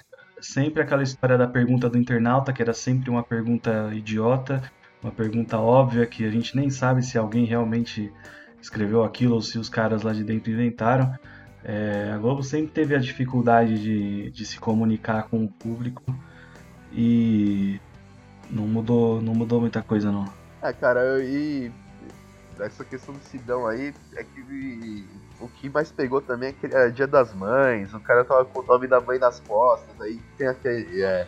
sempre 0.40 0.82
aquela 0.82 1.02
história 1.02 1.36
da 1.36 1.46
pergunta 1.46 1.88
do 1.88 1.98
internauta, 1.98 2.52
que 2.52 2.62
era 2.62 2.72
sempre 2.72 3.10
uma 3.10 3.22
pergunta 3.22 3.90
idiota, 3.92 4.62
uma 5.02 5.12
pergunta 5.12 5.58
óbvia 5.58 6.06
que 6.06 6.24
a 6.24 6.30
gente 6.30 6.56
nem 6.56 6.70
sabe 6.70 7.02
se 7.02 7.18
alguém 7.18 7.44
realmente 7.44 8.12
escreveu 8.60 9.04
aquilo 9.04 9.34
ou 9.34 9.42
se 9.42 9.58
os 9.58 9.68
caras 9.68 10.02
lá 10.02 10.12
de 10.12 10.24
dentro 10.24 10.50
inventaram. 10.50 11.14
É, 11.64 12.10
a 12.14 12.18
Globo 12.18 12.42
sempre 12.42 12.68
teve 12.68 12.94
a 12.94 12.98
dificuldade 12.98 13.78
de, 13.78 14.30
de 14.30 14.46
se 14.46 14.58
comunicar 14.58 15.24
com 15.24 15.44
o 15.44 15.48
público 15.48 16.02
e 16.92 17.80
não 18.50 18.66
mudou, 18.66 19.20
não 19.20 19.34
mudou 19.34 19.60
muita 19.60 19.82
coisa 19.82 20.10
não. 20.10 20.24
É, 20.62 20.72
cara, 20.72 21.22
e 21.22 21.70
essa 22.60 22.84
questão 22.84 23.14
do 23.14 23.20
Sidão 23.20 23.66
aí 23.66 23.94
é 24.14 24.24
que 24.24 25.06
o 25.40 25.48
que 25.48 25.68
mais 25.68 25.90
pegou 25.92 26.20
também 26.20 26.54
é, 26.62 26.86
é 26.86 26.90
Dia 26.90 27.06
das 27.06 27.32
Mães, 27.32 27.92
o 27.94 28.00
cara 28.00 28.24
tava 28.24 28.44
com 28.44 28.60
o 28.60 28.62
nome 28.64 28.86
da 28.86 29.00
mãe 29.00 29.18
nas 29.18 29.40
costas, 29.40 30.00
aí 30.00 30.20
tem 30.36 30.48
aquele. 30.48 31.02
É, 31.02 31.26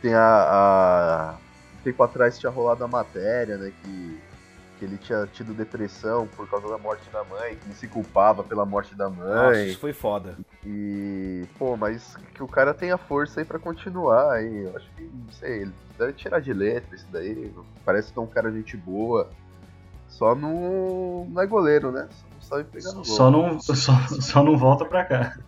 tem 0.00 0.14
a, 0.14 0.24
a. 0.24 1.38
Tempo 1.84 2.02
atrás 2.02 2.38
tinha 2.38 2.50
rolado 2.50 2.82
a 2.84 2.88
matéria, 2.88 3.56
né? 3.56 3.72
Que, 3.82 4.20
que 4.78 4.84
ele 4.84 4.96
tinha 4.98 5.26
tido 5.26 5.54
depressão 5.54 6.26
por 6.26 6.48
causa 6.48 6.68
da 6.68 6.78
morte 6.78 7.08
da 7.10 7.22
mãe, 7.24 7.56
que 7.56 7.72
se 7.74 7.86
culpava 7.86 8.42
pela 8.42 8.64
morte 8.64 8.94
da 8.94 9.08
mãe. 9.08 9.28
Nossa, 9.28 9.62
isso 9.62 9.78
foi 9.78 9.92
foda. 9.92 10.36
E. 10.64 11.46
Pô, 11.58 11.76
mas 11.76 12.16
que 12.34 12.42
o 12.42 12.48
cara 12.48 12.74
tenha 12.74 12.96
força 12.96 13.40
aí 13.40 13.44
pra 13.44 13.58
continuar 13.58 14.32
aí. 14.32 14.64
Eu 14.64 14.76
acho 14.76 14.90
que, 14.96 15.02
não 15.02 15.32
sei, 15.32 15.62
ele 15.62 15.72
deve 15.96 16.12
tirar 16.14 16.40
de 16.40 16.52
letra 16.52 16.96
isso 16.96 17.06
daí. 17.12 17.52
Parece 17.84 18.12
que 18.12 18.18
é 18.18 18.22
um 18.22 18.26
cara 18.26 18.50
gente 18.50 18.76
boa. 18.76 19.30
Só 20.08 20.34
não, 20.34 21.26
não 21.30 21.42
é 21.42 21.46
goleiro, 21.46 21.92
né? 21.92 22.08
Só 22.10 22.56
não 22.56 22.62
sabe 22.62 22.64
pegar 22.64 22.88
no 22.90 22.94
gol. 22.96 23.04
Só 23.04 23.30
não, 23.30 23.60
só, 23.60 23.92
só 24.20 24.42
não 24.42 24.56
volta 24.56 24.84
pra 24.84 25.04
cá. 25.04 25.38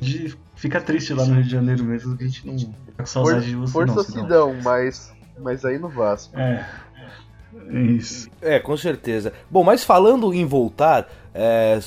De, 0.00 0.36
fica 0.54 0.80
triste 0.80 1.14
lá 1.14 1.24
no 1.24 1.34
Rio 1.34 1.44
de 1.44 1.50
Janeiro 1.50 1.84
mesmo, 1.84 2.16
que 2.16 2.24
a 2.24 2.26
gente 2.26 2.46
não 2.46 2.58
fica 2.58 2.98
com 2.98 3.06
saudade 3.06 3.46
de 3.46 3.56
você 3.56 3.72
Força 3.72 3.94
não, 3.94 4.04
Sidão, 4.04 4.56
mas, 4.62 5.12
mas 5.38 5.64
aí 5.64 5.78
no 5.78 5.88
Vasco. 5.88 6.38
É. 6.38 6.68
Isso. 7.70 8.30
É, 8.40 8.58
com 8.58 8.76
certeza. 8.76 9.32
Bom, 9.50 9.64
mas 9.64 9.84
falando 9.84 10.32
em 10.32 10.44
voltar, 10.44 11.08
é, 11.34 11.78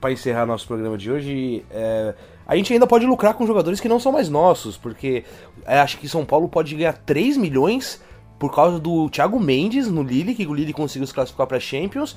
para 0.00 0.12
encerrar 0.12 0.46
nosso 0.46 0.66
programa 0.66 0.96
de 0.96 1.10
hoje, 1.10 1.64
é, 1.70 2.14
a 2.46 2.56
gente 2.56 2.72
ainda 2.72 2.86
pode 2.86 3.06
lucrar 3.06 3.34
com 3.34 3.46
jogadores 3.46 3.80
que 3.80 3.88
não 3.88 3.98
são 3.98 4.12
mais 4.12 4.28
nossos, 4.28 4.76
porque 4.76 5.24
é, 5.64 5.80
acho 5.80 5.98
que 5.98 6.08
São 6.08 6.24
Paulo 6.24 6.48
pode 6.48 6.74
ganhar 6.74 6.92
3 6.92 7.36
milhões 7.36 8.00
por 8.38 8.54
causa 8.54 8.78
do 8.78 9.08
Thiago 9.08 9.38
Mendes 9.40 9.88
no 9.88 10.02
Lille, 10.02 10.34
que 10.34 10.46
o 10.46 10.54
Lille 10.54 10.72
conseguiu 10.72 11.06
se 11.06 11.14
classificar 11.14 11.46
para 11.46 11.60
Champions, 11.60 12.16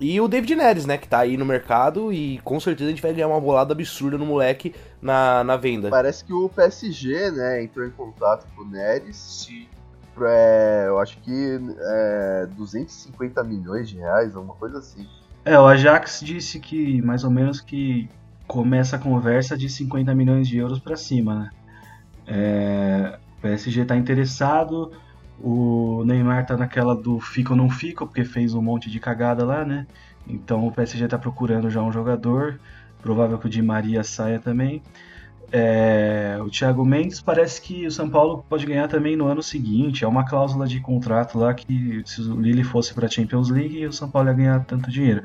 e 0.00 0.18
o 0.18 0.26
David 0.26 0.56
Neres, 0.56 0.86
né, 0.86 0.96
que 0.96 1.06
tá 1.06 1.18
aí 1.18 1.36
no 1.36 1.44
mercado 1.44 2.10
e 2.10 2.38
com 2.38 2.58
certeza 2.58 2.88
a 2.88 2.90
gente 2.90 3.02
vai 3.02 3.12
ganhar 3.12 3.28
uma 3.28 3.40
bolada 3.40 3.74
absurda 3.74 4.16
no 4.16 4.24
moleque 4.24 4.74
na, 5.00 5.44
na 5.44 5.58
venda. 5.58 5.90
Parece 5.90 6.24
que 6.24 6.32
o 6.32 6.48
PSG, 6.48 7.30
né, 7.30 7.62
entrou 7.62 7.86
em 7.86 7.90
contato 7.90 8.46
com 8.56 8.62
o 8.62 8.64
Neres. 8.66 9.16
Sim. 9.16 9.66
É, 10.22 10.86
eu 10.88 10.98
acho 10.98 11.18
que 11.20 11.60
é, 11.78 12.48
250 12.56 13.44
milhões 13.44 13.90
de 13.90 13.98
reais, 13.98 14.34
alguma 14.34 14.54
coisa 14.54 14.78
assim. 14.78 15.06
É, 15.44 15.58
o 15.58 15.66
Ajax 15.66 16.20
disse 16.22 16.58
que 16.60 17.00
mais 17.02 17.22
ou 17.22 17.30
menos 17.30 17.60
que 17.60 18.08
começa 18.46 18.96
a 18.96 18.98
conversa 18.98 19.56
de 19.56 19.68
50 19.68 20.14
milhões 20.14 20.48
de 20.48 20.58
euros 20.58 20.78
para 20.78 20.96
cima, 20.96 21.34
né? 21.34 21.50
É, 22.26 23.18
o 23.38 23.42
PSG 23.42 23.84
tá 23.84 23.96
interessado, 23.96 24.92
O 25.42 26.04
Neymar 26.04 26.46
tá 26.46 26.56
naquela 26.56 26.94
do 26.94 27.18
fica 27.18 27.52
ou 27.52 27.56
não 27.56 27.70
fica, 27.70 28.04
porque 28.04 28.24
fez 28.24 28.54
um 28.54 28.60
monte 28.60 28.90
de 28.90 29.00
cagada 29.00 29.44
lá, 29.44 29.64
né? 29.64 29.86
Então 30.26 30.66
o 30.66 30.72
PSG 30.72 31.08
tá 31.08 31.18
procurando 31.18 31.70
já 31.70 31.82
um 31.82 31.92
jogador. 31.92 32.60
Provável 33.02 33.38
que 33.38 33.46
o 33.46 33.50
Di 33.50 33.62
Maria 33.62 34.04
saia 34.04 34.38
também. 34.38 34.82
É, 35.52 36.38
o 36.40 36.48
Thiago 36.48 36.84
Mendes 36.84 37.20
parece 37.20 37.60
que 37.60 37.84
o 37.84 37.90
São 37.90 38.08
Paulo 38.08 38.44
pode 38.48 38.64
ganhar 38.64 38.86
também 38.86 39.16
no 39.16 39.26
ano 39.26 39.42
seguinte. 39.42 40.04
É 40.04 40.08
uma 40.08 40.24
cláusula 40.24 40.66
de 40.66 40.78
contrato 40.80 41.38
lá 41.38 41.52
que 41.52 42.02
se 42.06 42.20
o 42.20 42.40
Lille 42.40 42.62
fosse 42.62 42.94
para 42.94 43.06
a 43.06 43.10
Champions 43.10 43.50
League, 43.50 43.86
o 43.86 43.92
São 43.92 44.08
Paulo 44.08 44.28
ia 44.28 44.34
ganhar 44.34 44.64
tanto 44.64 44.90
dinheiro. 44.90 45.22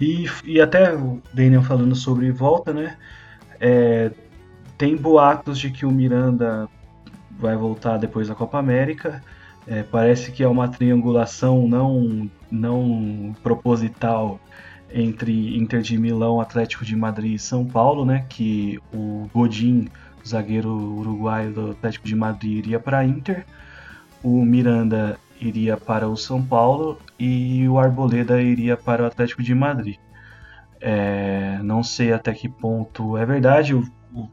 E, 0.00 0.26
e 0.44 0.60
até 0.60 0.94
o 0.94 1.22
Daniel 1.32 1.62
falando 1.62 1.94
sobre 1.94 2.30
volta, 2.32 2.72
né? 2.72 2.96
É, 3.60 4.10
tem 4.76 4.96
boatos 4.96 5.58
de 5.58 5.70
que 5.70 5.86
o 5.86 5.90
Miranda 5.90 6.68
vai 7.38 7.56
voltar 7.56 7.98
depois 7.98 8.28
da 8.28 8.34
Copa 8.34 8.58
América. 8.58 9.22
É, 9.68 9.82
parece 9.82 10.32
que 10.32 10.42
é 10.42 10.48
uma 10.48 10.66
triangulação 10.66 11.68
não, 11.68 12.30
não 12.50 13.36
proposital 13.42 14.40
entre 14.90 15.58
Inter 15.58 15.82
de 15.82 15.98
Milão, 15.98 16.40
Atlético 16.40 16.86
de 16.86 16.96
Madrid 16.96 17.34
e 17.34 17.38
São 17.38 17.66
Paulo, 17.66 18.04
né? 18.06 18.24
Que 18.30 18.78
o 18.92 19.28
Godin, 19.32 19.88
zagueiro 20.26 20.70
uruguaio 20.70 21.52
do 21.52 21.70
Atlético 21.72 22.06
de 22.06 22.16
Madrid, 22.16 22.64
iria 22.64 22.80
para 22.80 23.04
Inter, 23.04 23.44
o 24.22 24.42
Miranda 24.42 25.18
iria 25.38 25.76
para 25.76 26.08
o 26.08 26.16
São 26.16 26.42
Paulo 26.42 26.98
e 27.18 27.68
o 27.68 27.78
Arboleda 27.78 28.40
iria 28.40 28.76
para 28.76 29.02
o 29.02 29.06
Atlético 29.06 29.42
de 29.42 29.54
Madrid. 29.54 29.96
É, 30.80 31.58
não 31.62 31.82
sei 31.82 32.12
até 32.12 32.32
que 32.32 32.48
ponto 32.48 33.16
é 33.16 33.26
verdade. 33.26 33.72
Eu, 33.72 33.84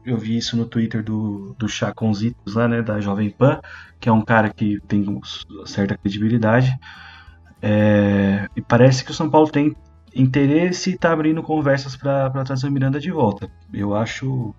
eu 0.04 0.16
vi 0.16 0.36
isso 0.36 0.56
no 0.56 0.66
Twitter 0.66 1.02
do, 1.02 1.54
do 1.58 1.68
Chaconzitos 1.68 2.54
lá, 2.54 2.66
né, 2.66 2.82
da 2.82 3.00
Jovem 3.00 3.30
Pan, 3.30 3.60
que 4.00 4.08
é 4.08 4.12
um 4.12 4.22
cara 4.22 4.50
que 4.50 4.80
tem 4.86 5.20
certa 5.64 5.96
credibilidade. 5.96 6.78
É, 7.60 8.48
e 8.54 8.60
parece 8.60 9.04
que 9.04 9.10
o 9.10 9.14
São 9.14 9.30
Paulo 9.30 9.48
tem 9.48 9.74
interesse 10.14 10.90
e 10.90 10.94
está 10.94 11.12
abrindo 11.12 11.42
conversas 11.42 11.96
para 11.96 12.30
trazer 12.44 12.68
o 12.68 12.72
Miranda 12.72 12.98
de 12.98 13.10
volta. 13.10 13.50
Eu 13.72 13.94
acho 13.94 14.54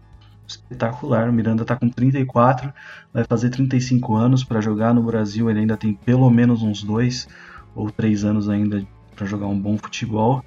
espetacular. 0.47 1.29
O 1.29 1.33
Miranda 1.33 1.63
está 1.63 1.75
com 1.75 1.89
34, 1.89 2.73
vai 3.13 3.23
fazer 3.23 3.49
35 3.49 4.15
anos 4.15 4.43
para 4.43 4.61
jogar 4.61 4.93
no 4.93 5.03
Brasil. 5.03 5.49
Ele 5.49 5.59
ainda 5.59 5.75
tem 5.75 5.93
pelo 5.93 6.29
menos 6.29 6.63
uns 6.63 6.83
dois 6.83 7.27
ou 7.75 7.91
três 7.91 8.23
anos 8.23 8.49
ainda 8.49 8.85
para 9.15 9.25
jogar 9.25 9.47
um 9.47 9.59
bom 9.59 9.77
futebol. 9.77 10.43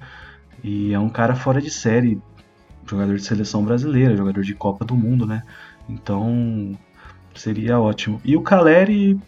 E 0.63 0.93
é 0.93 0.99
um 0.99 1.09
cara 1.09 1.35
fora 1.35 1.61
de 1.61 1.69
série, 1.69 2.21
jogador 2.85 3.15
de 3.15 3.23
seleção 3.23 3.63
brasileira, 3.63 4.15
jogador 4.15 4.43
de 4.43 4.53
Copa 4.53 4.85
do 4.85 4.95
Mundo, 4.95 5.25
né? 5.25 5.43
Então 5.89 6.77
seria 7.35 7.79
ótimo. 7.79 8.21
E 8.23 8.35
o 8.35 8.41
Caleri, 8.41 9.19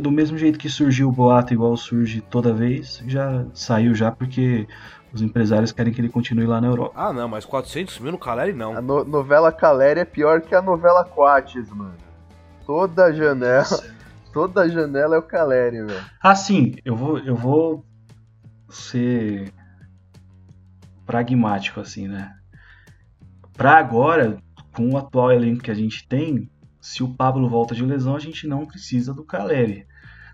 do 0.00 0.10
mesmo 0.10 0.38
jeito 0.38 0.58
que 0.58 0.68
surgiu 0.68 1.08
o 1.08 1.12
boato, 1.12 1.52
igual 1.52 1.76
surge 1.76 2.20
toda 2.20 2.52
vez, 2.52 3.02
já 3.06 3.44
saiu 3.52 3.94
já 3.94 4.10
porque 4.10 4.66
os 5.12 5.22
empresários 5.22 5.72
querem 5.72 5.92
que 5.92 6.00
ele 6.00 6.08
continue 6.08 6.46
lá 6.46 6.60
na 6.60 6.68
Europa. 6.68 6.92
Ah, 6.94 7.12
não, 7.12 7.28
mas 7.28 7.44
400 7.44 7.98
mil 8.00 8.12
no 8.12 8.18
Caleri 8.18 8.52
não. 8.52 8.76
A 8.76 8.82
no 8.82 9.04
novela 9.04 9.50
Caleri 9.50 10.00
é 10.00 10.04
pior 10.04 10.40
que 10.42 10.54
a 10.54 10.62
novela 10.62 11.04
Quates, 11.04 11.70
mano. 11.70 11.94
Toda 12.66 13.12
janela. 13.12 13.64
Toda 14.32 14.68
janela 14.68 15.16
é 15.16 15.18
o 15.18 15.22
Caleri, 15.22 15.82
velho. 15.82 16.04
Ah, 16.22 16.34
sim, 16.34 16.74
eu 16.84 16.94
vou, 16.94 17.18
eu 17.18 17.34
vou 17.34 17.82
ser 18.68 19.50
pragmático, 21.06 21.80
assim, 21.80 22.06
né? 22.06 22.35
Pra 23.56 23.78
agora, 23.78 24.36
com 24.74 24.90
o 24.90 24.98
atual 24.98 25.32
elenco 25.32 25.62
que 25.62 25.70
a 25.70 25.74
gente 25.74 26.06
tem, 26.06 26.50
se 26.78 27.02
o 27.02 27.08
Pablo 27.08 27.48
volta 27.48 27.74
de 27.74 27.84
lesão, 27.84 28.14
a 28.14 28.20
gente 28.20 28.46
não 28.46 28.66
precisa 28.66 29.14
do 29.14 29.24
Caleri. 29.24 29.86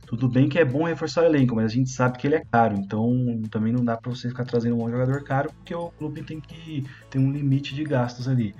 Tudo 0.06 0.28
bem 0.28 0.48
que 0.48 0.58
é 0.58 0.64
bom 0.64 0.82
reforçar 0.82 1.22
o 1.22 1.26
elenco, 1.26 1.54
mas 1.54 1.66
a 1.66 1.74
gente 1.74 1.88
sabe 1.88 2.18
que 2.18 2.26
ele 2.26 2.34
é 2.34 2.44
caro, 2.44 2.76
então 2.76 3.40
também 3.48 3.72
não 3.72 3.84
dá 3.84 3.96
para 3.96 4.10
você 4.10 4.28
ficar 4.28 4.44
trazendo 4.44 4.76
um 4.76 4.90
jogador 4.90 5.22
caro, 5.22 5.50
porque 5.54 5.74
o 5.74 5.88
clube 5.90 6.22
tem 6.22 6.40
que 6.40 6.84
ter 7.08 7.20
um 7.20 7.30
limite 7.30 7.74
de 7.74 7.84
gastos 7.84 8.26
ali. 8.26 8.54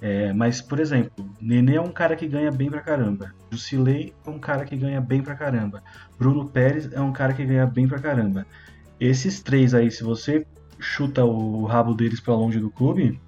É, 0.00 0.32
mas, 0.32 0.62
por 0.62 0.78
exemplo, 0.78 1.28
Nenê 1.40 1.74
é 1.74 1.80
um 1.80 1.90
cara 1.90 2.14
que 2.14 2.28
ganha 2.28 2.52
bem 2.52 2.70
pra 2.70 2.80
caramba. 2.80 3.34
Jusilei 3.50 4.14
é 4.24 4.30
um 4.30 4.38
cara 4.38 4.64
que 4.64 4.76
ganha 4.76 5.00
bem 5.00 5.22
pra 5.22 5.34
caramba. 5.34 5.82
Bruno 6.16 6.48
Pérez 6.48 6.92
é 6.92 7.00
um 7.00 7.12
cara 7.12 7.34
que 7.34 7.44
ganha 7.44 7.66
bem 7.66 7.88
pra 7.88 7.98
caramba. 7.98 8.46
Esses 9.00 9.42
três 9.42 9.74
aí, 9.74 9.90
se 9.90 10.04
você 10.04 10.46
chuta 10.78 11.24
o 11.24 11.64
rabo 11.64 11.94
deles 11.94 12.20
para 12.20 12.34
longe 12.34 12.60
do 12.60 12.70
clube, 12.70 13.20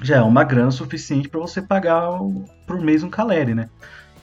já 0.00 0.16
é 0.16 0.22
uma 0.22 0.44
grana 0.44 0.70
suficiente 0.70 1.28
para 1.28 1.40
você 1.40 1.60
pagar 1.60 2.18
por 2.66 2.80
mês 2.80 3.02
um 3.02 3.10
Caleri, 3.10 3.54
né? 3.54 3.68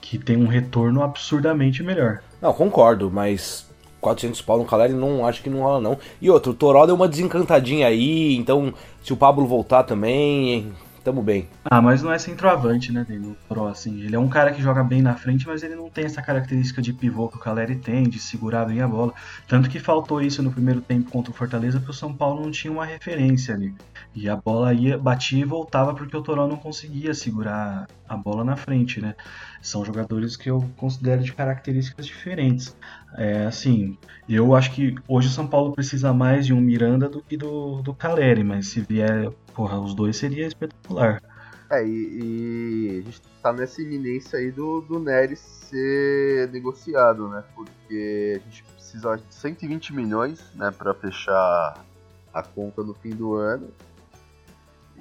Que 0.00 0.18
tem 0.18 0.36
um 0.36 0.46
retorno 0.46 1.02
absurdamente 1.02 1.82
melhor. 1.82 2.20
Não, 2.40 2.52
concordo, 2.52 3.10
mas 3.10 3.66
400 4.00 4.40
pau 4.42 4.58
no 4.58 4.64
Caleri 4.64 4.92
não 4.92 5.26
acho 5.26 5.42
que 5.42 5.50
não 5.50 5.60
rola 5.60 5.80
não. 5.80 5.98
E 6.20 6.30
outro, 6.30 6.52
o 6.52 6.54
Toró 6.54 6.86
deu 6.86 6.94
uma 6.94 7.08
desencantadinha 7.08 7.88
aí, 7.88 8.36
então 8.36 8.72
se 9.02 9.12
o 9.12 9.16
Pablo 9.16 9.46
voltar 9.46 9.82
também, 9.82 10.72
tamo 11.06 11.22
bem. 11.22 11.48
Ah, 11.64 11.80
mas 11.80 12.02
não 12.02 12.10
é 12.10 12.18
centroavante, 12.18 12.90
né, 12.90 13.06
o 13.08 13.36
Toró, 13.48 13.68
assim. 13.68 14.02
Ele 14.02 14.16
é 14.16 14.18
um 14.18 14.28
cara 14.28 14.50
que 14.50 14.60
joga 14.60 14.82
bem 14.82 15.00
na 15.00 15.14
frente, 15.14 15.46
mas 15.46 15.62
ele 15.62 15.76
não 15.76 15.88
tem 15.88 16.04
essa 16.04 16.20
característica 16.20 16.82
de 16.82 16.92
pivô 16.92 17.28
que 17.28 17.36
o 17.36 17.38
Caleri 17.38 17.76
tem, 17.76 18.08
de 18.08 18.18
segurar 18.18 18.64
bem 18.64 18.80
a 18.80 18.88
bola. 18.88 19.14
Tanto 19.46 19.70
que 19.70 19.78
faltou 19.78 20.20
isso 20.20 20.42
no 20.42 20.50
primeiro 20.50 20.80
tempo 20.80 21.08
contra 21.08 21.30
o 21.30 21.34
Fortaleza, 21.34 21.78
porque 21.78 21.92
o 21.92 21.94
São 21.94 22.12
Paulo 22.12 22.42
não 22.42 22.50
tinha 22.50 22.72
uma 22.72 22.84
referência 22.84 23.54
ali. 23.54 23.72
E 24.16 24.28
a 24.28 24.34
bola 24.34 24.74
ia, 24.74 24.98
batia 24.98 25.40
e 25.40 25.44
voltava 25.44 25.94
porque 25.94 26.16
o 26.16 26.22
Toró 26.22 26.48
não 26.48 26.56
conseguia 26.56 27.14
segurar 27.14 27.86
a 28.08 28.16
bola 28.16 28.44
na 28.44 28.56
frente, 28.56 29.00
né? 29.00 29.14
São 29.60 29.84
jogadores 29.84 30.36
que 30.36 30.50
eu 30.50 30.64
considero 30.76 31.22
de 31.22 31.32
características 31.32 32.06
diferentes. 32.06 32.76
É, 33.16 33.46
assim, 33.46 33.96
eu 34.28 34.54
acho 34.54 34.72
que 34.72 34.94
hoje 35.08 35.28
o 35.28 35.30
São 35.30 35.46
Paulo 35.46 35.72
precisa 35.72 36.12
mais 36.12 36.46
de 36.46 36.52
um 36.52 36.60
Miranda 36.60 37.08
do 37.08 37.22
que 37.22 37.36
do, 37.36 37.82
do 37.82 37.94
Caleri, 37.94 38.44
mas 38.44 38.68
se 38.68 38.80
vier, 38.80 39.30
porra, 39.54 39.78
os 39.78 39.94
dois 39.94 40.16
seria 40.16 40.46
espetacular. 40.46 41.22
É, 41.70 41.84
e, 41.84 41.90
e, 41.90 42.98
a 42.98 43.02
gente 43.02 43.22
tá 43.42 43.52
nessa 43.52 43.82
iminência 43.82 44.38
aí 44.38 44.52
do, 44.52 44.80
do 44.82 45.00
Neres 45.00 45.40
ser 45.40 46.48
negociado, 46.52 47.28
né? 47.28 47.42
Porque 47.54 48.40
a 48.40 48.44
gente 48.44 48.62
precisa 48.62 49.16
de 49.16 49.34
120 49.34 49.92
milhões, 49.92 50.40
né, 50.54 50.70
para 50.70 50.94
fechar 50.94 51.84
a 52.32 52.42
conta 52.42 52.82
no 52.84 52.94
fim 52.94 53.10
do 53.10 53.34
ano. 53.34 53.68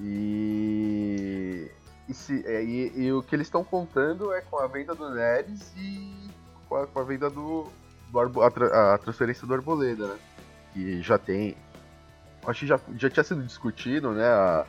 E 0.01 1.69
e, 2.07 2.13
se, 2.13 2.43
é, 2.45 2.63
e, 2.63 2.91
e 2.95 3.13
o 3.13 3.23
que 3.23 3.35
eles 3.35 3.47
estão 3.47 3.63
contando 3.63 4.33
é 4.33 4.41
com 4.41 4.59
a 4.59 4.67
venda 4.67 4.93
do 4.93 5.09
Neres 5.09 5.73
e 5.77 6.29
com 6.69 6.75
a, 6.75 6.87
com 6.87 6.99
a 6.99 7.03
venda 7.03 7.29
do. 7.29 7.67
do 8.11 8.19
Arbo, 8.19 8.41
a, 8.41 8.93
a, 8.93 8.97
transferência 8.97 9.47
do 9.47 9.53
Arboleda, 9.53 10.07
né? 10.07 10.15
Que 10.73 11.01
já 11.01 11.17
tem. 11.17 11.55
Acho 12.45 12.59
que 12.61 12.67
já, 12.67 12.79
já 12.97 13.09
tinha 13.09 13.23
sido 13.23 13.43
discutido, 13.43 14.11
né? 14.11 14.25
A, 14.25 14.65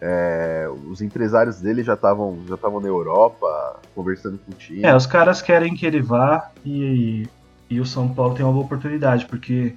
é, 0.00 0.68
os 0.88 1.00
empresários 1.00 1.60
dele 1.60 1.82
já 1.82 1.94
estavam 1.94 2.42
já 2.48 2.56
estavam 2.56 2.80
na 2.80 2.88
Europa 2.88 3.80
conversando 3.94 4.38
com 4.38 4.52
o 4.52 4.54
time. 4.54 4.84
É, 4.84 4.94
os 4.94 5.06
caras 5.06 5.40
querem 5.40 5.74
que 5.74 5.86
ele 5.86 6.00
vá 6.00 6.50
e, 6.64 7.28
e 7.70 7.80
o 7.80 7.86
São 7.86 8.12
Paulo 8.12 8.34
tem 8.34 8.44
uma 8.44 8.52
boa 8.52 8.64
oportunidade, 8.64 9.26
porque 9.26 9.74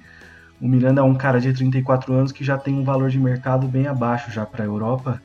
o 0.60 0.66
Miranda 0.66 1.00
é 1.00 1.04
um 1.04 1.14
cara 1.14 1.40
de 1.40 1.52
34 1.52 2.12
anos 2.12 2.32
que 2.32 2.44
já 2.44 2.58
tem 2.58 2.74
um 2.74 2.84
valor 2.84 3.10
de 3.10 3.18
mercado 3.18 3.68
bem 3.68 3.86
abaixo 3.86 4.30
já 4.30 4.44
para 4.44 4.64
a 4.64 4.66
Europa. 4.66 5.22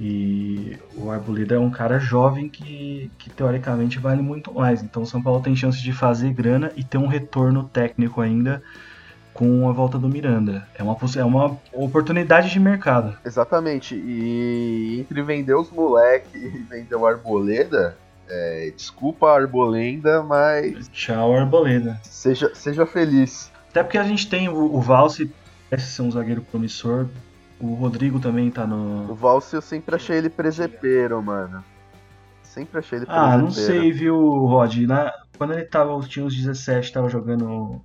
E 0.00 0.78
o 0.96 1.10
Arboleda 1.10 1.56
é 1.56 1.58
um 1.58 1.70
cara 1.70 1.98
jovem 1.98 2.48
que, 2.48 3.10
que 3.18 3.28
teoricamente 3.28 3.98
vale 3.98 4.22
muito 4.22 4.54
mais. 4.54 4.82
Então 4.82 5.02
o 5.02 5.06
São 5.06 5.22
Paulo 5.22 5.42
tem 5.42 5.54
chance 5.54 5.82
de 5.82 5.92
fazer 5.92 6.32
grana 6.32 6.72
e 6.74 6.82
ter 6.82 6.96
um 6.96 7.06
retorno 7.06 7.64
técnico 7.64 8.22
ainda 8.22 8.62
com 9.34 9.68
a 9.68 9.72
volta 9.72 9.98
do 9.98 10.08
Miranda. 10.08 10.66
É 10.74 10.82
uma, 10.82 10.96
é 11.16 11.24
uma 11.24 11.58
oportunidade 11.72 12.50
de 12.50 12.58
mercado. 12.58 13.14
Exatamente. 13.24 13.94
E 13.94 15.00
entre 15.00 15.22
vender 15.22 15.54
os 15.54 15.70
moleques 15.70 16.34
e 16.34 16.48
vender 16.48 16.94
o 16.96 17.06
Arboleda, 17.06 17.94
é, 18.26 18.72
desculpa 18.74 19.28
a 19.28 19.34
Arbolenda, 19.34 20.22
mas. 20.22 20.88
Tchau, 20.88 21.36
Arboleda. 21.36 22.00
Seja, 22.04 22.54
seja 22.54 22.86
feliz. 22.86 23.52
Até 23.70 23.82
porque 23.82 23.98
a 23.98 24.04
gente 24.04 24.28
tem 24.30 24.48
o, 24.48 24.74
o 24.74 24.80
Valse, 24.80 25.30
parece 25.68 25.92
ser 25.92 26.02
um 26.02 26.10
zagueiro 26.10 26.40
promissor, 26.42 27.06
o 27.60 27.74
Rodrigo 27.74 28.18
também 28.18 28.50
tá 28.50 28.66
no. 28.66 29.10
O 29.10 29.14
Valse 29.14 29.54
eu 29.54 29.62
sempre 29.62 29.94
achei 29.94 30.16
ele 30.16 30.30
presepeiro, 30.30 31.22
mano. 31.22 31.62
Sempre 32.42 32.78
achei 32.78 32.98
ele 32.98 33.06
presepeiro. 33.06 33.34
Ah, 33.34 33.38
não 33.38 33.50
sei, 33.50 33.92
viu, 33.92 34.16
Rod? 34.46 34.76
Na... 34.86 35.12
Quando 35.36 35.52
ele 35.52 35.64
tava, 35.64 35.98
tinha 36.00 36.24
uns 36.24 36.34
17, 36.34 36.92
tava 36.92 37.08
jogando 37.08 37.80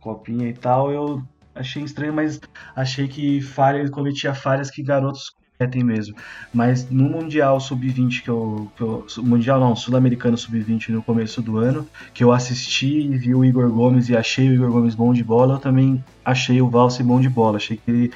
copinha 0.00 0.48
e 0.48 0.52
tal, 0.52 0.90
eu 0.92 1.22
achei 1.54 1.82
estranho, 1.82 2.12
mas 2.12 2.40
achei 2.76 3.08
que 3.08 3.40
falha, 3.40 3.78
ele 3.78 3.90
cometia 3.90 4.34
falhas 4.34 4.70
que 4.70 4.82
garotos 4.82 5.34
cometem 5.58 5.84
mesmo. 5.84 6.16
Mas 6.52 6.90
no 6.90 7.04
Mundial 7.04 7.60
Sub-20 7.60 8.22
que 8.22 8.28
eu, 8.28 8.70
que 8.76 8.82
eu. 8.82 9.06
Mundial 9.18 9.60
não, 9.60 9.74
Sul-Americano 9.74 10.36
Sub-20 10.36 10.90
no 10.90 11.02
começo 11.02 11.40
do 11.40 11.58
ano, 11.58 11.86
que 12.12 12.22
eu 12.22 12.32
assisti 12.32 13.00
e 13.00 13.16
vi 13.16 13.34
o 13.34 13.44
Igor 13.44 13.70
Gomes 13.70 14.08
e 14.08 14.16
achei 14.16 14.48
o 14.48 14.54
Igor 14.54 14.70
Gomes 14.70 14.94
bom 14.94 15.12
de 15.12 15.24
bola, 15.24 15.54
eu 15.54 15.58
também 15.58 16.04
achei 16.24 16.60
o 16.60 16.68
Valse 16.68 17.02
bom 17.02 17.20
de 17.20 17.28
bola. 17.28 17.56
Achei 17.56 17.76
que 17.76 17.90
ele 17.90 18.12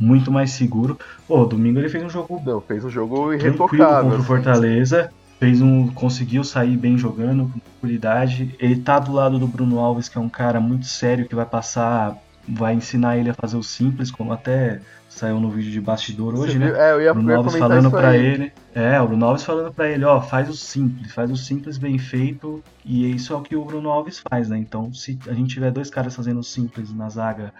muito 0.00 0.32
mais 0.32 0.52
seguro. 0.52 0.98
Pô, 1.28 1.44
domingo 1.44 1.78
ele 1.78 1.88
fez 1.88 2.02
um 2.02 2.08
jogo. 2.08 2.42
Não, 2.44 2.60
fez 2.60 2.84
um 2.84 2.90
jogo 2.90 3.32
irretocável. 3.32 4.02
Contra 4.04 4.20
o 4.20 4.24
Fortaleza. 4.24 5.12
fez 5.38 5.60
um, 5.60 5.88
conseguiu 5.88 6.42
sair 6.42 6.76
bem 6.76 6.96
jogando, 6.96 7.44
com 7.44 7.58
tranquilidade. 7.58 8.54
Ele 8.58 8.76
tá 8.76 8.98
do 8.98 9.12
lado 9.12 9.38
do 9.38 9.46
Bruno 9.46 9.78
Alves, 9.78 10.08
que 10.08 10.16
é 10.16 10.20
um 10.20 10.28
cara 10.28 10.60
muito 10.60 10.86
sério, 10.86 11.26
que 11.28 11.34
vai 11.34 11.46
passar, 11.46 12.16
vai 12.48 12.74
ensinar 12.74 13.16
ele 13.18 13.30
a 13.30 13.34
fazer 13.34 13.56
o 13.56 13.62
simples, 13.62 14.10
como 14.10 14.32
até 14.32 14.80
saiu 15.08 15.40
no 15.40 15.50
vídeo 15.50 15.72
de 15.72 15.80
bastidor 15.80 16.34
hoje, 16.34 16.52
Você 16.52 16.58
né? 16.58 16.66
viu? 16.66 16.76
É, 16.76 16.92
eu 16.92 17.02
ia, 17.02 17.12
Bruno 17.12 17.30
eu 17.30 17.36
Alves 17.38 17.56
falando 17.56 17.96
aí. 17.98 18.24
ele. 18.24 18.52
É, 18.72 19.00
o 19.00 19.08
Bruno 19.08 19.26
Alves 19.26 19.42
falando 19.42 19.72
pra 19.74 19.88
ele, 19.88 20.04
ó, 20.04 20.20
faz 20.20 20.48
o 20.48 20.54
simples, 20.54 21.12
faz 21.12 21.30
o 21.30 21.36
simples 21.36 21.76
bem 21.76 21.98
feito, 21.98 22.62
e 22.84 23.10
isso 23.10 23.32
é 23.32 23.36
o 23.36 23.42
que 23.42 23.56
o 23.56 23.64
Bruno 23.64 23.90
Alves 23.90 24.22
faz, 24.30 24.48
né? 24.48 24.56
Então, 24.56 24.94
se 24.94 25.18
a 25.26 25.32
gente 25.32 25.52
tiver 25.52 25.72
dois 25.72 25.90
caras 25.90 26.14
fazendo 26.14 26.38
o 26.38 26.44
simples 26.44 26.94
na 26.94 27.08
zaga 27.08 27.52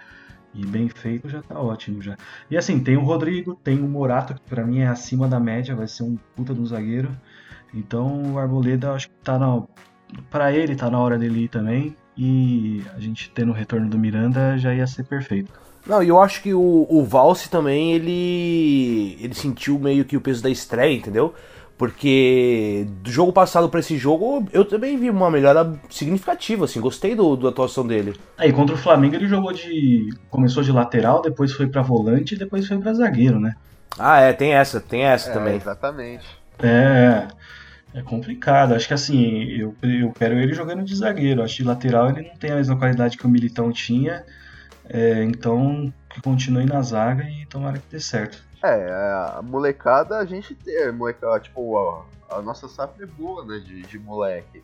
e 0.53 0.65
bem 0.65 0.89
feito, 0.89 1.29
já 1.29 1.41
tá 1.41 1.59
ótimo 1.59 2.01
já. 2.01 2.17
E 2.49 2.57
assim, 2.57 2.79
tem 2.79 2.97
o 2.97 3.03
Rodrigo, 3.03 3.55
tem 3.63 3.79
o 3.79 3.87
Morato, 3.87 4.33
que 4.33 4.41
pra 4.41 4.65
mim 4.65 4.79
é 4.79 4.87
acima 4.87 5.27
da 5.27 5.39
média, 5.39 5.75
vai 5.75 5.87
ser 5.87 6.03
um 6.03 6.17
puta 6.35 6.53
do 6.53 6.65
zagueiro. 6.65 7.09
Então, 7.73 8.33
o 8.33 8.39
Arboleda, 8.39 8.91
acho 8.91 9.09
que 9.09 9.15
tá 9.23 9.39
na 9.39 9.63
para 10.29 10.51
ele 10.51 10.75
tá 10.75 10.89
na 10.89 10.99
hora 10.99 11.17
dele 11.17 11.45
ir 11.45 11.47
também. 11.47 11.95
E 12.17 12.83
a 12.93 12.99
gente 12.99 13.29
tendo 13.31 13.51
o 13.51 13.55
retorno 13.55 13.89
do 13.89 13.97
Miranda 13.97 14.57
já 14.57 14.73
ia 14.73 14.85
ser 14.85 15.05
perfeito. 15.05 15.51
Não, 15.87 16.03
e 16.03 16.09
eu 16.09 16.21
acho 16.21 16.43
que 16.43 16.53
o, 16.53 16.85
o 16.89 17.03
Valse 17.03 17.49
também, 17.49 17.93
ele 17.93 19.17
ele 19.19 19.33
sentiu 19.33 19.79
meio 19.79 20.05
que 20.05 20.15
o 20.15 20.21
peso 20.21 20.43
da 20.43 20.49
estreia, 20.49 20.95
entendeu? 20.95 21.33
Porque 21.81 22.85
do 23.01 23.09
jogo 23.09 23.33
passado 23.33 23.67
pra 23.67 23.79
esse 23.79 23.97
jogo, 23.97 24.47
eu 24.53 24.63
também 24.63 24.99
vi 24.99 25.09
uma 25.09 25.31
melhora 25.31 25.73
significativa, 25.89 26.65
assim, 26.65 26.79
gostei 26.79 27.15
do, 27.15 27.35
da 27.35 27.49
atuação 27.49 27.87
dele. 27.87 28.13
Aí 28.37 28.53
contra 28.53 28.75
o 28.75 28.77
Flamengo 28.77 29.15
ele 29.15 29.27
jogou 29.27 29.51
de. 29.51 30.13
começou 30.29 30.61
de 30.61 30.71
lateral, 30.71 31.23
depois 31.23 31.51
foi 31.51 31.65
pra 31.65 31.81
volante 31.81 32.35
e 32.35 32.37
depois 32.37 32.67
foi 32.67 32.77
pra 32.77 32.93
zagueiro, 32.93 33.39
né? 33.39 33.55
Ah, 33.97 34.19
é, 34.19 34.31
tem 34.31 34.53
essa, 34.53 34.79
tem 34.79 35.05
essa 35.05 35.31
É, 35.31 35.33
também. 35.33 35.55
exatamente. 35.55 36.23
É. 36.59 37.27
É 37.95 38.01
complicado. 38.03 38.75
Acho 38.75 38.87
que 38.87 38.93
assim, 38.93 39.47
eu, 39.47 39.75
eu 39.81 40.11
quero 40.11 40.37
ele 40.37 40.53
jogando 40.53 40.83
de 40.83 40.95
zagueiro. 40.95 41.41
Acho 41.41 41.57
que 41.57 41.63
de 41.63 41.67
lateral 41.67 42.11
ele 42.11 42.27
não 42.29 42.37
tem 42.37 42.51
a 42.51 42.57
mesma 42.57 42.77
qualidade 42.77 43.17
que 43.17 43.25
o 43.25 43.29
Militão 43.29 43.71
tinha. 43.71 44.23
É, 44.87 45.23
então 45.23 45.91
que 46.13 46.21
continue 46.21 46.65
na 46.65 46.83
zaga 46.83 47.23
e 47.23 47.43
tomara 47.47 47.79
que 47.79 47.85
dê 47.89 47.99
certo. 47.99 48.50
É, 48.63 48.91
a 49.37 49.41
molecada 49.41 50.17
a 50.17 50.25
gente 50.25 50.53
tem, 50.53 50.91
molecada, 50.91 51.39
tipo, 51.39 51.77
a, 51.77 52.05
a 52.37 52.41
nossa 52.41 52.67
safra 52.67 53.03
é 53.03 53.07
boa, 53.07 53.43
né, 53.43 53.57
de, 53.59 53.81
de 53.81 53.99
moleque. 53.99 54.63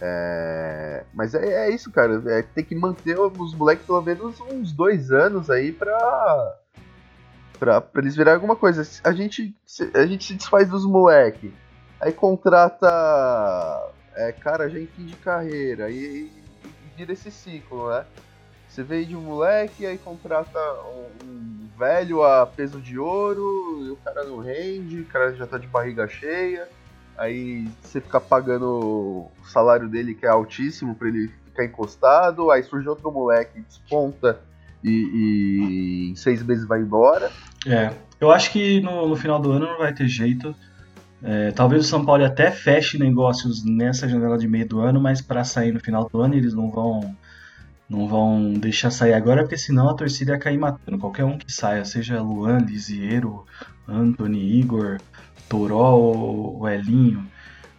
É, 0.00 1.04
mas 1.12 1.34
é, 1.34 1.66
é 1.66 1.70
isso, 1.70 1.90
cara, 1.90 2.22
é, 2.26 2.42
tem 2.42 2.64
que 2.64 2.74
manter 2.74 3.18
os 3.18 3.54
moleques 3.54 3.84
pelo 3.84 4.00
menos 4.00 4.40
uns 4.40 4.72
dois 4.72 5.10
anos 5.10 5.50
aí 5.50 5.72
pra, 5.72 6.56
pra, 7.58 7.80
pra 7.82 8.00
eles 8.00 8.16
virarem 8.16 8.36
alguma 8.36 8.56
coisa. 8.56 8.82
A 9.04 9.12
gente, 9.12 9.54
a 9.94 10.06
gente 10.06 10.24
se 10.24 10.34
desfaz 10.34 10.70
dos 10.70 10.86
moleques, 10.86 11.52
aí 12.00 12.12
contrata 12.12 12.88
é, 14.14 14.32
cara 14.32 14.70
fim 14.70 15.04
de 15.04 15.16
carreira, 15.16 15.90
e 15.90 16.30
vira 16.96 17.12
esse 17.12 17.30
ciclo, 17.30 17.90
né? 17.90 18.06
Você 18.70 18.84
veio 18.84 19.04
de 19.04 19.16
um 19.16 19.20
moleque, 19.20 19.84
aí 19.84 19.98
contrata 19.98 20.58
um, 20.84 21.26
um 21.26 21.68
velho 21.76 22.22
a 22.22 22.46
peso 22.46 22.80
de 22.80 22.96
ouro, 22.96 23.84
e 23.84 23.90
o 23.90 23.96
cara 23.96 24.22
não 24.22 24.38
rende, 24.38 25.00
o 25.00 25.06
cara 25.06 25.34
já 25.34 25.44
tá 25.44 25.58
de 25.58 25.66
barriga 25.66 26.06
cheia. 26.06 26.68
Aí 27.18 27.68
você 27.82 28.00
fica 28.00 28.20
pagando 28.20 28.66
o 28.66 29.48
salário 29.48 29.88
dele 29.88 30.14
que 30.14 30.24
é 30.24 30.28
altíssimo 30.28 30.94
pra 30.94 31.08
ele 31.08 31.28
ficar 31.46 31.64
encostado, 31.64 32.50
aí 32.52 32.62
surge 32.62 32.88
outro 32.88 33.10
moleque, 33.10 33.60
desponta 33.60 34.40
e, 34.84 34.90
e 34.90 36.10
em 36.12 36.14
seis 36.14 36.40
meses 36.40 36.64
vai 36.64 36.80
embora. 36.80 37.28
É, 37.66 37.92
eu 38.20 38.30
acho 38.30 38.52
que 38.52 38.80
no, 38.80 39.08
no 39.08 39.16
final 39.16 39.40
do 39.40 39.50
ano 39.50 39.66
não 39.66 39.78
vai 39.78 39.92
ter 39.92 40.06
jeito. 40.06 40.54
É, 41.22 41.50
talvez 41.50 41.84
o 41.84 41.88
São 41.88 42.04
Paulo 42.04 42.24
até 42.24 42.52
feche 42.52 42.98
negócios 42.98 43.64
nessa 43.64 44.08
janela 44.08 44.38
de 44.38 44.46
meio 44.46 44.66
do 44.66 44.80
ano, 44.80 45.00
mas 45.00 45.20
para 45.20 45.42
sair 45.42 45.72
no 45.72 45.80
final 45.80 46.08
do 46.08 46.22
ano 46.22 46.34
eles 46.34 46.54
não 46.54 46.70
vão 46.70 47.14
não 47.90 48.06
vão 48.06 48.52
deixar 48.52 48.92
sair 48.92 49.12
agora, 49.12 49.42
porque 49.42 49.58
senão 49.58 49.88
a 49.90 49.94
torcida 49.94 50.32
ia 50.32 50.38
cair 50.38 50.56
matando. 50.56 50.96
Qualquer 50.96 51.24
um 51.24 51.36
que 51.36 51.52
saia, 51.52 51.84
seja 51.84 52.22
Luan, 52.22 52.58
Lisieiro, 52.58 53.44
Anthony, 53.88 54.60
Igor, 54.60 54.98
Toró 55.48 55.96
ou 55.96 56.68
Elinho, 56.68 57.26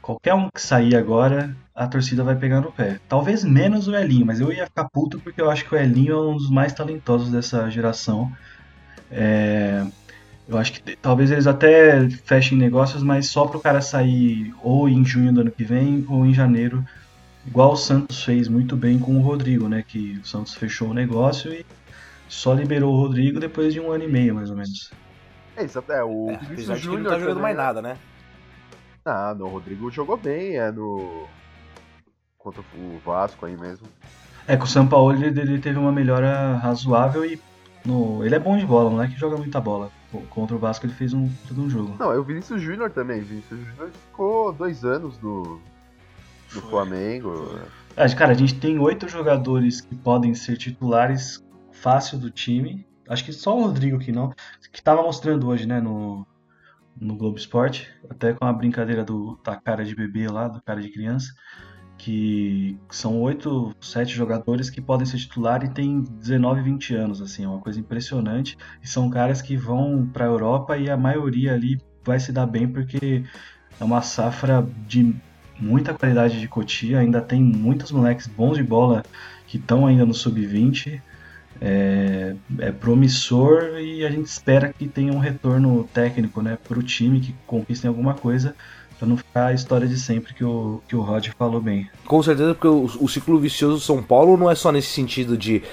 qualquer 0.01 0.33
um 0.33 0.49
que 0.49 0.61
sair 0.61 0.97
agora, 0.97 1.55
a 1.73 1.87
torcida 1.87 2.25
vai 2.25 2.35
pegar 2.35 2.59
no 2.59 2.73
pé. 2.73 2.99
Talvez 3.07 3.45
menos 3.45 3.87
o 3.87 3.95
Elinho, 3.95 4.25
mas 4.25 4.41
eu 4.41 4.51
ia 4.51 4.65
ficar 4.65 4.89
puto 4.89 5.17
porque 5.19 5.41
eu 5.41 5.49
acho 5.49 5.63
que 5.63 5.73
o 5.73 5.77
Elinho 5.77 6.13
é 6.13 6.21
um 6.31 6.35
dos 6.35 6.49
mais 6.49 6.73
talentosos 6.73 7.31
dessa 7.31 7.69
geração. 7.69 8.29
É, 9.09 9.85
eu 10.45 10.57
acho 10.57 10.73
que 10.73 10.97
talvez 10.97 11.31
eles 11.31 11.47
até 11.47 12.09
fechem 12.25 12.57
negócios, 12.57 13.01
mas 13.01 13.27
só 13.27 13.45
pro 13.45 13.61
cara 13.61 13.79
sair 13.79 14.53
ou 14.61 14.89
em 14.89 15.05
junho 15.05 15.31
do 15.33 15.41
ano 15.41 15.51
que 15.51 15.63
vem 15.63 16.05
ou 16.09 16.25
em 16.25 16.33
janeiro, 16.33 16.85
igual 17.45 17.73
o 17.73 17.77
Santos 17.77 18.23
fez 18.23 18.47
muito 18.47 18.75
bem 18.75 18.99
com 18.99 19.17
o 19.17 19.21
Rodrigo, 19.21 19.67
né? 19.67 19.83
Que 19.87 20.19
o 20.23 20.25
Santos 20.25 20.53
fechou 20.53 20.89
o 20.89 20.93
negócio 20.93 21.51
e 21.53 21.65
só 22.27 22.53
liberou 22.53 22.93
o 22.93 22.97
Rodrigo 22.97 23.39
depois 23.39 23.73
de 23.73 23.79
um 23.79 23.91
ano 23.91 24.03
e 24.03 24.07
meio, 24.07 24.35
mais 24.35 24.49
ou 24.49 24.55
menos. 24.55 24.91
É, 25.55 25.63
exato, 25.63 25.91
é 25.91 26.03
o 26.03 26.31
É, 26.31 26.37
Vinícius 26.37 26.79
Júnior 26.79 27.03
não 27.03 27.11
tá 27.11 27.19
jogando 27.19 27.41
mais 27.41 27.57
nada, 27.57 27.81
né? 27.81 27.97
Ah, 29.03 29.35
não, 29.37 29.47
o 29.47 29.49
Rodrigo 29.49 29.89
jogou 29.91 30.15
bem, 30.17 30.57
é 30.57 30.71
no. 30.71 31.27
Contra 32.37 32.61
o 32.61 32.99
Vasco 33.05 33.45
aí 33.45 33.57
mesmo. 33.57 33.87
É 34.47 34.57
que 34.57 34.63
o 34.63 34.67
São 34.67 34.87
Paulo 34.87 35.13
ele, 35.13 35.39
ele 35.39 35.59
teve 35.59 35.77
uma 35.77 35.91
melhora 35.91 36.55
razoável 36.57 37.23
e 37.25 37.39
no, 37.85 38.23
ele 38.25 38.33
é 38.35 38.39
bom 38.39 38.57
de 38.57 38.65
bola, 38.65 38.89
não 38.89 39.01
é 39.01 39.07
que 39.07 39.15
joga 39.17 39.37
muita 39.37 39.59
bola. 39.61 39.91
Co- 40.11 40.21
Contra 40.29 40.55
o 40.55 40.59
Vasco 40.59 40.85
ele 40.85 40.93
fez 40.93 41.13
um, 41.13 41.29
todo 41.47 41.61
um 41.61 41.69
jogo. 41.69 41.95
Não, 41.99 42.11
é 42.11 42.17
o 42.17 42.23
Vinícius 42.23 42.61
Júnior 42.61 42.89
também. 42.91 43.21
O 43.21 43.25
Vinícius 43.25 43.59
Júnior 43.59 43.89
ficou 43.91 44.51
dois 44.53 44.83
anos 44.83 45.19
no, 45.21 45.59
no 46.53 46.61
Flamengo. 46.61 47.59
Cara, 48.17 48.31
a 48.31 48.35
gente 48.35 48.55
tem 48.55 48.79
oito 48.79 49.07
jogadores 49.07 49.81
que 49.81 49.95
podem 49.95 50.33
ser 50.33 50.57
titulares 50.57 51.43
fácil 51.71 52.17
do 52.17 52.29
time. 52.29 52.85
Acho 53.07 53.25
que 53.25 53.33
só 53.33 53.57
o 53.57 53.63
Rodrigo 53.63 53.99
que 53.99 54.11
não. 54.11 54.33
Que 54.71 54.81
tava 54.81 55.01
mostrando 55.01 55.47
hoje, 55.47 55.67
né, 55.67 55.81
no, 55.81 56.25
no 56.99 57.15
Globo 57.15 57.37
Esporte. 57.37 57.87
Até 58.09 58.33
com 58.33 58.45
a 58.45 58.53
brincadeira 58.53 59.03
do, 59.03 59.39
da 59.43 59.55
cara 59.55 59.83
de 59.83 59.95
bebê 59.95 60.27
lá, 60.27 60.47
da 60.47 60.61
cara 60.61 60.81
de 60.81 60.89
criança. 60.89 61.33
Que 61.97 62.79
são 62.89 63.21
oito, 63.21 63.75
sete 63.79 64.11
jogadores 64.13 64.69
que 64.69 64.81
podem 64.81 65.05
ser 65.05 65.17
titular 65.17 65.63
e 65.63 65.69
tem 65.69 66.01
19, 66.01 66.61
20 66.61 66.95
anos, 66.95 67.21
assim, 67.21 67.43
é 67.43 67.47
uma 67.47 67.59
coisa 67.59 67.79
impressionante. 67.79 68.57
E 68.81 68.87
são 68.87 69.09
caras 69.09 69.41
que 69.41 69.55
vão 69.55 70.07
pra 70.11 70.25
Europa 70.25 70.77
e 70.77 70.89
a 70.89 70.97
maioria 70.97 71.53
ali 71.53 71.79
vai 72.03 72.19
se 72.19 72.31
dar 72.31 72.47
bem 72.47 72.67
porque 72.67 73.23
é 73.79 73.83
uma 73.83 74.01
safra 74.01 74.67
de 74.87 75.15
muita 75.61 75.93
qualidade 75.93 76.39
de 76.39 76.47
Cotia, 76.47 76.99
ainda 76.99 77.21
tem 77.21 77.41
muitos 77.41 77.91
moleques 77.91 78.27
bons 78.27 78.57
de 78.57 78.63
bola 78.63 79.03
que 79.47 79.57
estão 79.57 79.85
ainda 79.85 80.05
no 80.05 80.13
sub-20. 80.13 80.99
É, 81.63 82.35
é 82.57 82.71
promissor 82.71 83.77
e 83.79 84.03
a 84.03 84.09
gente 84.09 84.25
espera 84.25 84.73
que 84.73 84.87
tenha 84.87 85.13
um 85.13 85.19
retorno 85.19 85.87
técnico 85.93 86.41
né, 86.41 86.57
para 86.67 86.79
o 86.79 86.81
time, 86.81 87.19
que 87.19 87.35
conquistem 87.45 87.87
alguma 87.87 88.15
coisa, 88.15 88.55
para 88.97 89.07
não 89.07 89.17
ficar 89.17 89.47
a 89.47 89.53
história 89.53 89.87
de 89.87 89.99
sempre 89.99 90.33
que 90.33 90.43
o, 90.43 90.81
que 90.87 90.95
o 90.95 91.01
Rod 91.01 91.27
falou 91.37 91.61
bem. 91.61 91.89
Com 92.05 92.21
certeza, 92.21 92.53
porque 92.53 92.67
o, 92.67 92.85
o 92.99 93.07
ciclo 93.07 93.39
vicioso 93.39 93.75
do 93.75 93.79
São 93.79 94.01
Paulo 94.01 94.37
não 94.37 94.49
é 94.49 94.55
só 94.55 94.71
nesse 94.71 94.89
sentido 94.89 95.37
de 95.37 95.63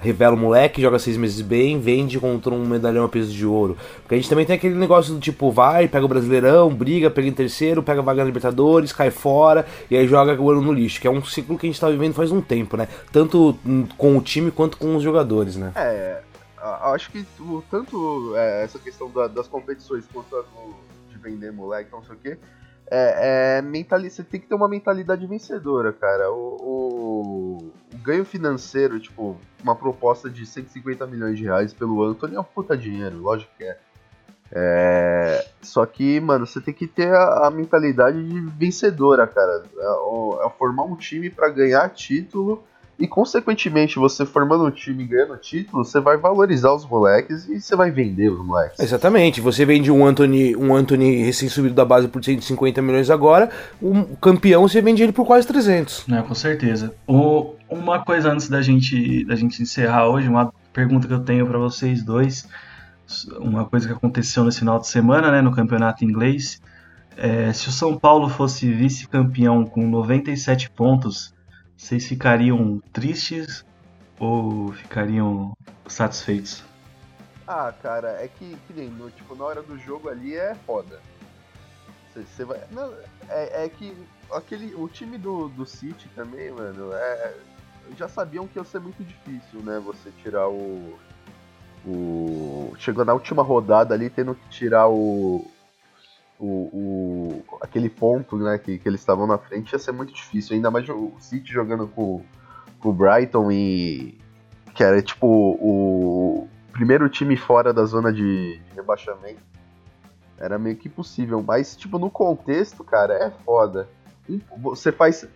revela 0.00 0.34
o 0.34 0.38
moleque, 0.38 0.80
joga 0.80 0.98
seis 0.98 1.16
meses 1.16 1.40
bem, 1.40 1.80
vende 1.80 2.18
contra 2.20 2.54
um 2.54 2.64
medalhão 2.66 3.04
a 3.04 3.08
peso 3.08 3.32
de 3.32 3.44
ouro. 3.44 3.76
Porque 4.02 4.14
a 4.14 4.18
gente 4.18 4.28
também 4.30 4.46
tem 4.46 4.56
aquele 4.56 4.74
negócio 4.74 5.14
do 5.14 5.20
tipo, 5.20 5.50
vai, 5.50 5.88
pega 5.88 6.04
o 6.04 6.08
Brasileirão, 6.08 6.72
briga, 6.72 7.10
pega 7.10 7.26
em 7.28 7.32
terceiro, 7.32 7.82
pega 7.82 8.00
a 8.00 8.04
vaga 8.04 8.20
na 8.22 8.26
Libertadores, 8.26 8.92
cai 8.92 9.10
fora, 9.10 9.66
e 9.90 9.96
aí 9.96 10.06
joga 10.06 10.40
o 10.40 10.50
ano 10.50 10.62
no 10.62 10.72
lixo, 10.72 11.00
que 11.00 11.06
é 11.06 11.10
um 11.10 11.24
ciclo 11.24 11.58
que 11.58 11.66
a 11.66 11.70
gente 11.70 11.80
tá 11.80 11.88
vivendo 11.90 12.14
faz 12.14 12.30
um 12.30 12.40
tempo, 12.40 12.76
né? 12.76 12.86
Tanto 13.12 13.58
com 13.96 14.16
o 14.16 14.20
time 14.20 14.50
quanto 14.50 14.76
com 14.76 14.94
os 14.96 15.02
jogadores, 15.02 15.56
né? 15.56 15.72
É, 15.76 16.20
acho 16.82 17.10
que 17.10 17.24
tanto 17.70 18.34
é, 18.36 18.64
essa 18.64 18.78
questão 18.78 19.10
da- 19.10 19.26
das 19.28 19.48
competições 19.48 20.04
quanto 20.12 20.34
a 20.36 20.40
do- 20.40 20.76
de 21.10 21.18
vender 21.18 21.52
moleque, 21.52 21.90
não 21.92 22.02
sei 22.04 22.14
o 22.14 22.18
quê, 22.18 22.38
é, 22.90 23.58
é 23.58 23.62
você 24.10 24.22
tem 24.22 24.40
que 24.40 24.46
ter 24.46 24.54
uma 24.54 24.68
mentalidade 24.68 25.26
vencedora, 25.26 25.92
cara. 25.92 26.30
O, 26.32 26.56
o- 26.60 27.72
o 27.94 27.98
ganho 27.98 28.24
financeiro, 28.24 28.98
tipo, 29.00 29.36
uma 29.62 29.74
proposta 29.74 30.28
de 30.30 30.46
150 30.46 31.06
milhões 31.06 31.36
de 31.38 31.44
reais 31.44 31.72
pelo 31.72 32.02
Anthony 32.02 32.36
é 32.36 32.40
um 32.40 32.44
puta 32.44 32.76
dinheiro, 32.76 33.18
lógico 33.18 33.50
que 33.56 33.64
é. 33.64 33.78
É, 34.50 35.46
Só 35.60 35.84
que, 35.84 36.18
mano, 36.20 36.46
você 36.46 36.60
tem 36.60 36.72
que 36.72 36.86
ter 36.86 37.12
a, 37.14 37.46
a 37.46 37.50
mentalidade 37.50 38.22
de 38.26 38.40
vencedora, 38.56 39.26
cara. 39.26 39.62
É, 39.76 40.46
é 40.46 40.50
formar 40.58 40.84
um 40.84 40.96
time 40.96 41.28
pra 41.30 41.48
ganhar 41.50 41.88
título 41.90 42.64
e, 42.98 43.06
consequentemente, 43.06 43.96
você 43.98 44.26
formando 44.26 44.64
um 44.66 44.70
time 44.70 45.04
e 45.04 45.06
ganhando 45.06 45.36
título, 45.36 45.84
você 45.84 46.00
vai 46.00 46.16
valorizar 46.16 46.72
os 46.72 46.84
moleques 46.84 47.48
e 47.48 47.60
você 47.60 47.76
vai 47.76 47.90
vender 47.90 48.28
os 48.30 48.44
moleques. 48.44 48.80
Exatamente, 48.80 49.40
você 49.40 49.64
vende 49.64 49.90
um 49.90 50.04
Anthony, 50.04 50.56
um 50.56 50.74
Anthony 50.74 51.22
recém-subido 51.22 51.74
da 51.74 51.84
base 51.84 52.08
por 52.08 52.24
150 52.24 52.82
milhões 52.82 53.08
agora, 53.10 53.50
um 53.80 54.02
campeão 54.16 54.66
você 54.68 54.80
vende 54.82 55.02
ele 55.02 55.12
por 55.12 55.24
quase 55.26 55.46
300. 55.46 56.06
Né, 56.08 56.22
com 56.26 56.34
certeza. 56.34 56.92
O- 57.06 57.54
uma 57.70 58.04
coisa 58.04 58.32
antes 58.32 58.48
da 58.48 58.60
gente, 58.62 59.24
da 59.26 59.36
gente 59.36 59.62
encerrar 59.62 60.08
hoje, 60.08 60.28
uma 60.28 60.52
pergunta 60.72 61.06
que 61.06 61.14
eu 61.14 61.20
tenho 61.20 61.46
para 61.46 61.58
vocês 61.58 62.02
dois, 62.02 62.48
uma 63.38 63.64
coisa 63.64 63.86
que 63.86 63.92
aconteceu 63.94 64.44
nesse 64.44 64.58
final 64.58 64.78
de 64.78 64.88
semana, 64.88 65.30
né, 65.30 65.40
no 65.40 65.52
campeonato 65.52 66.04
inglês, 66.04 66.60
É, 67.20 67.52
se 67.52 67.68
o 67.68 67.72
São 67.72 67.98
Paulo 67.98 68.28
fosse 68.28 68.70
vice-campeão 68.70 69.64
com 69.66 69.84
97 69.88 70.70
pontos, 70.70 71.34
vocês 71.78 72.06
ficariam 72.06 72.82
tristes 72.92 73.64
ou 74.18 74.72
ficariam 74.72 75.56
satisfeitos? 75.86 76.64
Ah, 77.46 77.72
cara, 77.80 78.22
é 78.22 78.28
que, 78.28 78.58
que 78.66 78.72
nem, 78.74 78.90
no, 78.90 79.08
tipo, 79.10 79.34
na 79.36 79.44
hora 79.44 79.62
do 79.62 79.78
jogo 79.78 80.08
ali 80.08 80.36
é 80.36 80.54
foda. 80.66 81.00
Você 82.12 82.44
vai. 82.44 82.60
Não, 82.72 82.92
é, 83.28 83.64
é 83.64 83.68
que 83.68 83.96
aquele, 84.32 84.74
o 84.74 84.88
time 84.88 85.16
do, 85.16 85.48
do 85.48 85.64
City 85.64 86.08
também, 86.16 86.50
mano, 86.50 86.92
é, 86.92 87.34
já 87.96 88.08
sabiam 88.08 88.48
que 88.48 88.58
ia 88.58 88.64
ser 88.64 88.80
muito 88.80 89.02
difícil, 89.04 89.60
né? 89.62 89.78
Você 89.78 90.10
tirar 90.22 90.48
o. 90.48 90.98
O. 91.86 92.74
Chegou 92.76 93.04
na 93.04 93.14
última 93.14 93.42
rodada 93.42 93.94
ali 93.94 94.10
tendo 94.10 94.34
que 94.34 94.48
tirar 94.48 94.88
o. 94.88 95.48
O, 96.38 96.70
o 96.72 97.44
aquele 97.60 97.88
ponto 97.88 98.36
né, 98.36 98.58
que, 98.58 98.78
que 98.78 98.88
eles 98.88 99.00
estavam 99.00 99.26
na 99.26 99.38
frente 99.38 99.72
ia 99.72 99.78
ser 99.78 99.92
muito 99.92 100.12
difícil, 100.12 100.54
ainda 100.54 100.70
mais 100.70 100.88
o 100.88 101.12
City 101.18 101.52
jogando 101.52 101.88
com, 101.88 102.22
com 102.78 102.88
o 102.88 102.92
Brighton 102.92 103.50
e. 103.50 104.18
que 104.74 104.84
era 104.84 105.02
tipo 105.02 105.26
o 105.26 106.48
primeiro 106.72 107.08
time 107.08 107.36
fora 107.36 107.72
da 107.72 107.84
zona 107.84 108.12
de, 108.12 108.58
de 108.58 108.74
rebaixamento. 108.74 109.42
Era 110.38 110.58
meio 110.58 110.76
que 110.76 110.86
impossível, 110.86 111.42
mas 111.42 111.76
tipo, 111.76 111.98
no 111.98 112.08
contexto, 112.08 112.84
cara, 112.84 113.14
é 113.14 113.30
foda. 113.44 113.88
Você 114.62 114.92
faz 114.92 115.26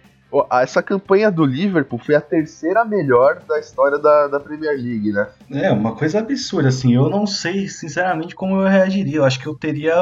essa 0.62 0.82
campanha 0.82 1.30
do 1.30 1.44
Liverpool 1.44 1.98
foi 1.98 2.14
a 2.14 2.20
terceira 2.20 2.84
melhor 2.84 3.42
da 3.46 3.59
história 3.59 3.98
da, 3.98 4.28
da 4.28 4.40
Premier 4.40 4.74
League, 4.74 5.12
né? 5.12 5.28
É, 5.50 5.70
uma 5.70 5.94
coisa 5.94 6.20
absurda, 6.20 6.68
assim. 6.68 6.94
Eu 6.94 7.11
não 7.11 7.26
sei, 7.26 7.68
sinceramente, 7.68 8.34
como 8.34 8.61
eu 8.61 8.68
reagiria. 8.68 9.18
Eu 9.18 9.24
acho 9.24 9.38
que 9.38 9.46
eu 9.46 9.55
teria 9.55 9.94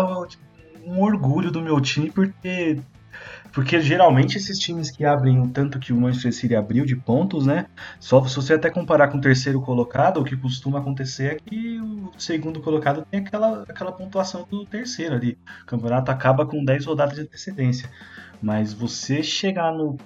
um 0.86 1.00
orgulho 1.00 1.50
do 1.50 1.60
meu 1.60 1.80
time 1.80 2.10
por 2.10 2.28
ter 2.28 2.80
porque 3.52 3.80
geralmente 3.80 4.36
esses 4.36 4.58
times 4.58 4.90
que 4.90 5.04
abrem 5.04 5.40
o 5.40 5.48
tanto 5.48 5.78
que 5.78 5.92
o 5.92 6.00
Manchester 6.00 6.32
City 6.32 6.54
abriu 6.54 6.84
de 6.84 6.94
pontos, 6.94 7.46
né? 7.46 7.66
Só 7.98 8.24
se 8.26 8.36
você 8.36 8.54
até 8.54 8.70
comparar 8.70 9.08
com 9.08 9.18
o 9.18 9.20
terceiro 9.20 9.60
colocado, 9.60 10.20
o 10.20 10.24
que 10.24 10.36
costuma 10.36 10.78
acontecer 10.78 11.32
é 11.32 11.34
que 11.34 11.80
o 11.80 12.12
segundo 12.18 12.60
colocado 12.60 13.04
tem 13.10 13.20
aquela, 13.20 13.64
aquela 13.68 13.92
pontuação 13.92 14.46
do 14.48 14.64
terceiro 14.64 15.14
ali. 15.14 15.36
O 15.62 15.66
campeonato 15.66 16.10
acaba 16.10 16.46
com 16.46 16.64
10 16.64 16.86
rodadas 16.86 17.16
de 17.16 17.22
antecedência. 17.22 17.90
Mas 18.40 18.72
você 18.72 19.22
chegar 19.22 19.72
no 19.72 19.98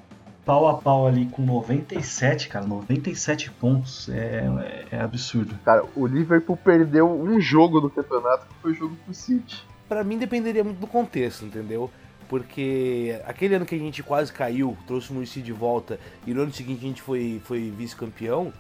pau 0.44 0.68
a 0.68 0.74
pau 0.74 1.06
ali 1.06 1.26
com 1.26 1.42
97, 1.42 2.48
cara, 2.48 2.66
97 2.66 3.50
pontos 3.52 4.08
é, 4.08 4.46
é, 4.90 4.96
é 4.96 5.00
absurdo. 5.00 5.54
Cara, 5.64 5.84
o 5.94 6.06
Liverpool 6.06 6.56
perdeu 6.56 7.10
um 7.10 7.40
jogo 7.40 7.80
do 7.80 7.90
campeonato 7.90 8.46
que 8.46 8.54
foi 8.60 8.72
o 8.72 8.74
jogo 8.74 8.96
pro 9.04 9.14
City. 9.14 9.64
Para 9.88 10.02
mim 10.02 10.18
dependeria 10.18 10.64
muito 10.64 10.78
do 10.78 10.86
contexto, 10.86 11.44
entendeu? 11.44 11.90
porque 12.28 13.20
aquele 13.26 13.54
ano 13.54 13.66
que 13.66 13.74
a 13.74 13.78
gente 13.78 14.02
quase 14.02 14.32
caiu, 14.32 14.76
trouxe 14.86 15.10
o 15.10 15.14
Muricy 15.14 15.42
de 15.42 15.52
volta, 15.52 15.98
e 16.26 16.32
no 16.32 16.42
ano 16.42 16.52
seguinte 16.52 16.84
a 16.84 16.88
gente 16.88 17.02
foi, 17.02 17.40
foi 17.44 17.70
vice-campeão, 17.70 18.52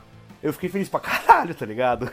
eu 0.42 0.52
fiquei 0.52 0.68
feliz 0.68 0.88
pra 0.88 1.00
caralho, 1.00 1.54
tá 1.54 1.64
ligado? 1.64 2.10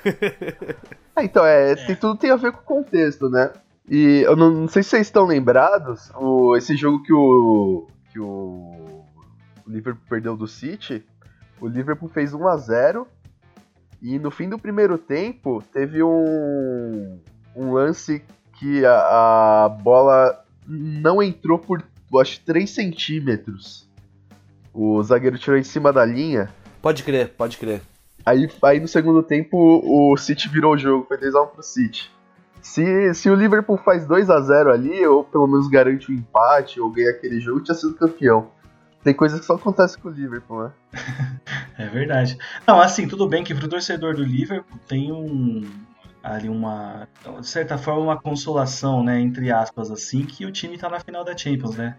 é, 1.15 1.21
então, 1.23 1.45
é, 1.45 1.75
tem, 1.75 1.95
tudo 1.95 2.17
tem 2.17 2.31
a 2.31 2.35
ver 2.35 2.51
com 2.53 2.61
o 2.61 2.63
contexto, 2.63 3.29
né? 3.29 3.51
E 3.89 4.23
eu 4.25 4.35
não, 4.35 4.49
não 4.51 4.67
sei 4.67 4.83
se 4.83 4.89
vocês 4.89 5.07
estão 5.07 5.25
lembrados, 5.25 6.11
o, 6.15 6.55
esse 6.55 6.75
jogo 6.77 7.03
que 7.03 7.11
o, 7.11 7.87
que 8.11 8.19
o, 8.19 9.05
o 9.67 9.69
Liverpool 9.69 10.03
perdeu 10.09 10.37
do 10.37 10.47
City, 10.47 11.03
o 11.59 11.67
Liverpool 11.67 12.07
fez 12.07 12.33
1 12.33 12.47
a 12.47 12.57
0 12.57 13.07
e 14.01 14.17
no 14.17 14.31
fim 14.31 14.47
do 14.47 14.57
primeiro 14.57 14.97
tempo 14.97 15.61
teve 15.73 16.01
um, 16.01 17.19
um 17.55 17.73
lance 17.73 18.23
que 18.61 18.85
a, 18.85 19.65
a 19.65 19.69
bola 19.69 20.45
não 20.67 21.21
entrou 21.21 21.57
por, 21.57 21.83
acho, 22.21 22.39
3 22.41 22.69
centímetros. 22.69 23.89
O 24.71 25.01
zagueiro 25.01 25.39
tirou 25.39 25.57
em 25.57 25.63
cima 25.63 25.91
da 25.91 26.05
linha. 26.05 26.53
Pode 26.79 27.01
crer, 27.01 27.29
pode 27.29 27.57
crer. 27.57 27.81
Aí, 28.23 28.47
aí 28.61 28.79
no 28.79 28.87
segundo 28.87 29.23
tempo 29.23 29.57
o 29.57 30.15
City 30.15 30.47
virou 30.47 30.75
o 30.75 30.77
jogo, 30.77 31.07
foi 31.07 31.17
2x1 31.17 31.47
pro 31.47 31.63
City. 31.63 32.11
Se, 32.61 33.15
se 33.15 33.27
o 33.31 33.35
Liverpool 33.35 33.77
faz 33.77 34.05
2 34.05 34.29
a 34.29 34.39
0 34.39 34.71
ali, 34.71 35.03
ou 35.07 35.23
pelo 35.23 35.47
menos 35.47 35.67
garante 35.67 36.11
o 36.11 36.13
um 36.13 36.17
empate, 36.19 36.79
ou 36.79 36.91
ganha 36.91 37.09
aquele 37.09 37.39
jogo, 37.39 37.63
tinha 37.63 37.73
sido 37.73 37.95
campeão. 37.95 38.51
Tem 39.03 39.15
coisas 39.15 39.39
que 39.39 39.45
só 39.47 39.55
acontece 39.55 39.97
com 39.97 40.09
o 40.09 40.11
Liverpool, 40.11 40.65
né? 40.65 40.71
é 41.79 41.87
verdade. 41.87 42.37
Não, 42.67 42.79
assim, 42.79 43.07
tudo 43.07 43.27
bem 43.27 43.43
que 43.43 43.55
pro 43.55 43.67
torcedor 43.67 44.13
do 44.13 44.23
Liverpool 44.23 44.79
tem 44.87 45.11
um, 45.11 45.67
ali 46.23 46.49
uma, 46.49 47.07
de 47.39 47.47
certa 47.47 47.77
forma, 47.77 48.01
uma 48.01 48.21
consolação, 48.21 49.03
né, 49.03 49.19
entre 49.19 49.51
aspas, 49.51 49.89
assim, 49.89 50.25
que 50.25 50.45
o 50.45 50.51
time 50.51 50.77
tá 50.77 50.89
na 50.89 50.99
final 50.99 51.23
da 51.23 51.35
Champions, 51.35 51.75
né? 51.75 51.97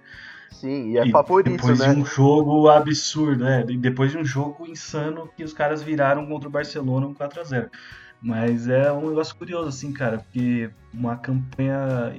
Sim, 0.50 0.92
e 0.92 0.98
é 0.98 1.08
favorito, 1.10 1.56
depois 1.56 1.78
né? 1.78 1.86
Depois 1.86 1.96
de 1.96 2.02
um 2.02 2.04
jogo 2.04 2.68
absurdo, 2.68 3.44
né? 3.44 3.64
Depois 3.64 4.12
de 4.12 4.18
um 4.18 4.24
jogo 4.24 4.66
insano 4.66 5.28
que 5.36 5.42
os 5.42 5.52
caras 5.52 5.82
viraram 5.82 6.26
contra 6.26 6.48
o 6.48 6.52
Barcelona 6.52 7.06
um 7.06 7.14
4 7.14 7.40
a 7.40 7.44
0 7.44 7.70
Mas 8.20 8.68
é 8.68 8.92
um 8.92 9.08
negócio 9.08 9.34
curioso, 9.34 9.68
assim, 9.68 9.92
cara, 9.92 10.18
porque 10.18 10.70
uma 10.92 11.16
campanha 11.16 12.14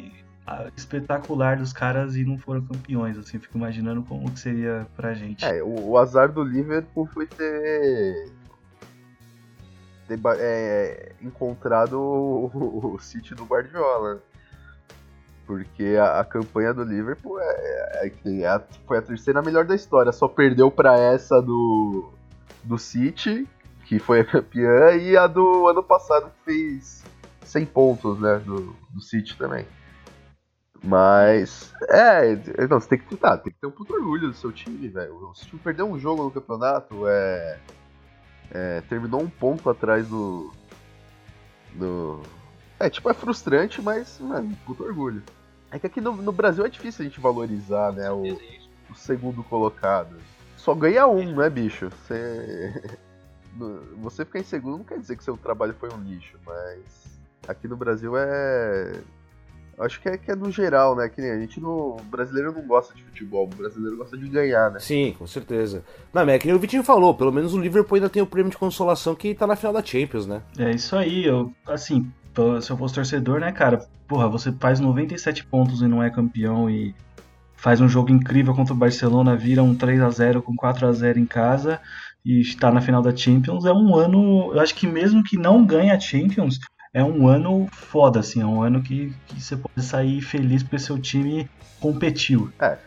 espetacular 0.75 1.57
dos 1.57 1.71
caras 1.71 2.15
e 2.15 2.25
não 2.25 2.37
foram 2.37 2.61
campeões, 2.61 3.17
assim, 3.17 3.39
fico 3.39 3.57
imaginando 3.57 4.03
como 4.03 4.29
que 4.29 4.39
seria 4.39 4.87
pra 4.95 5.13
gente. 5.13 5.45
É, 5.45 5.63
o, 5.63 5.91
o 5.91 5.97
azar 5.97 6.31
do 6.31 6.43
Liverpool 6.43 7.05
foi 7.13 7.27
ter 7.27 8.29
é, 10.37 11.13
encontrado 11.21 11.99
o, 11.99 12.95
o 12.95 12.99
City 12.99 13.33
do 13.35 13.45
Guardiola. 13.45 14.21
Porque 15.45 15.97
a, 15.99 16.21
a, 16.21 16.25
campanha 16.25 16.73
do 16.73 16.83
Liverpool 16.83 17.39
é, 17.39 18.07
é, 18.07 18.13
é 18.25 18.47
a, 18.47 18.61
foi 18.87 18.97
a 18.97 19.01
terceira 19.01 19.41
melhor 19.41 19.65
da 19.65 19.75
história. 19.75 20.11
Só 20.11 20.27
perdeu 20.27 20.71
para 20.71 20.97
essa 20.97 21.41
do, 21.41 22.11
do 22.63 22.77
City, 22.77 23.47
que 23.85 23.99
foi 23.99 24.21
a 24.21 24.25
campeã, 24.25 24.91
e 24.91 25.17
a 25.17 25.27
do 25.27 25.67
ano 25.67 25.83
passado, 25.83 26.31
que 26.31 26.45
fez 26.45 27.03
100 27.43 27.65
pontos 27.65 28.19
né, 28.19 28.39
do, 28.39 28.73
do 28.89 29.01
City 29.01 29.37
também. 29.37 29.65
Mas, 30.81 31.73
é, 31.89 32.35
não, 32.67 32.79
você 32.79 32.89
tem 32.89 32.99
que, 32.99 33.15
tá, 33.15 33.37
tem 33.37 33.53
que 33.53 33.59
ter 33.59 33.67
um 33.67 33.71
puto 33.71 33.93
orgulho 33.93 34.27
do 34.27 34.33
seu 34.33 34.51
time, 34.51 34.87
velho. 34.89 35.15
O 35.29 35.35
City 35.35 35.55
perdeu 35.57 35.85
um 35.85 35.97
jogo 35.97 36.23
no 36.23 36.31
campeonato, 36.31 37.07
é 37.07 37.59
é, 38.51 38.81
terminou 38.81 39.21
um 39.21 39.29
ponto 39.29 39.69
atrás 39.69 40.07
do. 40.07 40.51
do. 41.73 42.21
É, 42.79 42.89
tipo, 42.89 43.09
é 43.09 43.13
frustrante, 43.13 43.81
mas, 43.81 44.19
mano, 44.19 44.57
puto 44.65 44.83
orgulho. 44.83 45.23
É 45.71 45.79
que 45.79 45.87
aqui 45.87 46.01
no, 46.01 46.15
no, 46.15 46.31
Brasil 46.31 46.65
é 46.65 46.69
difícil 46.69 47.03
a 47.03 47.07
gente 47.07 47.19
valorizar, 47.19 47.91
né, 47.93 48.11
o, 48.11 48.23
o 48.89 48.95
segundo 48.95 49.43
colocado. 49.43 50.15
Só 50.55 50.73
ganha 50.73 51.07
um, 51.07 51.35
né, 51.35 51.49
bicho? 51.49 51.89
Você. 51.89 52.99
Você 54.01 54.25
ficar 54.25 54.39
em 54.39 54.43
segundo 54.43 54.79
não 54.79 54.83
quer 54.83 54.97
dizer 54.97 55.15
que 55.15 55.23
seu 55.23 55.37
trabalho 55.37 55.75
foi 55.75 55.87
um 55.93 56.01
lixo, 56.01 56.39
mas 56.43 57.19
aqui 57.47 57.67
no 57.67 57.77
Brasil 57.77 58.17
é 58.17 58.99
Acho 59.79 59.99
que 60.01 60.09
é, 60.09 60.17
que 60.17 60.31
é 60.31 60.35
no 60.35 60.51
geral, 60.51 60.95
né? 60.95 61.09
Que 61.09 61.21
nem 61.21 61.31
a 61.31 61.39
gente 61.39 61.59
no. 61.59 61.97
O 61.99 62.03
brasileiro 62.09 62.51
não 62.51 62.61
gosta 62.61 62.93
de 62.93 63.03
futebol, 63.03 63.45
o 63.45 63.55
brasileiro 63.55 63.97
gosta 63.97 64.17
de 64.17 64.27
ganhar, 64.27 64.71
né? 64.71 64.79
Sim, 64.79 65.15
com 65.17 65.25
certeza. 65.25 65.83
Não, 66.13 66.25
mas 66.25 66.35
é 66.35 66.39
que 66.39 66.47
nem 66.47 66.55
o 66.55 66.59
Vitinho 66.59 66.83
falou, 66.83 67.13
pelo 67.13 67.31
menos 67.31 67.53
o 67.53 67.59
Liverpool 67.59 67.95
ainda 67.95 68.09
tem 68.09 68.21
o 68.21 68.27
prêmio 68.27 68.51
de 68.51 68.57
consolação 68.57 69.15
que 69.15 69.33
tá 69.33 69.47
na 69.47 69.55
final 69.55 69.73
da 69.73 69.83
Champions, 69.83 70.27
né? 70.27 70.41
É 70.57 70.71
isso 70.71 70.95
aí, 70.95 71.25
eu, 71.25 71.51
assim, 71.67 72.11
se 72.61 72.71
eu 72.71 72.77
fosse 72.77 72.95
torcedor, 72.95 73.39
né, 73.39 73.51
cara? 73.51 73.85
Porra, 74.07 74.27
você 74.27 74.51
faz 74.51 74.79
97 74.79 75.45
pontos 75.45 75.81
e 75.81 75.87
não 75.87 76.03
é 76.03 76.09
campeão 76.09 76.69
e 76.69 76.95
faz 77.55 77.79
um 77.79 77.87
jogo 77.87 78.11
incrível 78.11 78.53
contra 78.53 78.73
o 78.73 78.77
Barcelona, 78.77 79.35
vira 79.35 79.63
um 79.63 79.73
3 79.73 80.01
a 80.01 80.09
0 80.09 80.41
com 80.41 80.55
4 80.55 80.85
a 80.85 80.91
0 80.91 81.17
em 81.19 81.25
casa 81.25 81.79
e 82.25 82.41
está 82.41 82.71
na 82.71 82.81
final 82.81 83.01
da 83.01 83.15
Champions, 83.15 83.65
é 83.65 83.71
um 83.71 83.95
ano, 83.95 84.51
eu 84.53 84.59
acho 84.59 84.75
que 84.75 84.87
mesmo 84.87 85.23
que 85.23 85.37
não 85.37 85.65
ganhe 85.65 85.91
a 85.91 85.99
Champions, 85.99 86.59
é 86.93 87.03
um 87.03 87.27
ano 87.27 87.67
foda, 87.71 88.19
assim, 88.19 88.41
é 88.41 88.45
um 88.45 88.61
ano 88.61 88.81
que, 88.81 89.13
que 89.27 89.41
você 89.41 89.57
pode 89.57 89.81
sair 89.83 90.21
feliz 90.21 90.61
porque 90.61 90.77
seu 90.77 90.99
time 90.99 91.49
competiu. 91.79 92.51
É. 92.59 92.77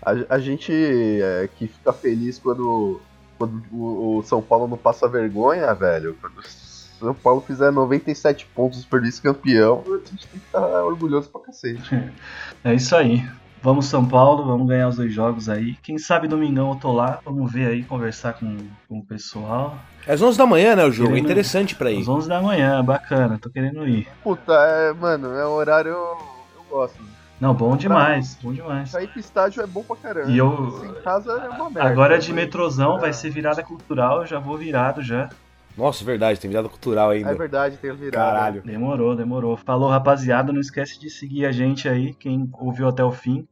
A, 0.00 0.34
a 0.36 0.38
gente 0.38 0.72
é, 0.72 1.48
que 1.56 1.66
fica 1.66 1.92
feliz 1.92 2.38
quando, 2.38 3.00
quando 3.36 3.62
o, 3.72 4.18
o, 4.18 4.22
São 4.22 4.40
Paulo 4.40 4.68
não 4.68 4.76
passa 4.76 5.08
vergonha, 5.08 5.74
velho. 5.74 6.16
Quando 6.20 6.38
o 6.38 6.42
São 6.42 7.14
Paulo 7.14 7.40
fizer 7.40 7.72
97 7.72 8.46
pontos 8.46 8.84
por 8.84 9.00
vice-campeão, 9.02 9.82
a 9.86 10.08
gente 10.08 10.26
tem 10.28 10.40
que 10.40 10.46
estar 10.46 10.84
orgulhoso 10.84 11.28
pra 11.28 11.40
cacete. 11.40 11.82
É 12.64 12.74
isso 12.74 12.94
aí. 12.94 13.28
Vamos 13.62 13.86
São 13.86 14.04
Paulo, 14.04 14.44
vamos 14.44 14.66
ganhar 14.66 14.88
os 14.88 14.96
dois 14.96 15.14
jogos 15.14 15.48
aí. 15.48 15.76
Quem 15.76 15.96
sabe 15.96 16.26
domingão 16.26 16.70
eu 16.70 16.76
tô 16.76 16.90
lá, 16.90 17.20
vamos 17.24 17.52
ver 17.52 17.68
aí, 17.68 17.84
conversar 17.84 18.32
com, 18.32 18.56
com 18.88 18.98
o 18.98 19.04
pessoal. 19.04 19.78
É 20.04 20.12
às 20.12 20.20
11 20.20 20.36
da 20.36 20.44
manhã, 20.44 20.74
né, 20.74 20.84
o 20.84 20.90
jogo, 20.90 21.10
é 21.10 21.12
querendo... 21.12 21.28
é 21.28 21.30
interessante 21.30 21.76
pra 21.76 21.92
ir. 21.92 22.00
Às 22.00 22.08
11 22.08 22.28
da 22.28 22.42
manhã, 22.42 22.84
bacana, 22.84 23.38
tô 23.40 23.48
querendo 23.48 23.86
ir. 23.86 24.08
Puta, 24.24 24.52
é, 24.52 24.92
mano, 24.92 25.32
é 25.34 25.46
um 25.46 25.52
horário 25.52 25.90
eu, 25.90 26.18
eu 26.56 26.64
gosto. 26.68 27.00
Não, 27.40 27.54
bom 27.54 27.76
demais, 27.76 28.36
bom 28.42 28.52
demais. 28.52 28.90
Sair 28.90 29.06
pro 29.06 29.20
estádio 29.20 29.62
é 29.62 29.66
bom 29.66 29.84
pra 29.84 29.94
caramba. 29.94 30.30
E 30.30 30.38
eu... 30.38 30.84
em 30.84 31.02
casa 31.02 31.30
é 31.32 31.48
uma 31.48 31.70
merda. 31.70 31.88
Agora 31.88 32.18
de 32.18 32.32
metrozão, 32.32 32.98
vai 32.98 33.12
ser 33.12 33.30
virada 33.30 33.62
cultural, 33.62 34.22
eu 34.22 34.26
já 34.26 34.40
vou 34.40 34.58
virado 34.58 35.02
já. 35.02 35.28
Nossa, 35.76 36.04
verdade, 36.04 36.38
tem 36.38 36.50
virada 36.50 36.68
cultural 36.68 37.10
ainda. 37.10 37.30
É 37.30 37.34
verdade, 37.34 37.76
tem 37.78 37.94
virada. 37.94 38.30
Caralho. 38.30 38.62
Demorou, 38.62 39.16
demorou. 39.16 39.56
Falou, 39.56 39.88
rapaziada. 39.88 40.52
Não 40.52 40.60
esquece 40.60 41.00
de 41.00 41.08
seguir 41.08 41.46
a 41.46 41.52
gente 41.52 41.88
aí, 41.88 42.12
quem 42.12 42.50
ouviu 42.60 42.88
até 42.88 43.02
o 43.02 43.10
fim. 43.10 43.46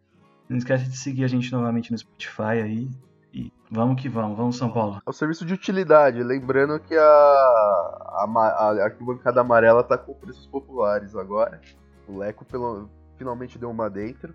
Não 0.51 0.59
esquece 0.59 0.85
de 0.89 0.97
seguir 0.97 1.25
a 1.25 1.29
gente 1.29 1.51
novamente 1.53 1.93
no 1.93 1.97
Spotify 1.99 2.61
aí. 2.63 2.91
E 3.33 3.53
vamos 3.71 4.03
que 4.03 4.09
vamos, 4.09 4.37
vamos 4.37 4.57
São 4.57 4.69
Paulo. 4.71 5.01
É 5.07 5.09
o 5.09 5.13
serviço 5.13 5.47
de 5.47 5.55
utilidade. 5.55 6.21
Lembrando 6.25 6.81
que 6.81 6.95
a, 6.97 7.01
a, 7.01 8.27
a 8.27 8.85
arquibancada 8.85 9.41
amarela 9.41 9.85
tá 9.85 9.97
com 9.97 10.13
preços 10.13 10.47
populares 10.49 11.15
agora. 11.15 11.61
O 12.09 12.19
Leco 12.19 12.45
pelo- 12.45 12.91
finalmente 13.17 13.57
deu 13.59 13.71
uma 13.71 13.89
dentro. 13.89 14.35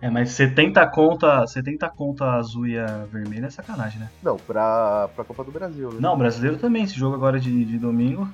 É, 0.00 0.08
mas 0.08 0.30
70 0.30 0.86
conta, 0.90 1.44
70 1.44 1.90
conta 1.90 2.24
azul 2.34 2.64
e 2.68 2.78
a 2.78 2.86
vermelha 3.10 3.46
é 3.46 3.50
sacanagem, 3.50 3.98
né? 3.98 4.08
Não, 4.22 4.36
pra, 4.36 5.08
pra 5.08 5.24
Copa 5.24 5.42
do 5.42 5.50
Brasil, 5.50 5.90
né? 5.90 5.98
Não, 5.98 6.16
brasileiro 6.16 6.56
também, 6.56 6.84
esse 6.84 6.94
jogo 6.94 7.16
agora 7.16 7.40
de, 7.40 7.64
de 7.64 7.76
domingo. 7.78 8.28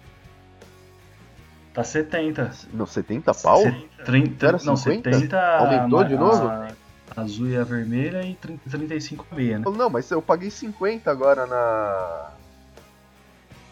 Tá 1.72 1.82
70. 1.82 2.50
Não, 2.74 2.84
70 2.84 3.32
pau? 3.34 3.62
Se- 3.62 3.88
30, 4.04 4.46
Era 4.46 4.58
não, 4.62 4.76
50? 4.76 5.12
70 5.14 5.56
Aumentou 5.56 5.98
a- 6.00 6.04
de 6.04 6.16
novo? 6.16 6.46
A 6.48 6.68
azul 7.16 7.48
e 7.48 7.56
a 7.56 7.64
vermelha 7.64 8.22
e 8.22 8.34
30, 8.34 8.70
35 8.70 9.26
a 9.30 9.34
meia, 9.34 9.58
né? 9.58 9.64
Não, 9.76 9.90
mas 9.90 10.10
eu 10.10 10.20
paguei 10.22 10.50
50 10.50 11.10
agora 11.10 11.46
na. 11.46 12.30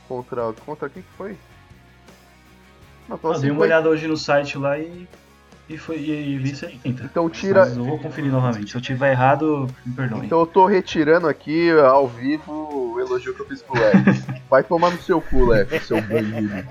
Contra. 0.09 0.53
Contra 0.65 0.89
quem 0.89 1.03
que 1.03 1.09
foi? 1.17 1.37
Não, 3.09 3.17
Eu 3.17 3.21
dei 3.41 3.51
uma 3.51 3.61
50. 3.61 3.61
olhada 3.61 3.89
hoje 3.89 4.07
no 4.07 4.17
site 4.17 4.57
lá 4.59 4.79
e, 4.79 5.09
e, 5.69 5.77
foi, 5.77 5.97
e, 5.99 6.35
e 6.35 6.39
vi 6.39 6.55
70. 6.55 7.05
Então 7.05 7.29
tira. 7.29 7.61
Mas 7.61 7.77
eu 7.77 7.85
vou 7.85 7.99
conferir 7.99 8.31
novamente. 8.31 8.71
Se 8.71 8.77
eu 8.77 8.81
tiver 8.81 9.11
errado, 9.13 9.67
me 9.85 9.95
perdoem. 9.95 10.25
Então 10.27 10.41
eu 10.41 10.47
tô 10.47 10.67
retirando 10.67 11.27
aqui 11.29 11.71
ao 11.71 12.07
vivo 12.07 12.53
o 12.53 13.01
elogio 13.01 13.35
que 13.35 13.41
eu 13.41 13.47
fiz 13.47 13.63
pro 13.63 13.75
Leco. 13.79 13.99
Vai 14.49 14.63
tomar 14.63 14.91
no 14.91 14.99
seu 14.99 15.21
cu, 15.21 15.47
Leco, 15.47 15.79
seu 15.81 16.01
bandido. 16.01 16.65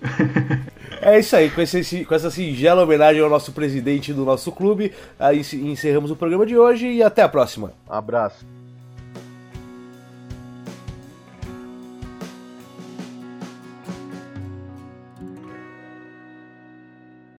É 1.00 1.18
isso 1.18 1.36
aí, 1.36 1.50
com, 1.50 1.60
esse, 1.60 2.04
com 2.04 2.14
essa 2.14 2.30
singela 2.30 2.82
homenagem 2.82 3.22
ao 3.22 3.30
nosso 3.30 3.52
presidente 3.52 4.12
do 4.12 4.24
nosso 4.24 4.50
clube, 4.52 4.92
aí 5.18 5.40
encerramos 5.54 6.10
o 6.10 6.16
programa 6.16 6.44
de 6.44 6.56
hoje 6.56 6.88
e 6.88 7.02
até 7.02 7.22
a 7.22 7.28
próxima. 7.28 7.72
Abraço. 7.88 8.57